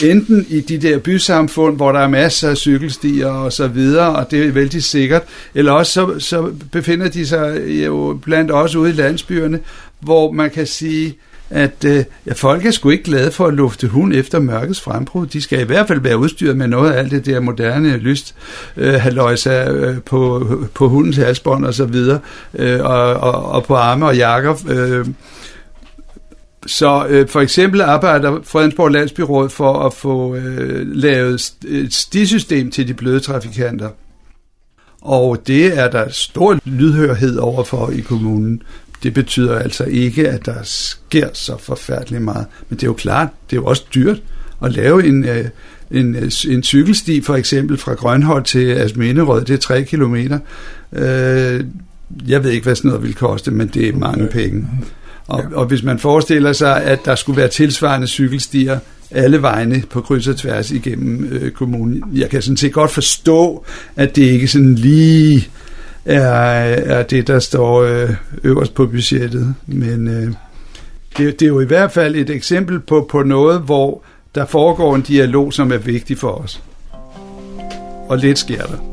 enten 0.03 0.45
i 0.49 0.59
de 0.59 0.77
der 0.77 0.99
bysamfund, 0.99 1.75
hvor 1.75 1.91
der 1.91 1.99
er 1.99 2.07
masser 2.07 2.49
af 2.49 2.57
cykelstier 2.57 3.27
og 3.27 3.53
så 3.53 3.67
videre, 3.67 4.15
og 4.15 4.31
det 4.31 4.45
er 4.45 4.51
vældig 4.51 4.83
sikkert, 4.83 5.23
eller 5.55 5.71
også 5.71 5.91
så, 5.91 6.19
så 6.19 6.53
befinder 6.71 7.07
de 7.07 7.27
sig 7.27 7.61
jo 7.67 8.19
blandt 8.21 8.51
os 8.51 8.75
ude 8.75 8.89
i 8.89 8.93
landsbyerne, 8.93 9.59
hvor 9.99 10.31
man 10.31 10.49
kan 10.49 10.67
sige, 10.67 11.17
at 11.51 11.85
øh, 11.85 12.03
ja, 12.25 12.33
folk 12.33 12.65
er 12.65 12.71
sgu 12.71 12.89
ikke 12.89 13.03
glade 13.03 13.31
for 13.31 13.47
at 13.47 13.53
lufte 13.53 13.87
hund 13.87 14.13
efter 14.13 14.39
mørkets 14.39 14.81
frembrud. 14.81 15.27
De 15.27 15.41
skal 15.41 15.59
i 15.59 15.63
hvert 15.63 15.87
fald 15.87 15.99
være 15.99 16.17
udstyret 16.17 16.57
med 16.57 16.67
noget 16.67 16.91
af 16.91 16.99
alt 16.99 17.11
det 17.11 17.25
der 17.25 17.39
moderne 17.39 17.97
lyst, 17.97 18.35
øh, 18.77 18.93
haløjsa 18.93 19.71
øh, 19.71 20.01
på, 20.01 20.47
på 20.73 20.89
hundens 20.89 21.17
halsbånd 21.17 21.65
og 21.65 21.73
så 21.73 21.85
videre, 21.85 22.19
øh, 22.53 22.79
og, 22.83 23.13
og, 23.13 23.45
og 23.45 23.63
på 23.63 23.75
arme 23.75 24.05
og 24.05 24.17
jakker. 24.17 24.55
Øh, 24.69 25.05
så 26.65 27.05
øh, 27.09 27.27
for 27.27 27.41
eksempel 27.41 27.81
arbejder 27.81 28.39
Fredensborg 28.43 28.91
Landsbyråd 28.91 29.49
for 29.49 29.79
at 29.79 29.93
få 29.93 30.35
øh, 30.35 30.87
lavet 30.87 31.53
et 31.67 31.93
stisystem 31.93 32.71
til 32.71 32.87
de 32.87 32.93
bløde 32.93 33.19
trafikanter. 33.19 33.89
Og 35.01 35.47
det 35.47 35.79
er 35.79 35.89
der 35.89 36.09
stor 36.09 36.59
lydhørhed 36.65 37.37
overfor 37.37 37.89
i 37.89 37.99
kommunen. 37.99 38.61
Det 39.03 39.13
betyder 39.13 39.59
altså 39.59 39.83
ikke, 39.83 40.29
at 40.29 40.45
der 40.45 40.63
sker 40.63 41.27
så 41.33 41.57
forfærdeligt 41.57 42.21
meget. 42.21 42.45
Men 42.69 42.77
det 42.77 42.83
er 42.83 42.87
jo 42.87 42.93
klart, 42.93 43.27
det 43.49 43.55
er 43.55 43.61
jo 43.61 43.65
også 43.65 43.83
dyrt 43.95 44.21
at 44.63 44.71
lave 44.71 45.05
en, 45.05 45.25
øh, 45.25 45.45
en, 45.91 46.15
øh, 46.15 46.31
en 46.49 46.63
cykelsti, 46.63 47.21
for 47.21 47.35
eksempel 47.35 47.77
fra 47.77 47.93
Grønhold 47.93 48.43
til 48.43 48.71
Asminderød, 48.71 49.45
det 49.45 49.53
er 49.53 49.57
3 49.57 49.83
kilometer. 49.83 50.39
Øh, 50.93 51.65
jeg 52.27 52.43
ved 52.43 52.51
ikke, 52.51 52.63
hvad 52.63 52.75
sådan 52.75 52.89
noget 52.89 53.03
vil 53.03 53.15
koste, 53.15 53.51
men 53.51 53.67
det 53.67 53.87
er 53.87 53.93
mange 53.93 54.27
penge. 54.27 54.67
Og, 55.27 55.43
og 55.53 55.65
hvis 55.65 55.83
man 55.83 55.99
forestiller 55.99 56.53
sig, 56.53 56.83
at 56.83 56.99
der 57.05 57.15
skulle 57.15 57.37
være 57.37 57.47
tilsvarende 57.47 58.07
cykelstier 58.07 58.79
alle 59.11 59.41
vegne 59.41 59.83
på 59.89 60.01
kryds 60.01 60.27
og 60.27 60.37
tværs 60.37 60.71
igennem 60.71 61.23
øh, 61.31 61.51
kommunen, 61.51 62.03
jeg 62.13 62.29
kan 62.29 62.41
sådan 62.41 62.57
set 62.57 62.73
godt 62.73 62.91
forstå, 62.91 63.65
at 63.95 64.15
det 64.15 64.21
ikke 64.21 64.47
sådan 64.47 64.75
lige 64.75 65.49
er, 66.05 66.21
er 66.95 67.03
det, 67.03 67.27
der 67.27 67.39
står 67.39 67.81
øh, 67.81 68.09
øverst 68.43 68.73
på 68.73 68.85
budgettet. 68.85 69.55
Men 69.67 70.07
øh, 70.07 70.33
det, 71.17 71.39
det 71.39 71.45
er 71.45 71.49
jo 71.49 71.59
i 71.59 71.65
hvert 71.65 71.91
fald 71.91 72.15
et 72.15 72.29
eksempel 72.29 72.79
på, 72.79 73.07
på 73.09 73.23
noget, 73.23 73.61
hvor 73.61 74.03
der 74.35 74.45
foregår 74.45 74.95
en 74.95 75.01
dialog, 75.01 75.53
som 75.53 75.71
er 75.71 75.77
vigtig 75.77 76.17
for 76.17 76.31
os. 76.31 76.63
Og 78.09 78.17
lidt 78.17 78.39
sker 78.39 78.65
der. 78.65 78.90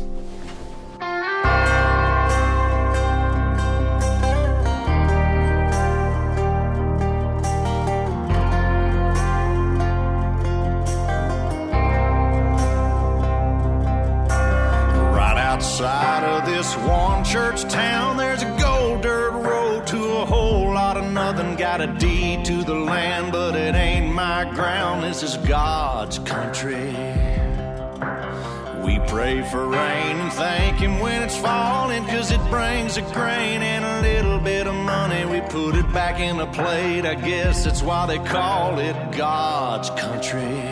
A 32.99 33.13
grain 33.13 33.63
and 33.63 33.85
a 33.85 34.01
little 34.03 34.41
bit 34.41 34.67
of 34.67 34.75
money. 34.75 35.25
We 35.25 35.41
put 35.41 35.77
it 35.77 35.91
back 35.93 36.19
in 36.19 36.41
a 36.41 36.47
plate, 36.47 37.07
I 37.07 37.15
guess 37.15 37.65
that's 37.65 37.83
why 37.83 38.07
they 38.07 38.19
call 38.19 38.79
it 38.81 38.97
God's 39.13 39.91
country. 39.91 40.65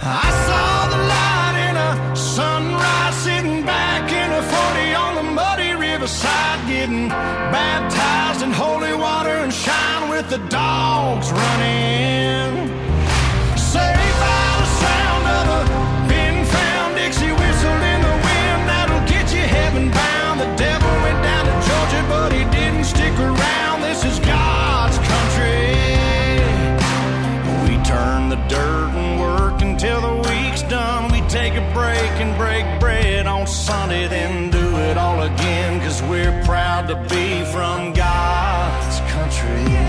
I 0.00 0.28
saw 0.46 0.88
the 0.94 1.00
light 1.14 1.56
in 1.68 1.76
a 1.76 2.16
sunrise 2.16 3.14
sitting 3.16 3.64
back 3.66 4.10
in 4.10 4.30
a 4.32 4.42
40 4.42 4.94
on 4.94 5.14
the 5.16 5.30
muddy 5.32 5.72
riverside, 5.72 6.66
getting 6.66 7.08
baptized 7.08 8.42
in 8.42 8.50
holy 8.50 8.94
water 8.94 9.36
and 9.44 9.52
shine 9.52 10.08
with 10.08 10.30
the 10.30 10.38
dogs 10.48 11.30
running. 11.30 12.73
Sunday, 33.64 34.06
then 34.08 34.50
do 34.50 34.76
it 34.76 34.98
all 34.98 35.22
again. 35.22 35.80
Cause 35.80 36.02
we're 36.02 36.38
proud 36.44 36.86
to 36.88 36.96
be 37.08 37.42
from 37.46 37.94
God's 37.94 39.00
country. 39.10 39.83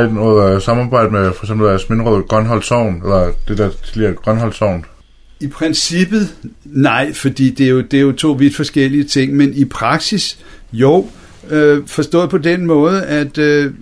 Har 0.00 0.06
I 0.06 0.12
noget 0.12 0.54
øh, 0.54 0.62
samarbejde 0.62 1.10
med 1.10 1.32
for 1.32 1.44
eksempel 1.44 1.66
deres 1.66 1.90
mindre 1.90 2.22
Grønhold 2.22 2.62
Sogn, 2.62 3.02
eller 3.02 3.32
det 3.48 3.58
der 3.58 3.70
tidligere 3.84 4.14
Grønhold 4.14 4.52
Sogn? 4.52 4.84
I 5.40 5.46
princippet 5.46 6.34
nej, 6.64 7.12
fordi 7.12 7.50
det 7.50 7.66
er, 7.66 7.70
jo, 7.70 7.80
det 7.80 7.94
er 7.94 8.00
jo 8.00 8.12
to 8.12 8.32
vidt 8.32 8.56
forskellige 8.56 9.04
ting, 9.04 9.36
men 9.36 9.54
i 9.54 9.64
praksis 9.64 10.38
jo. 10.72 11.06
øh, 11.50 11.86
forstået 11.86 12.30
på 12.30 12.38
den 12.38 12.66
måde, 12.66 13.04
at 13.04 13.38
øh, 13.38 13.72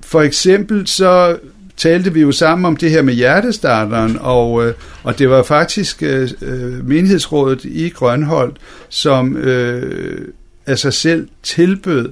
for 0.00 0.22
eksempel 0.22 0.86
så 0.86 1.38
talte 1.76 2.12
vi 2.12 2.20
jo 2.20 2.32
sammen 2.32 2.64
om 2.64 2.76
det 2.76 2.90
her 2.90 3.02
med 3.02 3.14
hjertestarteren, 3.14 4.18
og, 4.20 4.66
øh, 4.66 4.74
og 5.02 5.18
det 5.18 5.30
var 5.30 5.42
faktisk 5.42 6.02
øh, 6.02 6.30
øh 6.42 6.88
menighedsrådet 6.88 7.64
i 7.64 7.88
Grønhold, 7.88 8.52
som 8.88 9.36
øh, 9.36 10.28
af 10.66 10.78
sig 10.78 10.92
selv 10.92 11.28
tilbød 11.42 12.08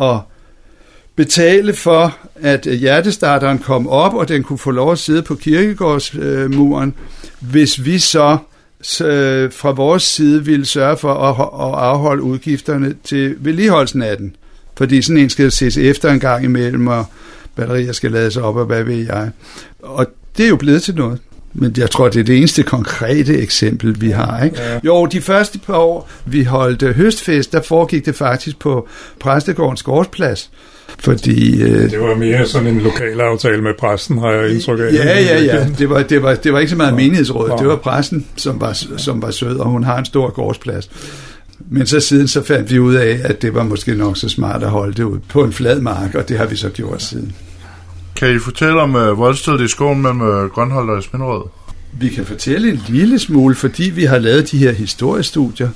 at 0.00 0.16
betale 1.16 1.72
for, 1.72 2.16
at 2.34 2.66
øh, 2.66 2.72
hjertestarteren 2.72 3.58
kom 3.58 3.88
op, 3.88 4.14
og 4.14 4.28
den 4.28 4.42
kunne 4.42 4.58
få 4.58 4.70
lov 4.70 4.92
at 4.92 4.98
sidde 4.98 5.22
på 5.22 5.34
kirkegårdsmuren, 5.34 6.94
hvis 7.40 7.84
vi 7.84 7.98
så 7.98 8.38
øh, 9.04 9.52
fra 9.52 9.70
vores 9.70 10.02
side 10.02 10.44
ville 10.44 10.66
sørge 10.66 10.96
for 10.96 11.14
at, 11.14 11.30
at 11.40 11.84
afholde 11.84 12.22
udgifterne 12.22 12.94
til 13.04 13.36
vedligeholdsnatten. 13.38 14.36
Fordi 14.76 15.02
sådan 15.02 15.22
en 15.22 15.30
skal 15.30 15.52
ses 15.52 15.78
efter 15.78 16.10
en 16.10 16.20
gang 16.20 16.44
imellem, 16.44 16.86
og 16.86 17.04
batterier 17.56 17.92
skal 17.92 18.12
lades 18.12 18.36
op, 18.36 18.56
og 18.56 18.64
hvad 18.64 18.84
ved 18.84 19.06
jeg. 19.06 19.30
Og 19.82 20.06
det 20.36 20.44
er 20.44 20.48
jo 20.48 20.56
blevet 20.56 20.82
til 20.82 20.94
noget. 20.94 21.18
Men 21.52 21.74
jeg 21.76 21.90
tror, 21.90 22.08
det 22.08 22.20
er 22.20 22.24
det 22.24 22.36
eneste 22.36 22.62
konkrete 22.62 23.38
eksempel, 23.38 24.00
vi 24.00 24.10
har. 24.10 24.44
Ikke? 24.44 24.62
Ja. 24.62 24.80
Jo, 24.84 25.06
de 25.06 25.20
første 25.20 25.58
par 25.58 25.76
år, 25.76 26.10
vi 26.26 26.44
holdt 26.44 26.82
øh, 26.82 26.96
høstfest, 26.96 27.52
der 27.52 27.62
foregik 27.62 28.06
det 28.06 28.14
faktisk 28.14 28.58
på 28.58 28.88
Præstegårdens 29.20 29.82
gårdsplads. 29.82 30.50
Fordi... 30.98 31.62
Øh, 31.62 31.90
Det 31.90 32.00
var 32.00 32.14
mere 32.14 32.46
sådan 32.46 32.68
en 32.68 32.80
lokal 32.80 33.20
aftale 33.20 33.62
med 33.62 33.72
præsten, 33.78 34.18
har 34.18 34.30
jeg 34.30 34.50
indtryk 34.50 34.78
af. 34.80 34.92
Ja, 34.92 35.20
ja, 35.20 35.42
ja. 35.42 35.66
Det 35.78 35.90
var, 35.90 36.02
det 36.02 36.22
var, 36.22 36.34
det 36.34 36.52
var 36.52 36.58
ikke 36.58 36.70
så 36.70 36.76
meget 36.76 36.94
menighedsrådet. 36.94 37.54
Det 37.58 37.66
var 37.68 37.76
præsten, 37.76 38.26
som 38.36 38.60
var, 38.60 38.72
som 38.96 39.22
var 39.22 39.30
sød, 39.30 39.56
og 39.56 39.68
hun 39.70 39.84
har 39.84 39.98
en 39.98 40.04
stor 40.04 40.30
gårdsplads. 40.30 40.90
Men 41.70 41.86
så 41.86 42.00
siden 42.00 42.28
så 42.28 42.42
fandt 42.44 42.70
vi 42.70 42.78
ud 42.78 42.94
af, 42.94 43.20
at 43.24 43.42
det 43.42 43.54
var 43.54 43.62
måske 43.62 43.94
nok 43.94 44.16
så 44.16 44.28
smart 44.28 44.62
at 44.62 44.70
holde 44.70 44.92
det 44.92 45.02
ud 45.02 45.18
på 45.28 45.44
en 45.44 45.52
flad 45.52 45.80
mark, 45.80 46.14
og 46.14 46.28
det 46.28 46.38
har 46.38 46.46
vi 46.46 46.56
så 46.56 46.68
gjort 46.68 47.02
siden. 47.02 47.32
Kan 48.16 48.34
I 48.34 48.38
fortælle 48.38 48.80
om 48.80 48.94
uh, 48.94 49.18
voldstedet 49.18 49.60
i 49.60 49.68
skoven 49.68 50.02
mellem 50.02 50.20
uh, 50.20 50.28
Grønholdt 50.28 50.90
og 50.90 50.98
Esminderød? 50.98 51.42
Vi 51.92 52.08
kan 52.08 52.24
fortælle 52.24 52.70
en 52.70 52.80
lille 52.88 53.18
smule, 53.18 53.54
fordi 53.54 53.90
vi 53.90 54.04
har 54.04 54.18
lavet 54.18 54.50
de 54.50 54.58
her 54.58 54.72
historiestudier, 54.72 55.68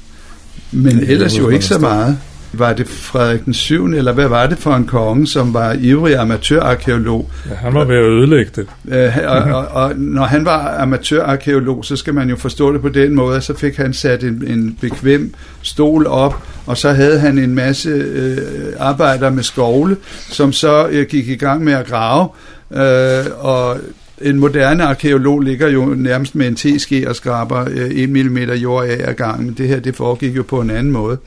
men 0.72 0.98
Ja, 0.98 1.06
ellers 1.12 1.38
jo 1.38 1.48
ikke 1.48 1.64
så 1.64 1.78
meget. 1.78 2.18
Var 2.58 2.72
det 2.72 2.88
Frederik 2.88 3.44
den 3.44 3.54
7., 3.54 3.84
eller 3.86 4.12
hvad 4.12 4.28
var 4.28 4.46
det 4.46 4.58
for 4.58 4.74
en 4.74 4.84
konge, 4.84 5.26
som 5.26 5.54
var 5.54 5.76
ivrig 5.80 6.16
amatørarkeolog? 6.16 7.30
Ja, 7.50 7.54
han 7.54 7.74
var 7.74 7.84
ved 7.84 7.96
at 7.96 8.04
ødelægge 8.04 8.50
det. 8.56 8.66
Øh, 8.88 9.16
og, 9.26 9.42
og, 9.42 9.68
og 9.68 9.92
når 9.96 10.24
han 10.24 10.44
var 10.44 10.76
amatørarkeolog, 10.78 11.84
så 11.84 11.96
skal 11.96 12.14
man 12.14 12.30
jo 12.30 12.36
forstå 12.36 12.72
det 12.72 12.80
på 12.80 12.88
den 12.88 13.14
måde, 13.14 13.40
så 13.40 13.54
fik 13.56 13.76
han 13.76 13.92
sat 13.92 14.24
en, 14.24 14.44
en 14.46 14.78
bekvem 14.80 15.34
stol 15.62 16.06
op, 16.06 16.42
og 16.66 16.76
så 16.76 16.92
havde 16.92 17.18
han 17.18 17.38
en 17.38 17.54
masse 17.54 17.88
øh, 17.88 18.38
arbejdere 18.78 19.30
med 19.30 19.42
skovle, 19.42 19.96
som 20.30 20.52
så 20.52 20.86
øh, 20.90 21.06
gik 21.06 21.28
i 21.28 21.36
gang 21.36 21.64
med 21.64 21.72
at 21.72 21.86
grave, 21.86 22.28
øh, 22.72 23.24
og 23.38 23.76
en 24.22 24.38
moderne 24.38 24.84
arkeolog 24.84 25.40
ligger 25.40 25.68
jo 25.68 25.84
nærmest 25.84 26.34
med 26.34 26.48
en 26.48 26.56
teske 26.56 27.08
og 27.08 27.16
skraber 27.16 27.60
øh, 27.70 27.90
1 27.90 28.10
mm 28.10 28.36
jord 28.38 28.86
af 28.86 29.08
ad 29.10 29.14
gangen. 29.14 29.54
Det 29.58 29.68
her 29.68 29.80
det 29.80 29.96
foregik 29.96 30.36
jo 30.36 30.42
på 30.42 30.60
en 30.60 30.70
anden 30.70 30.92
måde. 30.92 31.18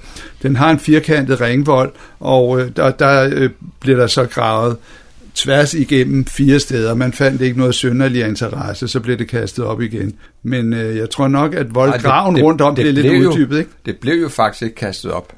Den 0.44 0.56
har 0.56 0.72
en 0.72 0.80
firkantet 0.80 1.42
ringvold, 1.42 1.92
og 2.20 2.60
øh, 2.62 2.72
der, 2.76 2.92
der 2.92 3.30
øh, 3.34 3.50
bliver 3.80 3.98
der 3.98 4.08
så 4.08 4.26
gravet 4.26 4.78
tværs 5.36 5.74
igennem 5.74 6.26
fire 6.26 6.60
steder. 6.60 6.94
Man 6.94 7.14
fandt 7.14 7.42
ikke 7.42 7.58
noget 7.58 7.76
synderlig 7.76 8.28
interesse, 8.28 8.88
så 8.88 9.00
blev 9.00 9.18
det 9.18 9.28
kastet 9.28 9.66
op 9.66 9.82
igen. 9.82 10.14
Men 10.44 10.74
øh, 10.74 10.98
jeg 10.98 11.10
tror 11.10 11.28
nok, 11.28 11.54
at 11.54 11.76
voldgraven 11.76 12.36
det- 12.36 12.40
det- 12.40 12.46
rundt 12.46 12.62
om 12.62 12.76
det 12.76 12.84
blev 12.84 12.94
lidt 12.94 13.06
blev 13.08 13.22
jo- 13.22 13.30
uddybet, 13.30 13.58
ikke? 13.58 13.70
Det 13.86 13.98
blev 13.98 14.22
jo 14.22 14.30
faktisk 14.30 14.64
ikke 14.64 14.76
kastet 14.76 15.12
op. 15.12 15.34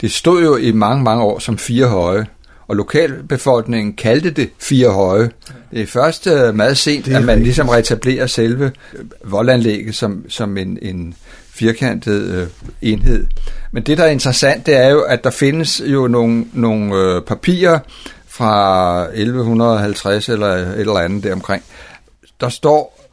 Det 0.00 0.12
stod 0.12 0.42
jo 0.42 0.56
i 0.56 0.72
mange, 0.72 1.04
mange 1.04 1.22
år 1.22 1.38
som 1.38 1.58
fire 1.58 1.86
høje, 1.86 2.26
og 2.70 2.76
lokalbefolkningen 2.76 3.92
kaldte 3.92 4.30
det 4.30 4.50
fire 4.58 4.88
høje. 4.88 5.30
Det 5.70 5.82
er 5.82 5.86
først 5.86 6.26
uh, 6.26 6.54
meget 6.54 6.78
sent, 6.78 7.08
at 7.08 7.12
man 7.12 7.28
rigtigt. 7.28 7.44
ligesom 7.44 7.68
retablerer 7.68 8.26
selve 8.26 8.72
øh, 8.94 9.04
voldanlægget 9.32 9.94
som, 9.94 10.24
som 10.28 10.56
en, 10.56 10.78
en 10.82 11.14
firkantet 11.48 12.42
uh, 12.42 12.48
enhed. 12.82 13.26
Men 13.72 13.82
det, 13.82 13.98
der 13.98 14.04
er 14.04 14.08
interessant, 14.08 14.66
det 14.66 14.76
er 14.76 14.88
jo, 14.88 15.02
at 15.02 15.24
der 15.24 15.30
findes 15.30 15.82
jo 15.86 16.08
nogle, 16.08 16.44
nogle 16.52 17.16
uh, 17.16 17.22
papirer 17.22 17.78
fra 18.26 19.02
1150 19.04 20.28
eller 20.28 20.46
et 20.46 20.80
eller 20.80 20.98
andet 20.98 21.24
deromkring. 21.24 21.62
Der 22.40 22.48
står 22.48 23.10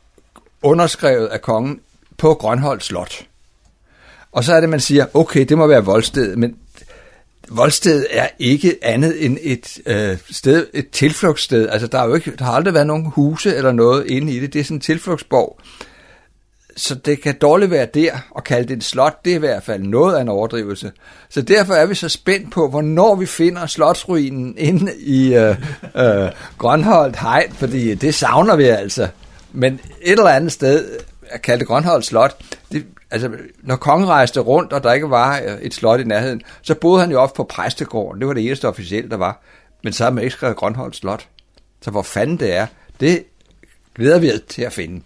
underskrevet 0.62 1.28
af 1.28 1.42
kongen 1.42 1.80
på 2.18 2.34
Grønholdt 2.34 2.84
Slot. 2.84 3.26
Og 4.32 4.44
så 4.44 4.54
er 4.54 4.60
det, 4.60 4.70
man 4.70 4.80
siger, 4.80 5.06
okay, 5.14 5.46
det 5.46 5.58
må 5.58 5.68
være 5.68 5.86
voldstedet, 5.86 6.38
men 6.38 6.56
Voldsted 7.50 8.06
er 8.10 8.28
ikke 8.40 8.78
andet 8.82 9.26
end 9.26 9.38
et 9.42 9.80
øh, 9.86 10.18
sted, 10.32 10.68
et 10.74 10.90
tilflugtssted. 10.90 11.70
Altså, 11.70 11.88
der, 11.88 12.00
er 12.00 12.08
jo 12.08 12.16
ikke, 12.16 12.32
der 12.40 12.46
har 12.46 12.52
aldrig 12.52 12.74
været 12.74 12.88
nogen 12.88 13.06
huse 13.06 13.56
eller 13.56 13.72
noget 13.72 14.08
inde 14.08 14.34
i 14.34 14.40
det. 14.40 14.54
Det 14.54 14.60
er 14.60 14.64
sådan 14.64 14.78
en 14.78 14.82
tilflugtsborg. 14.82 15.60
Så 16.78 16.96
det 16.96 17.22
kan 17.22 17.38
dårligt 17.42 17.72
være 17.72 17.88
der, 17.94 18.12
og 18.32 18.44
kalde 18.44 18.68
det 18.68 18.78
et 18.78 18.84
slot, 18.84 19.26
det 19.26 19.32
er 19.32 19.36
i 19.36 19.40
hvert 19.40 19.64
fald 19.64 19.84
noget 19.84 20.16
af 20.16 20.22
en 20.22 20.30
overdrivelse. 20.30 20.92
Så 21.30 21.42
derfor 21.42 21.74
er 21.74 21.86
vi 21.86 21.96
så 21.96 22.10
spændt 22.10 22.52
på, 22.52 22.70
hvornår 22.70 23.16
vi 23.16 23.26
finder 23.26 23.66
slotsruinen 23.66 24.54
inde 24.58 24.92
i 25.00 25.36
øh, 25.36 25.56
øh, 25.96 26.32
Grønholdt 26.58 27.20
Hegn, 27.20 27.54
fordi 27.54 27.96
det 27.96 28.16
savner 28.16 28.56
vi 28.56 28.64
altså. 28.64 29.08
Men 29.54 29.74
et 30.02 30.12
eller 30.12 30.28
andet 30.28 30.52
sted, 30.52 30.86
at 31.30 31.42
kalde 31.42 31.60
det 31.60 31.68
Grønholdt 31.68 32.06
Slot, 32.06 32.44
det, 32.72 32.86
altså, 33.12 33.32
når 33.64 33.76
kongen 33.76 34.08
rejste 34.08 34.40
rundt, 34.40 34.74
og 34.74 34.84
der 34.84 34.94
ikke 34.94 35.10
var 35.10 35.40
øh, 35.48 35.62
et 35.62 35.74
slot 35.74 36.00
i 36.00 36.04
nærheden, 36.04 36.42
så 36.62 36.76
boede 36.76 37.02
han 37.02 37.12
jo 37.12 37.20
ofte 37.20 37.36
på 37.36 37.44
præstegården. 37.44 38.22
Det 38.22 38.28
var 38.28 38.34
det 38.34 38.46
eneste 38.46 38.68
officielle, 38.68 39.10
der 39.10 39.18
var. 39.18 39.42
Men 39.84 39.94
så 39.94 40.04
har 40.04 40.12
man 40.12 40.24
ikke 40.24 40.34
skrevet 40.34 40.56
Grønholdt 40.56 40.96
Slot. 40.96 41.28
Så 41.82 41.92
hvor 41.92 42.02
fanden 42.02 42.40
det 42.40 42.56
er, 42.56 42.68
det 43.00 43.24
glæder 43.96 44.20
vi 44.20 44.32
os 44.32 44.42
til 44.48 44.62
at 44.62 44.74
finde. 44.74 45.02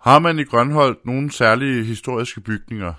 Har 0.00 0.18
man 0.18 0.38
i 0.38 0.44
Grønholdt 0.44 1.06
nogle 1.06 1.32
særlige 1.32 1.84
historiske 1.84 2.40
bygninger? 2.40 2.92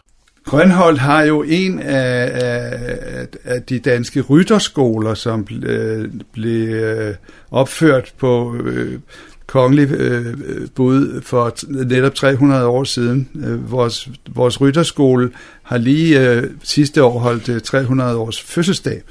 Grønholdt 0.46 1.00
har 1.00 1.24
jo 1.24 1.44
en 1.44 1.80
af, 1.80 2.32
af, 2.34 3.28
af 3.44 3.64
de 3.64 3.80
danske 3.80 4.22
rytterskoler, 4.22 5.14
som 5.14 5.46
ble, 5.46 5.70
øh, 5.70 6.12
blev 6.32 6.70
øh, 6.70 7.16
opført 7.52 8.14
på 8.18 8.56
øh, 8.56 9.00
kongelig 9.48 9.92
øh, 9.92 10.38
bud 10.76 11.22
for 11.22 11.56
netop 11.86 12.16
300 12.16 12.66
år 12.66 12.84
siden. 12.84 13.30
Øh, 13.46 13.72
vores, 13.72 14.10
vores 14.36 14.62
rytterskole 14.62 15.30
har 15.64 15.78
lige 15.78 16.32
øh, 16.32 16.44
sidste 16.64 17.04
år 17.04 17.20
holdt 17.20 17.50
øh, 17.50 17.62
300 17.62 18.18
års 18.18 18.42
fødselsdag, 18.42 19.02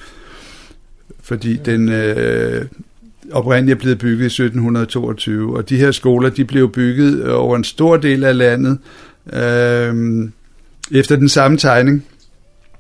fordi 1.23 1.57
den 1.57 1.89
øh, 1.89 2.65
oprindeligt 3.33 3.77
er 3.77 3.81
blevet 3.81 3.99
bygget 3.99 4.23
i 4.23 4.45
1722, 4.45 5.57
og 5.57 5.69
de 5.69 5.77
her 5.77 5.91
skoler 5.91 6.31
de 6.31 6.45
blev 6.45 6.73
bygget 6.73 7.31
over 7.31 7.57
en 7.57 7.65
stor 7.65 7.97
del 7.97 8.25
af 8.25 8.37
landet. 8.37 8.79
Øh, 9.33 10.29
efter 10.91 11.17
den 11.17 11.29
samme 11.29 11.59
tegning. 11.59 12.05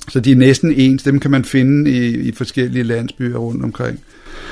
Så 0.09 0.21
de 0.21 0.33
er 0.33 0.37
næsten 0.37 0.73
ens. 0.73 1.03
Dem 1.03 1.21
kan 1.21 1.31
man 1.31 1.45
finde 1.45 1.91
i, 1.91 2.29
i 2.29 2.33
forskellige 2.33 2.83
landsbyer 2.83 3.37
rundt 3.37 3.65
omkring. 3.65 4.01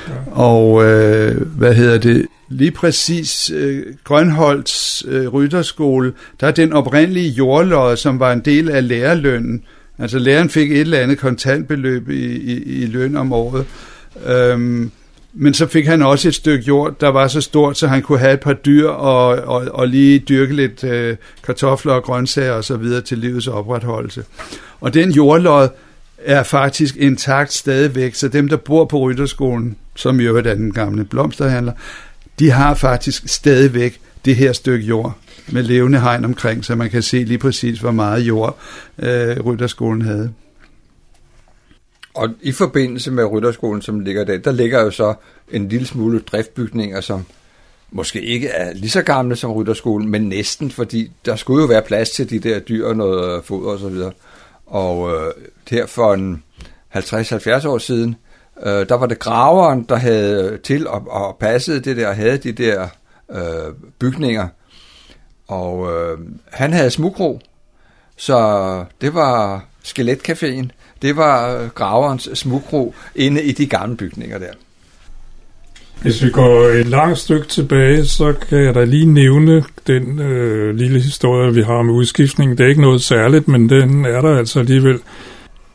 Ja. 0.07 0.13
Og 0.31 0.85
øh, 0.85 1.41
hvad 1.41 1.73
hedder 1.73 1.97
det? 1.97 2.25
Lige 2.49 2.71
præcis 2.71 3.51
øh, 3.55 3.83
Grønholds 4.03 5.03
øh, 5.07 5.27
rytterskole, 5.27 6.13
der 6.39 6.47
er 6.47 6.51
den 6.51 6.73
oprindelige 6.73 7.29
jordlod, 7.29 7.97
som 7.97 8.19
var 8.19 8.33
en 8.33 8.39
del 8.39 8.69
af 8.69 8.87
lærerlønnen. 8.87 9.63
Altså 9.99 10.19
læreren 10.19 10.49
fik 10.49 10.71
et 10.71 10.81
eller 10.81 10.99
andet 10.99 11.17
kontantbeløb 11.17 12.09
i, 12.09 12.25
i, 12.25 12.83
i 12.83 12.85
løn 12.85 13.17
om 13.17 13.33
året. 13.33 13.65
Øhm, 14.27 14.91
men 15.37 15.53
så 15.53 15.67
fik 15.67 15.85
han 15.85 16.01
også 16.01 16.27
et 16.27 16.35
stykke 16.35 16.65
jord, 16.67 16.99
der 16.99 17.07
var 17.07 17.27
så 17.27 17.41
stort, 17.41 17.77
så 17.77 17.87
han 17.87 18.01
kunne 18.01 18.19
have 18.19 18.33
et 18.33 18.39
par 18.39 18.53
dyr 18.53 18.87
og, 18.87 19.27
og, 19.27 19.67
og 19.73 19.87
lige 19.87 20.19
dyrke 20.19 20.55
lidt 20.55 20.83
øh, 20.83 21.17
kartofler 21.43 21.93
og 21.93 22.03
grøntsager 22.03 22.51
og 22.51 22.63
så 22.63 22.77
videre 22.77 23.01
til 23.01 23.17
livets 23.17 23.47
opretholdelse. 23.47 24.23
Og 24.81 24.93
den 24.93 25.11
jordlod 25.11 25.67
er 26.17 26.43
faktisk 26.43 26.95
intakt 26.97 27.53
stadigvæk, 27.53 28.15
så 28.15 28.27
dem, 28.27 28.49
der 28.49 28.57
bor 28.57 28.85
på 28.85 28.99
Rytterskolen, 28.99 29.75
som 29.95 30.19
i 30.19 30.23
øvrigt 30.23 30.47
er 30.47 30.53
den 30.53 30.73
gamle 30.73 31.05
blomsterhandler, 31.05 31.73
de 32.39 32.51
har 32.51 32.73
faktisk 32.73 33.23
stadigvæk 33.25 33.99
det 34.25 34.35
her 34.35 34.53
stykke 34.53 34.85
jord 34.85 35.17
med 35.47 35.63
levende 35.63 35.99
hegn 35.99 36.25
omkring, 36.25 36.65
så 36.65 36.75
man 36.75 36.89
kan 36.89 37.01
se 37.01 37.23
lige 37.23 37.37
præcis, 37.37 37.79
hvor 37.79 37.91
meget 37.91 38.21
jord 38.21 38.57
øh, 38.99 39.39
Rytterskolen 39.39 40.01
havde. 40.01 40.31
Og 42.15 42.29
i 42.41 42.51
forbindelse 42.51 43.11
med 43.11 43.25
Rytterskolen, 43.25 43.81
som 43.81 43.99
ligger 43.99 44.23
der, 44.23 44.37
der 44.37 44.51
ligger 44.51 44.81
jo 44.81 44.91
så 44.91 45.13
en 45.51 45.69
lille 45.69 45.87
smule 45.87 46.19
driftbygninger, 46.19 47.01
som 47.01 47.25
måske 47.91 48.21
ikke 48.21 48.47
er 48.47 48.73
lige 48.73 48.89
så 48.89 49.01
gamle 49.01 49.35
som 49.35 49.51
Rytterskolen, 49.51 50.09
men 50.09 50.29
næsten, 50.29 50.71
fordi 50.71 51.11
der 51.25 51.35
skulle 51.35 51.61
jo 51.61 51.67
være 51.67 51.81
plads 51.81 52.09
til 52.09 52.29
de 52.29 52.39
der 52.39 52.59
dyr 52.59 52.87
og 52.87 52.95
noget 52.95 53.37
øh, 53.37 53.43
foder 53.43 53.71
og 53.71 53.79
så 53.79 53.89
videre. 53.89 54.11
Og 54.65 55.11
øh, 55.11 55.33
her 55.69 55.85
for 55.85 56.13
en 56.13 56.43
50-70 56.95 57.67
år 57.67 57.77
siden, 57.77 58.15
øh, 58.63 58.89
der 58.89 58.95
var 58.95 59.05
det 59.05 59.19
graveren, 59.19 59.85
der 59.89 59.95
havde 59.95 60.51
øh, 60.51 60.59
til 60.59 60.87
og, 60.87 61.07
og 61.09 61.37
passet 61.39 61.85
det 61.85 61.97
der, 61.97 62.07
og 62.07 62.15
havde 62.15 62.37
de 62.37 62.51
der 62.51 62.87
øh, 63.31 63.73
bygninger. 63.99 64.47
Og 65.47 65.93
øh, 65.93 66.17
han 66.51 66.73
havde 66.73 66.91
smugro, 66.91 67.39
så 68.17 68.85
det 69.01 69.13
var 69.13 69.65
Skeletcaféen. 69.85 70.67
Det 71.05 71.15
var 71.15 71.57
øh, 71.57 71.69
graverens 71.69 72.29
smugkro 72.33 72.95
inde 73.15 73.43
i 73.43 73.51
de 73.51 73.65
gamle 73.65 73.97
bygninger 73.97 74.37
der. 74.37 74.53
Hvis 76.01 76.23
vi 76.23 76.29
går 76.29 76.61
et 76.61 76.87
langt 76.87 77.19
stykke 77.19 77.47
tilbage, 77.47 78.05
så 78.05 78.33
kan 78.49 78.63
jeg 78.63 78.75
da 78.75 78.83
lige 78.83 79.05
nævne 79.05 79.63
den 79.87 80.19
øh, 80.19 80.75
lille 80.75 80.99
historie, 80.99 81.53
vi 81.53 81.61
har 81.61 81.81
med 81.81 81.93
udskiftningen. 81.93 82.57
Det 82.57 82.63
er 82.63 82.67
ikke 82.67 82.81
noget 82.81 83.01
særligt, 83.01 83.47
men 83.47 83.69
den 83.69 84.05
er 84.05 84.21
der 84.21 84.37
altså 84.37 84.59
alligevel. 84.59 84.99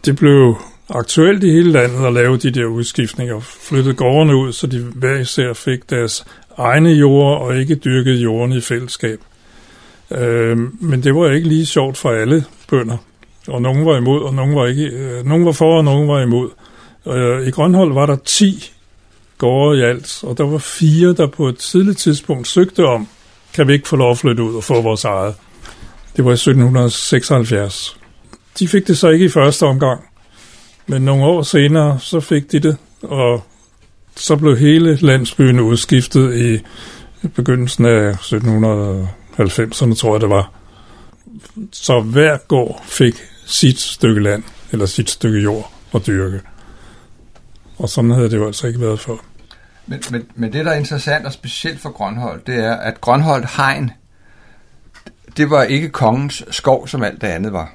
Det 0.04 0.16
blev 0.16 0.56
aktuelt 0.88 1.44
i 1.44 1.50
hele 1.50 1.72
landet 1.72 2.06
at 2.06 2.12
lave 2.12 2.36
de 2.36 2.50
der 2.50 2.64
udskiftninger, 2.64 3.40
flyttede 3.40 3.94
gårdene 3.94 4.36
ud, 4.36 4.52
så 4.52 4.66
de 4.66 4.78
hver 4.78 5.18
især 5.18 5.52
fik 5.52 5.90
deres 5.90 6.24
egne 6.58 6.90
jorder 6.90 7.36
og 7.36 7.58
ikke 7.58 7.74
dyrkede 7.74 8.22
jorden 8.22 8.52
i 8.52 8.60
fællesskab. 8.60 9.20
Øh, 10.10 10.58
men 10.80 11.02
det 11.02 11.14
var 11.14 11.30
ikke 11.30 11.48
lige 11.48 11.66
sjovt 11.66 11.96
for 11.96 12.10
alle 12.10 12.44
bønder, 12.70 12.96
og 13.50 13.62
nogen 13.62 13.86
var 13.86 13.96
imod, 13.96 14.22
og 14.22 14.34
nogen 14.34 14.54
var, 14.54 14.66
ikke, 14.66 14.84
øh, 14.84 15.26
nogen 15.26 15.46
var 15.46 15.52
for, 15.52 15.76
og 15.76 15.84
nogen 15.84 16.08
var 16.08 16.20
imod. 16.20 16.50
Øh, 17.06 17.46
I 17.46 17.50
Grønhold 17.50 17.92
var 17.92 18.06
der 18.06 18.16
10 18.24 18.72
gårde 19.38 19.78
i 19.78 19.82
alt, 19.82 20.24
og 20.24 20.38
der 20.38 20.44
var 20.44 20.58
fire, 20.58 21.14
der 21.14 21.26
på 21.26 21.48
et 21.48 21.58
tidligt 21.58 21.98
tidspunkt 21.98 22.48
søgte 22.48 22.86
om, 22.86 23.08
kan 23.54 23.68
vi 23.68 23.72
ikke 23.72 23.88
få 23.88 23.96
lov 23.96 24.10
at 24.10 24.18
flytte 24.18 24.42
ud 24.42 24.54
og 24.54 24.64
få 24.64 24.82
vores 24.82 25.04
eget. 25.04 25.34
Det 26.16 26.24
var 26.24 26.30
i 26.30 26.34
1776. 26.34 27.96
De 28.58 28.68
fik 28.68 28.86
det 28.86 28.98
så 28.98 29.08
ikke 29.08 29.24
i 29.24 29.28
første 29.28 29.66
omgang, 29.66 30.00
men 30.86 31.02
nogle 31.02 31.24
år 31.24 31.42
senere, 31.42 31.98
så 32.00 32.20
fik 32.20 32.52
de 32.52 32.58
det, 32.58 32.76
og 33.02 33.44
så 34.16 34.36
blev 34.36 34.56
hele 34.56 34.96
landsbyen 34.96 35.60
udskiftet 35.60 36.36
i 36.36 36.58
begyndelsen 37.28 37.84
af 37.84 38.12
1790'erne, 38.12 39.94
tror 39.94 40.14
jeg 40.14 40.20
det 40.20 40.30
var. 40.30 40.52
Så 41.72 42.00
hver 42.00 42.36
gård 42.48 42.82
fik 42.84 43.14
sit 43.50 43.80
stykke 43.80 44.22
land, 44.22 44.42
eller 44.72 44.86
sit 44.86 45.10
stykke 45.10 45.38
jord 45.38 45.72
at 45.94 46.06
dyrke. 46.06 46.40
Og 47.78 47.88
sådan 47.88 48.10
havde 48.10 48.30
det 48.30 48.36
jo 48.36 48.46
altså 48.46 48.66
ikke 48.66 48.80
været 48.80 49.00
før. 49.00 49.16
Men, 49.86 50.02
men, 50.10 50.26
men 50.34 50.52
det, 50.52 50.64
der 50.64 50.70
er 50.70 50.76
interessant 50.76 51.26
og 51.26 51.32
specielt 51.32 51.80
for 51.80 51.90
Grønholdt, 51.90 52.46
det 52.46 52.54
er, 52.54 52.74
at 52.74 53.00
Grønholdt 53.00 53.56
Hegn, 53.56 53.90
det 55.36 55.50
var 55.50 55.62
ikke 55.62 55.88
kongens 55.88 56.44
skov, 56.50 56.88
som 56.88 57.02
alt 57.02 57.20
det 57.20 57.26
andet 57.26 57.52
var. 57.52 57.72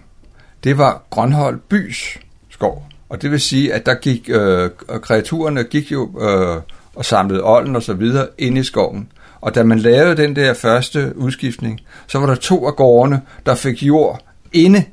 Det 0.63 0.77
var 0.77 1.03
Grønholdt 1.09 1.69
bys 1.69 2.17
skov. 2.49 2.89
Og 3.09 3.21
det 3.21 3.31
vil 3.31 3.41
sige, 3.41 3.73
at 3.73 3.85
der 3.85 3.93
gik, 3.93 4.29
øh, 4.29 4.69
kreaturerne 5.01 5.63
gik 5.63 5.91
jo 5.91 6.21
øh, 6.21 6.61
og 6.95 7.05
samlede 7.05 7.43
olden 7.43 7.75
og 7.75 7.83
så 7.83 7.93
videre 7.93 8.27
ind 8.37 8.57
i 8.57 8.63
skoven. 8.63 9.11
Og 9.41 9.55
da 9.55 9.63
man 9.63 9.79
lavede 9.79 10.17
den 10.17 10.35
der 10.35 10.53
første 10.53 11.17
udskiftning, 11.17 11.81
så 12.07 12.19
var 12.19 12.25
der 12.25 12.35
to 12.35 12.67
af 12.67 12.75
gårdene, 12.75 13.21
der 13.45 13.55
fik 13.55 13.83
jord 13.83 14.21
inde 14.53 14.85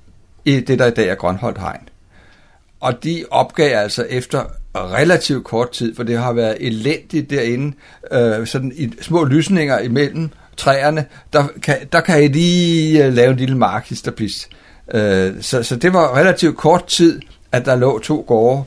i 0.44 0.60
det, 0.60 0.78
der 0.78 0.86
i 0.86 0.90
dag 0.90 1.08
er 1.08 1.14
Grønholdt 1.14 1.58
Hegn. 1.58 1.88
Og 2.80 3.04
de 3.04 3.24
opgav 3.30 3.78
altså 3.78 4.06
efter 4.10 4.44
relativt 4.74 5.44
kort 5.44 5.70
tid, 5.70 5.94
for 5.96 6.02
det 6.02 6.18
har 6.18 6.32
været 6.32 6.56
elendigt 6.60 7.30
derinde, 7.30 7.76
øh, 8.12 8.46
sådan 8.46 8.72
i 8.76 8.92
små 9.00 9.24
lysninger 9.24 9.78
imellem 9.78 10.30
træerne, 10.56 11.04
der 11.32 11.44
kan, 11.62 11.76
der 11.92 12.00
kan 12.00 12.24
I 12.24 12.28
lige 12.28 13.04
øh, 13.04 13.14
lave 13.14 13.30
en 13.30 13.36
lille 13.36 13.56
markhisterpis. 13.56 14.48
Øh, 14.94 15.32
så, 15.40 15.62
så 15.62 15.76
det 15.76 15.92
var 15.92 16.16
relativt 16.16 16.56
kort 16.56 16.86
tid, 16.86 17.20
at 17.52 17.64
der 17.64 17.76
lå 17.76 17.98
to 17.98 18.24
gårde 18.26 18.64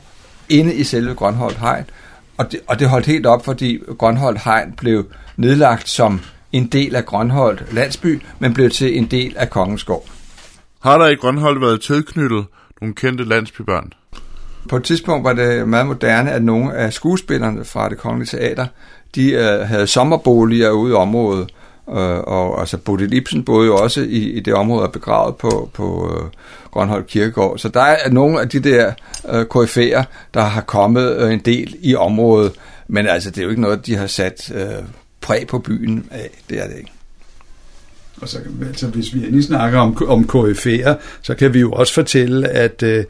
inde 0.50 0.74
i 0.74 0.84
selve 0.84 1.14
Grønholdt 1.14 1.58
Hegn, 1.58 1.86
og 2.38 2.52
det, 2.52 2.60
og 2.68 2.80
det 2.80 2.90
holdt 2.90 3.06
helt 3.06 3.26
op, 3.26 3.46
fordi 3.46 3.80
Grønholdt 3.98 4.44
Hegn 4.44 4.74
blev 4.78 5.06
nedlagt 5.38 5.90
som 5.90 6.22
en 6.52 6.68
del 6.68 6.96
af 6.96 7.06
Grønholdt 7.06 7.74
landsby, 7.74 8.22
men 8.40 8.54
blev 8.54 8.70
til 8.70 8.98
en 8.98 9.06
del 9.06 9.38
af 9.38 9.50
Kongeskov. 9.50 10.06
Har 10.86 10.98
der 10.98 11.08
i 11.08 11.16
Grønhold 11.16 11.60
været 11.60 11.82
tilknyttet 11.82 12.46
nogle 12.82 12.96
kendte 12.96 13.24
landsbybørn? 13.24 13.94
På 14.70 14.78
et 14.78 14.84
tidspunkt 14.84 15.24
var 15.24 15.34
det 15.34 15.68
meget 15.68 15.88
moderne, 15.88 16.32
at 16.32 16.44
nogle 16.44 16.74
af 16.74 16.94
skuespillerne 16.94 17.66
fra 17.66 17.90
det 17.90 17.98
kongelige 17.98 18.38
teater, 18.38 18.66
de 19.16 19.32
øh, 19.32 19.60
havde 19.60 19.88
sommerboliger 19.88 20.72
ude 20.72 20.92
i 20.92 20.96
området, 20.96 21.50
øh, 21.90 22.20
og 22.20 22.60
altså 22.60 22.78
Bodil 22.78 23.14
Ibsen 23.14 23.44
boede 23.44 23.68
jo 23.68 23.78
også 23.78 24.02
i, 24.02 24.32
i 24.32 24.40
det 24.40 24.54
område 24.54 24.84
og 24.84 24.92
begravet 24.92 25.36
på, 25.36 25.70
på 25.74 26.14
øh, 26.14 26.30
Grønholdt 26.72 27.08
Kirkegård. 27.08 27.58
Så 27.58 27.70
der 27.70 27.82
er 27.82 28.10
nogle 28.10 28.42
af 28.42 28.50
de 28.50 28.60
der 28.60 28.94
øh, 29.30 29.42
KF'er, 29.42 30.04
der 30.34 30.42
har 30.42 30.62
kommet 30.62 31.18
øh, 31.18 31.34
en 31.34 31.40
del 31.40 31.76
i 31.82 31.96
området, 31.96 32.52
men 32.88 33.08
altså 33.08 33.30
det 33.30 33.38
er 33.38 33.44
jo 33.44 33.50
ikke 33.50 33.62
noget, 33.62 33.86
de 33.86 33.96
har 33.96 34.08
sat 34.08 34.52
øh, 34.56 34.86
præg 35.22 35.48
på 35.48 35.60
byen 35.60 36.08
af. 36.12 36.30
Det 36.50 36.60
er 36.60 36.68
det 36.68 36.78
ikke. 36.78 36.95
Og 38.22 38.30
så, 38.30 38.38
altså, 38.68 38.88
hvis 38.88 39.14
vi 39.14 39.20
endelig 39.20 39.44
snakker 39.44 39.80
om, 39.80 39.98
om 40.08 40.30
KF'er, 40.34 40.94
så 41.22 41.36
kan 41.36 41.54
vi 41.54 41.60
jo 41.60 41.72
også 41.72 41.94
fortælle, 41.94 42.48
at 42.48 42.84
øh, 42.84 43.04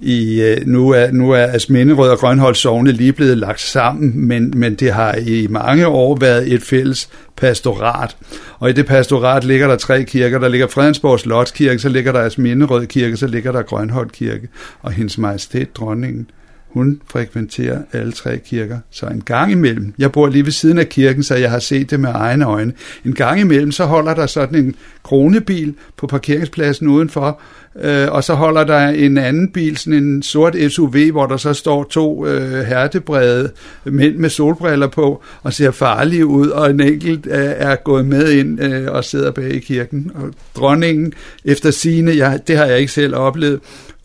i, 0.00 0.40
øh, 0.40 0.66
nu 0.66 0.90
er, 0.90 1.10
nu 1.10 1.30
er 1.30 1.46
Asminderød 1.46 2.10
og 2.10 2.18
Grønholdt 2.18 2.58
Sogne 2.58 2.92
lige 2.92 3.12
blevet 3.12 3.38
lagt 3.38 3.60
sammen, 3.60 4.26
men, 4.28 4.52
men 4.56 4.74
det 4.74 4.92
har 4.92 5.14
i 5.14 5.46
mange 5.46 5.86
år 5.86 6.16
været 6.20 6.52
et 6.52 6.62
fælles 6.62 7.08
pastorat. 7.36 8.16
Og 8.58 8.70
i 8.70 8.72
det 8.72 8.86
pastorat 8.86 9.44
ligger 9.44 9.68
der 9.68 9.76
tre 9.76 10.04
kirker. 10.04 10.38
Der 10.38 10.48
ligger 10.48 10.66
Fredensborg 10.66 11.20
Slotskirke, 11.20 11.78
så 11.78 11.88
ligger 11.88 12.12
der 12.12 12.20
Asminderød 12.20 12.86
Kirke, 12.86 13.16
så 13.16 13.26
ligger 13.26 13.52
der 13.52 13.62
Grønholdt 13.62 14.12
Kirke. 14.12 14.48
Og 14.82 14.92
hendes 14.92 15.18
majestæt, 15.18 15.76
dronningen, 15.76 16.26
hun 16.72 17.00
frekventerer 17.10 17.78
alle 17.92 18.12
tre 18.12 18.38
kirker. 18.38 18.78
Så 18.90 19.06
en 19.06 19.20
gang 19.20 19.52
imellem, 19.52 19.94
jeg 19.98 20.12
bor 20.12 20.28
lige 20.28 20.44
ved 20.44 20.52
siden 20.52 20.78
af 20.78 20.88
kirken, 20.88 21.22
så 21.22 21.34
jeg 21.34 21.50
har 21.50 21.58
set 21.58 21.90
det 21.90 22.00
med 22.00 22.10
egne 22.14 22.44
øjne. 22.44 22.72
En 23.04 23.14
gang 23.14 23.40
imellem, 23.40 23.72
så 23.72 23.84
holder 23.84 24.14
der 24.14 24.26
sådan 24.26 24.64
en 24.64 24.74
kronebil 25.02 25.74
på 25.96 26.06
parkeringspladsen 26.06 26.88
udenfor, 26.88 27.40
øh, 27.82 28.12
og 28.12 28.24
så 28.24 28.34
holder 28.34 28.64
der 28.64 28.88
en 28.88 29.18
anden 29.18 29.48
bil, 29.48 29.76
sådan 29.76 30.04
en 30.04 30.22
sort 30.22 30.56
SUV, 30.68 30.96
hvor 31.10 31.26
der 31.26 31.36
så 31.36 31.54
står 31.54 31.84
to 31.84 32.26
øh, 32.26 32.64
hertebrede 32.64 33.50
mænd 33.84 34.16
med 34.16 34.30
solbriller 34.30 34.88
på, 34.88 35.22
og 35.42 35.52
ser 35.52 35.70
farlige 35.70 36.26
ud, 36.26 36.48
og 36.48 36.70
en 36.70 36.80
enkelt 36.80 37.26
øh, 37.26 37.32
er 37.38 37.76
gået 37.76 38.06
med 38.06 38.32
ind 38.32 38.62
øh, 38.62 38.92
og 38.92 39.04
sidder 39.04 39.30
bag 39.30 39.54
i 39.54 39.58
kirken. 39.58 40.10
Og 40.14 40.30
dronningen, 40.56 41.12
efter 41.44 41.70
sine, 41.70 42.16
jeg, 42.16 42.40
det 42.46 42.56
har 42.56 42.64
jeg 42.64 42.78
ikke 42.78 42.92
selv 42.92 43.16
oplevet, 43.16 43.60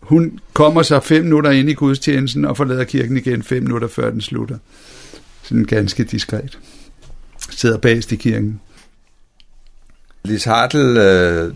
hun 0.06 0.38
kommer 0.52 0.82
så 0.82 1.00
fem 1.00 1.22
minutter 1.22 1.50
ind 1.50 1.70
i 1.70 1.74
gudstjenesten 1.74 2.44
og 2.44 2.56
forlader 2.56 2.84
kirken 2.84 3.16
igen 3.16 3.42
fem 3.42 3.62
minutter 3.62 3.88
før 3.88 4.10
den 4.10 4.20
slutter. 4.20 4.58
Sådan 5.42 5.64
ganske 5.64 6.04
diskret. 6.04 6.58
Sidder 7.50 7.78
bagest 7.78 8.12
i 8.12 8.16
kirken. 8.16 8.60
Lis 10.24 10.44
Hartl 10.44 10.76
øh, 10.76 11.54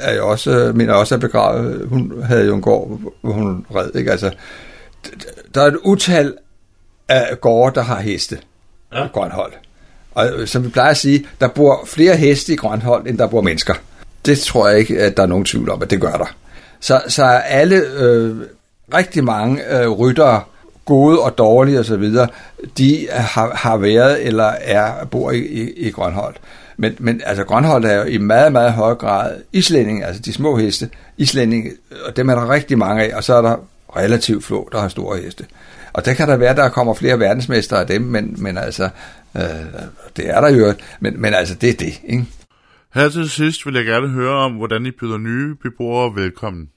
er 0.00 0.14
jo 0.14 0.28
også, 0.28 0.72
mener 0.74 0.94
også 0.94 1.14
er 1.14 1.18
begravet. 1.18 1.88
Hun 1.88 2.22
havde 2.22 2.46
jo 2.46 2.54
en 2.54 2.62
gård, 2.62 3.00
hvor 3.20 3.32
hun 3.32 3.66
red. 3.74 3.94
Ikke? 3.94 4.10
Altså, 4.10 4.30
der 5.54 5.62
er 5.62 5.66
et 5.66 5.76
utal 5.76 6.34
af 7.08 7.40
gårde, 7.40 7.74
der 7.74 7.82
har 7.82 8.00
heste 8.00 8.38
ja. 8.92 9.04
i 9.04 9.08
Grønhold. 9.08 9.52
Og 10.14 10.28
øh, 10.28 10.46
som 10.46 10.64
vi 10.64 10.68
plejer 10.68 10.90
at 10.90 10.96
sige, 10.96 11.26
der 11.40 11.48
bor 11.48 11.84
flere 11.86 12.16
heste 12.16 12.52
i 12.52 12.56
Grønhold, 12.56 13.06
end 13.06 13.18
der 13.18 13.26
bor 13.26 13.40
mennesker. 13.40 13.74
Det 14.26 14.38
tror 14.38 14.68
jeg 14.68 14.78
ikke, 14.78 15.02
at 15.02 15.16
der 15.16 15.22
er 15.22 15.26
nogen 15.26 15.44
tvivl 15.44 15.70
om, 15.70 15.82
at 15.82 15.90
det 15.90 16.00
gør 16.00 16.12
der. 16.12 16.36
Så, 16.80 17.02
så 17.08 17.24
alle, 17.24 17.76
øh, 17.76 18.36
rigtig 18.94 19.24
mange 19.24 19.78
øh, 19.78 19.88
ryttere, 19.90 20.42
gode 20.84 21.20
og 21.20 21.38
dårlige 21.38 21.80
osv., 21.80 22.04
de 22.78 23.08
har, 23.10 23.54
har 23.54 23.76
været 23.76 24.26
eller 24.26 24.52
er 24.60 25.04
bor 25.04 25.30
i, 25.30 25.38
i, 25.38 25.70
i 25.70 25.90
Grønholdt. 25.90 26.40
Men, 26.76 26.96
men 26.98 27.20
altså 27.26 27.44
Grønholdt 27.44 27.86
er 27.86 27.94
jo 27.94 28.02
i 28.02 28.18
meget, 28.18 28.52
meget 28.52 28.72
høj 28.72 28.94
grad 28.94 29.36
islænding, 29.52 30.04
altså 30.04 30.22
de 30.22 30.32
små 30.32 30.56
heste, 30.56 30.90
islænding, 31.16 31.68
og 32.06 32.16
dem 32.16 32.28
er 32.28 32.34
der 32.34 32.50
rigtig 32.50 32.78
mange 32.78 33.02
af, 33.02 33.16
og 33.16 33.24
så 33.24 33.34
er 33.34 33.42
der 33.42 33.56
relativt 33.96 34.44
få, 34.44 34.68
der 34.72 34.80
har 34.80 34.88
store 34.88 35.18
heste. 35.18 35.44
Og 35.92 36.04
der 36.04 36.14
kan 36.14 36.28
der 36.28 36.36
være, 36.36 36.56
der 36.56 36.68
kommer 36.68 36.94
flere 36.94 37.18
verdensmestre 37.18 37.80
af 37.80 37.86
dem, 37.86 38.02
men, 38.02 38.34
men 38.38 38.58
altså, 38.58 38.88
øh, 39.36 39.42
det 40.16 40.30
er 40.30 40.40
der 40.40 40.48
jo, 40.48 40.74
men, 41.00 41.20
men 41.20 41.34
altså, 41.34 41.54
det 41.54 41.68
er 41.68 41.74
det, 41.74 42.00
ikke? 42.04 42.26
Her 42.94 43.08
til 43.08 43.30
sidst 43.30 43.66
vil 43.66 43.74
jeg 43.74 43.84
gerne 43.84 44.08
høre 44.08 44.34
om, 44.34 44.52
hvordan 44.52 44.86
I 44.86 44.90
byder 44.90 45.18
nye 45.18 45.54
beboere 45.62 46.12
velkommen. 46.14 46.68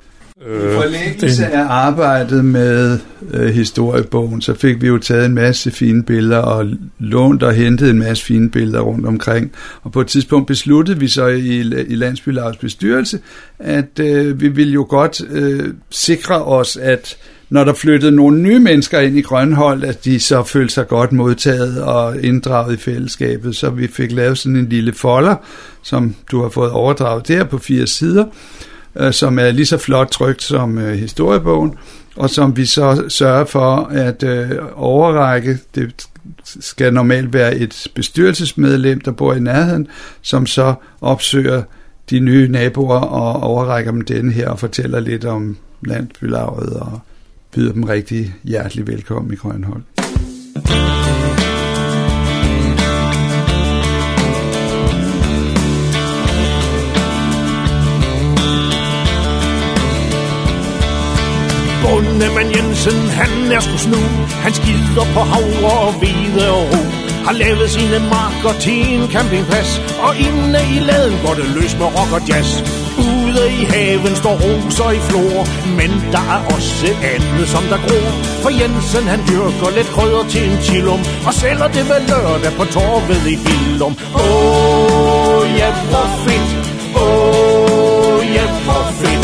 I 0.42 0.44
forlængelse 0.46 1.46
af 1.46 1.66
arbejdet 1.70 2.46
med 2.46 3.00
øh, 3.34 3.54
historiebogen, 3.54 4.42
så 4.42 4.54
fik 4.54 4.82
vi 4.82 4.88
jo 4.88 4.98
taget 4.98 5.26
en 5.26 5.34
masse 5.34 5.72
fine 5.72 6.04
billeder 6.04 6.38
og 6.38 6.68
lånt 7.00 7.44
og 7.44 7.54
hentet 7.54 7.90
en 7.90 8.00
masse 8.00 8.26
fine 8.26 8.50
billeder 8.50 8.80
rundt 8.80 9.06
omkring. 9.06 9.52
Og 9.82 9.92
på 9.92 10.02
et 10.02 10.08
tidspunkt 10.08 10.48
besluttede 10.48 11.00
vi 11.00 11.08
så 11.08 11.28
i, 11.28 11.60
i 11.88 11.96
Landsbylavs 11.96 12.58
bestyrelse, 12.58 13.20
at 13.60 14.00
øh, 14.00 14.42
vi 14.42 14.48
ville 14.48 14.74
jo 14.74 14.86
godt 14.90 15.22
øh, 15.30 15.74
sikre 15.90 16.44
os, 16.44 16.78
at 16.78 17.18
når 17.54 17.64
der 17.64 17.74
flyttede 17.74 18.12
nogle 18.12 18.42
nye 18.42 18.60
mennesker 18.60 19.00
ind 19.00 19.18
i 19.18 19.22
Grønhold, 19.22 19.84
at 19.84 20.06
de 20.06 20.20
så 20.20 20.44
følte 20.44 20.74
sig 20.74 20.88
godt 20.88 21.12
modtaget 21.12 21.84
og 21.84 22.22
inddraget 22.22 22.74
i 22.74 22.78
fællesskabet. 22.78 23.56
Så 23.56 23.70
vi 23.70 23.88
fik 23.88 24.12
lavet 24.12 24.38
sådan 24.38 24.56
en 24.56 24.70
lille 24.70 24.94
folder, 24.94 25.36
som 25.84 26.16
du 26.32 26.42
har 26.42 26.50
fået 26.50 26.72
overdraget 26.72 27.28
der 27.28 27.44
på 27.44 27.58
fire 27.58 27.88
sider, 27.88 28.26
øh, 28.96 29.14
som 29.14 29.40
er 29.40 29.52
lige 29.52 29.66
så 29.66 29.78
flot 29.78 30.08
trygt 30.08 30.44
som 30.44 30.78
øh, 30.78 30.94
historiebogen, 30.94 31.74
og 32.16 32.30
som 32.30 32.58
vi 32.58 32.66
så 32.66 33.04
sørger 33.08 33.46
for 33.46 33.76
at 33.92 34.24
øh, 34.24 34.50
overrække. 34.76 35.60
Det 35.76 36.08
skal 36.46 36.94
normalt 36.94 37.34
være 37.34 37.56
et 37.56 37.88
bestyrelsesmedlem, 37.96 39.02
der 39.02 39.12
bor 39.12 39.34
i 39.34 39.40
nærheden, 39.40 39.88
som 40.22 40.46
så 40.46 40.74
opsøger 41.02 41.64
de 42.10 42.20
nye 42.20 42.48
naboer 42.48 43.00
og 43.00 43.44
overrækker 43.44 43.92
dem 43.92 44.02
denne 44.02 44.32
her 44.32 44.50
og 44.50 44.60
fortæller 44.60 45.00
lidt 45.00 45.26
om, 45.26 45.58
landbylaget 45.82 46.74
og 46.74 47.00
byder 47.54 47.74
dem 47.74 47.84
rigtig 47.84 48.34
hjertelig 48.44 48.88
velkommen 48.88 49.34
i 49.34 49.36
Grønhold. 49.36 49.84
Bondemand 61.84 62.50
Jensen, 62.56 63.00
han 63.20 63.52
er 63.52 63.60
sgu 63.60 63.78
snu. 63.78 64.02
Han 64.44 64.54
skider 64.54 65.06
på 65.16 65.22
havre 65.32 65.74
og 65.88 65.94
hvide 66.00 66.52
og 66.52 66.64
ro. 66.72 66.84
Har 67.26 67.34
lavet 67.34 67.70
sine 67.70 68.00
marker 68.14 68.54
til 68.60 68.80
en 68.96 69.08
campingplads. 69.12 69.72
Og 70.06 70.12
inde 70.28 70.60
i 70.76 70.80
laden 70.90 71.16
går 71.26 71.34
det 71.34 71.48
løs 71.56 71.74
med 71.80 71.86
rock 71.86 72.12
og 72.18 72.30
jazz. 72.30 72.83
Ude 73.34 73.52
i 73.62 73.66
haven 73.66 74.16
står 74.16 74.36
roser 74.44 74.92
i 74.92 75.00
flor. 75.08 75.40
Men 75.80 75.92
der 76.12 76.24
er 76.36 76.42
også 76.56 76.88
andet, 77.14 77.48
som 77.54 77.64
der 77.72 77.80
gror. 77.86 78.10
For 78.44 78.50
Jensen, 78.60 79.08
han 79.14 79.20
dyrker 79.30 79.70
lidt 79.78 79.88
krydder 79.96 80.24
til 80.30 80.52
en 80.52 80.58
chillum. 80.62 81.00
Og 81.28 81.34
sælger 81.34 81.68
det 81.68 81.84
med 81.92 82.00
lørdag 82.10 82.54
på 82.60 82.66
torvet 82.66 83.24
i 83.34 83.38
Billum. 83.46 83.94
Åh, 84.16 84.22
oh, 84.22 85.44
ja, 85.60 85.70
hvor 85.92 86.08
fedt. 86.26 86.50
Åh, 86.96 87.02
oh, 87.02 88.20
ja, 88.36 88.46
hvor 88.66 88.84
fedt. 89.00 89.23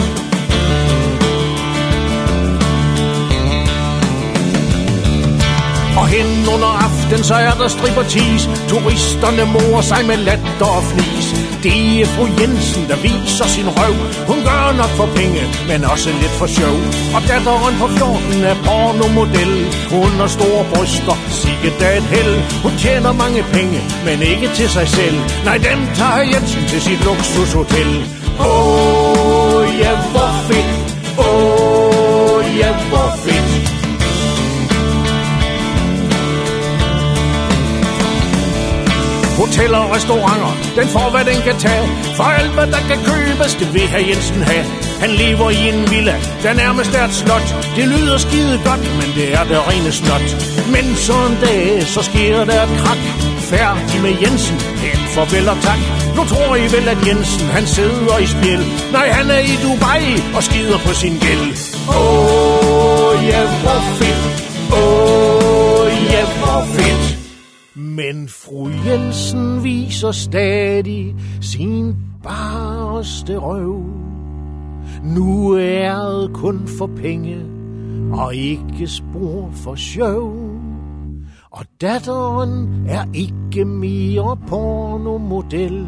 Under 6.53 6.71
aften, 6.87 7.23
så 7.29 7.35
er 7.47 7.53
der 7.59 7.67
stripper 7.67 8.05
tease. 8.13 8.45
Turisterne 8.69 9.43
morer 9.53 9.81
sig 9.91 10.01
med 10.09 10.17
latter 10.17 10.71
og 10.77 10.83
fnis. 10.83 11.27
Det 11.63 12.01
er 12.01 12.05
fru 12.13 12.25
Jensen, 12.39 12.83
der 12.89 12.97
viser 13.07 13.47
sin 13.55 13.69
røv. 13.77 13.95
Hun 14.29 14.39
gør 14.47 14.63
nok 14.81 14.93
for 14.99 15.09
penge, 15.19 15.43
men 15.69 15.79
også 15.93 16.09
lidt 16.21 16.35
for 16.39 16.49
sjov. 16.57 16.77
Og 17.15 17.21
datteren 17.29 17.75
på 17.81 17.87
14 17.87 18.43
er 18.51 18.57
pornomodel. 18.65 19.55
Hun 19.95 20.11
har 20.21 20.29
store 20.37 20.63
bryster, 20.71 21.15
sikkert 21.43 21.81
er 21.87 21.93
et 21.99 22.07
held. 22.15 22.35
Hun 22.63 22.73
tjener 22.83 23.11
mange 23.23 23.41
penge, 23.55 23.79
men 24.05 24.17
ikke 24.31 24.47
til 24.57 24.69
sig 24.77 24.87
selv. 24.97 25.17
Nej, 25.47 25.57
dem 25.67 25.79
tager 25.99 26.23
Jensen 26.31 26.63
til 26.71 26.81
sit 26.81 27.01
luksushotel. 27.07 27.91
Åh, 28.39 28.45
oh, 28.45 29.63
ja, 29.83 29.91
hvor 30.11 30.31
fedt. 30.47 30.71
Åh, 31.19 31.25
oh, 31.25 32.57
ja, 32.61 32.71
hvor 32.89 33.08
Hoteller 39.39 39.77
og 39.85 39.91
restauranter, 39.95 40.53
den 40.79 40.87
får 40.95 41.07
hvad 41.13 41.25
den 41.31 41.39
kan 41.47 41.57
tage. 41.65 41.87
For 42.17 42.27
alt 42.39 42.53
hvad 42.57 42.67
der 42.75 42.81
kan 42.89 42.99
købes, 43.09 43.53
det 43.59 43.73
vil 43.73 43.87
herr 43.93 44.05
Jensen 44.09 44.41
have. 44.51 44.65
Han 45.03 45.11
lever 45.21 45.49
i 45.59 45.61
en 45.71 45.81
villa, 45.91 46.15
der 46.43 46.53
nærmest 46.63 46.91
er 46.99 47.05
et 47.09 47.15
slot. 47.21 47.47
Det 47.77 47.85
lyder 47.93 48.17
skide 48.17 48.55
godt, 48.67 48.83
men 48.99 49.09
det 49.17 49.27
er 49.37 49.43
det 49.51 49.59
rene 49.69 49.91
snot. 49.91 50.27
Men 50.73 50.85
så 51.05 51.15
en 51.29 51.37
dag, 51.45 51.83
så 51.93 52.01
sker 52.09 52.45
der 52.49 52.59
et 52.67 52.73
krak. 52.81 53.01
Færdig 53.51 54.01
med 54.05 54.13
Jensen, 54.21 54.57
helt 54.85 55.09
farvel 55.15 55.49
og 55.53 55.57
tak. 55.67 55.81
Nu 56.15 56.21
tror 56.31 56.55
I 56.55 56.65
vel, 56.75 56.87
at 56.93 57.07
Jensen 57.07 57.47
han 57.57 57.65
sidder 57.67 58.17
i 58.25 58.27
spil. 58.35 58.61
Nej, 58.91 59.07
han 59.17 59.27
er 59.37 59.41
i 59.53 59.55
Dubai 59.63 60.05
og 60.35 60.43
skider 60.43 60.79
på 60.85 60.93
sin 60.93 61.15
gæld. 61.25 61.47
Åh, 61.89 61.95
oh, 61.97 63.25
ja, 63.31 63.41
hvor 63.61 63.81
fedt. 63.97 64.23
Åh, 64.71 64.79
oh, 64.79 65.87
ja, 66.13 66.23
hvor 66.39 66.61
fedt 66.75 67.08
men 67.99 68.29
fru 68.29 68.69
Jensen 68.85 69.63
viser 69.63 70.11
stadig 70.11 71.15
sin 71.41 71.95
bareste 72.23 73.37
røv. 73.37 73.83
Nu 75.03 75.51
er 75.51 76.21
det 76.21 76.33
kun 76.33 76.67
for 76.77 76.89
penge 77.01 77.37
og 78.13 78.35
ikke 78.35 78.87
spor 78.87 79.51
for 79.53 79.75
sjov. 79.75 80.31
Og 81.51 81.65
datteren 81.81 82.85
er 82.87 83.03
ikke 83.13 83.65
mere 83.65 84.37
pornomodel, 84.47 85.87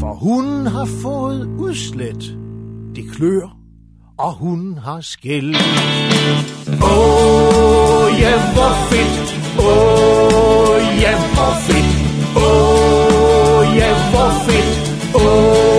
for 0.00 0.14
hun 0.14 0.66
har 0.66 0.88
fået 1.02 1.46
udslet. 1.58 2.38
Det 2.96 3.04
klør, 3.12 3.56
og 4.18 4.32
hun 4.32 4.78
har 4.78 5.00
skæld. 5.00 5.54
Åh, 6.82 6.88
oh, 6.88 8.20
ja, 8.20 8.34
hvor 8.54 8.74
fedt. 8.90 9.28
Åh, 9.58 10.08
oh, 10.08 10.11
ja, 11.02 11.12
hvor 11.34 11.54
fedt. 11.66 11.86
Åh, 12.36 12.42
oh, 12.42 13.76
ja, 13.76 13.90
hvor 14.10 14.30
fedt. 14.46 14.74
Åh, 15.14 15.22
oh, 15.22 15.71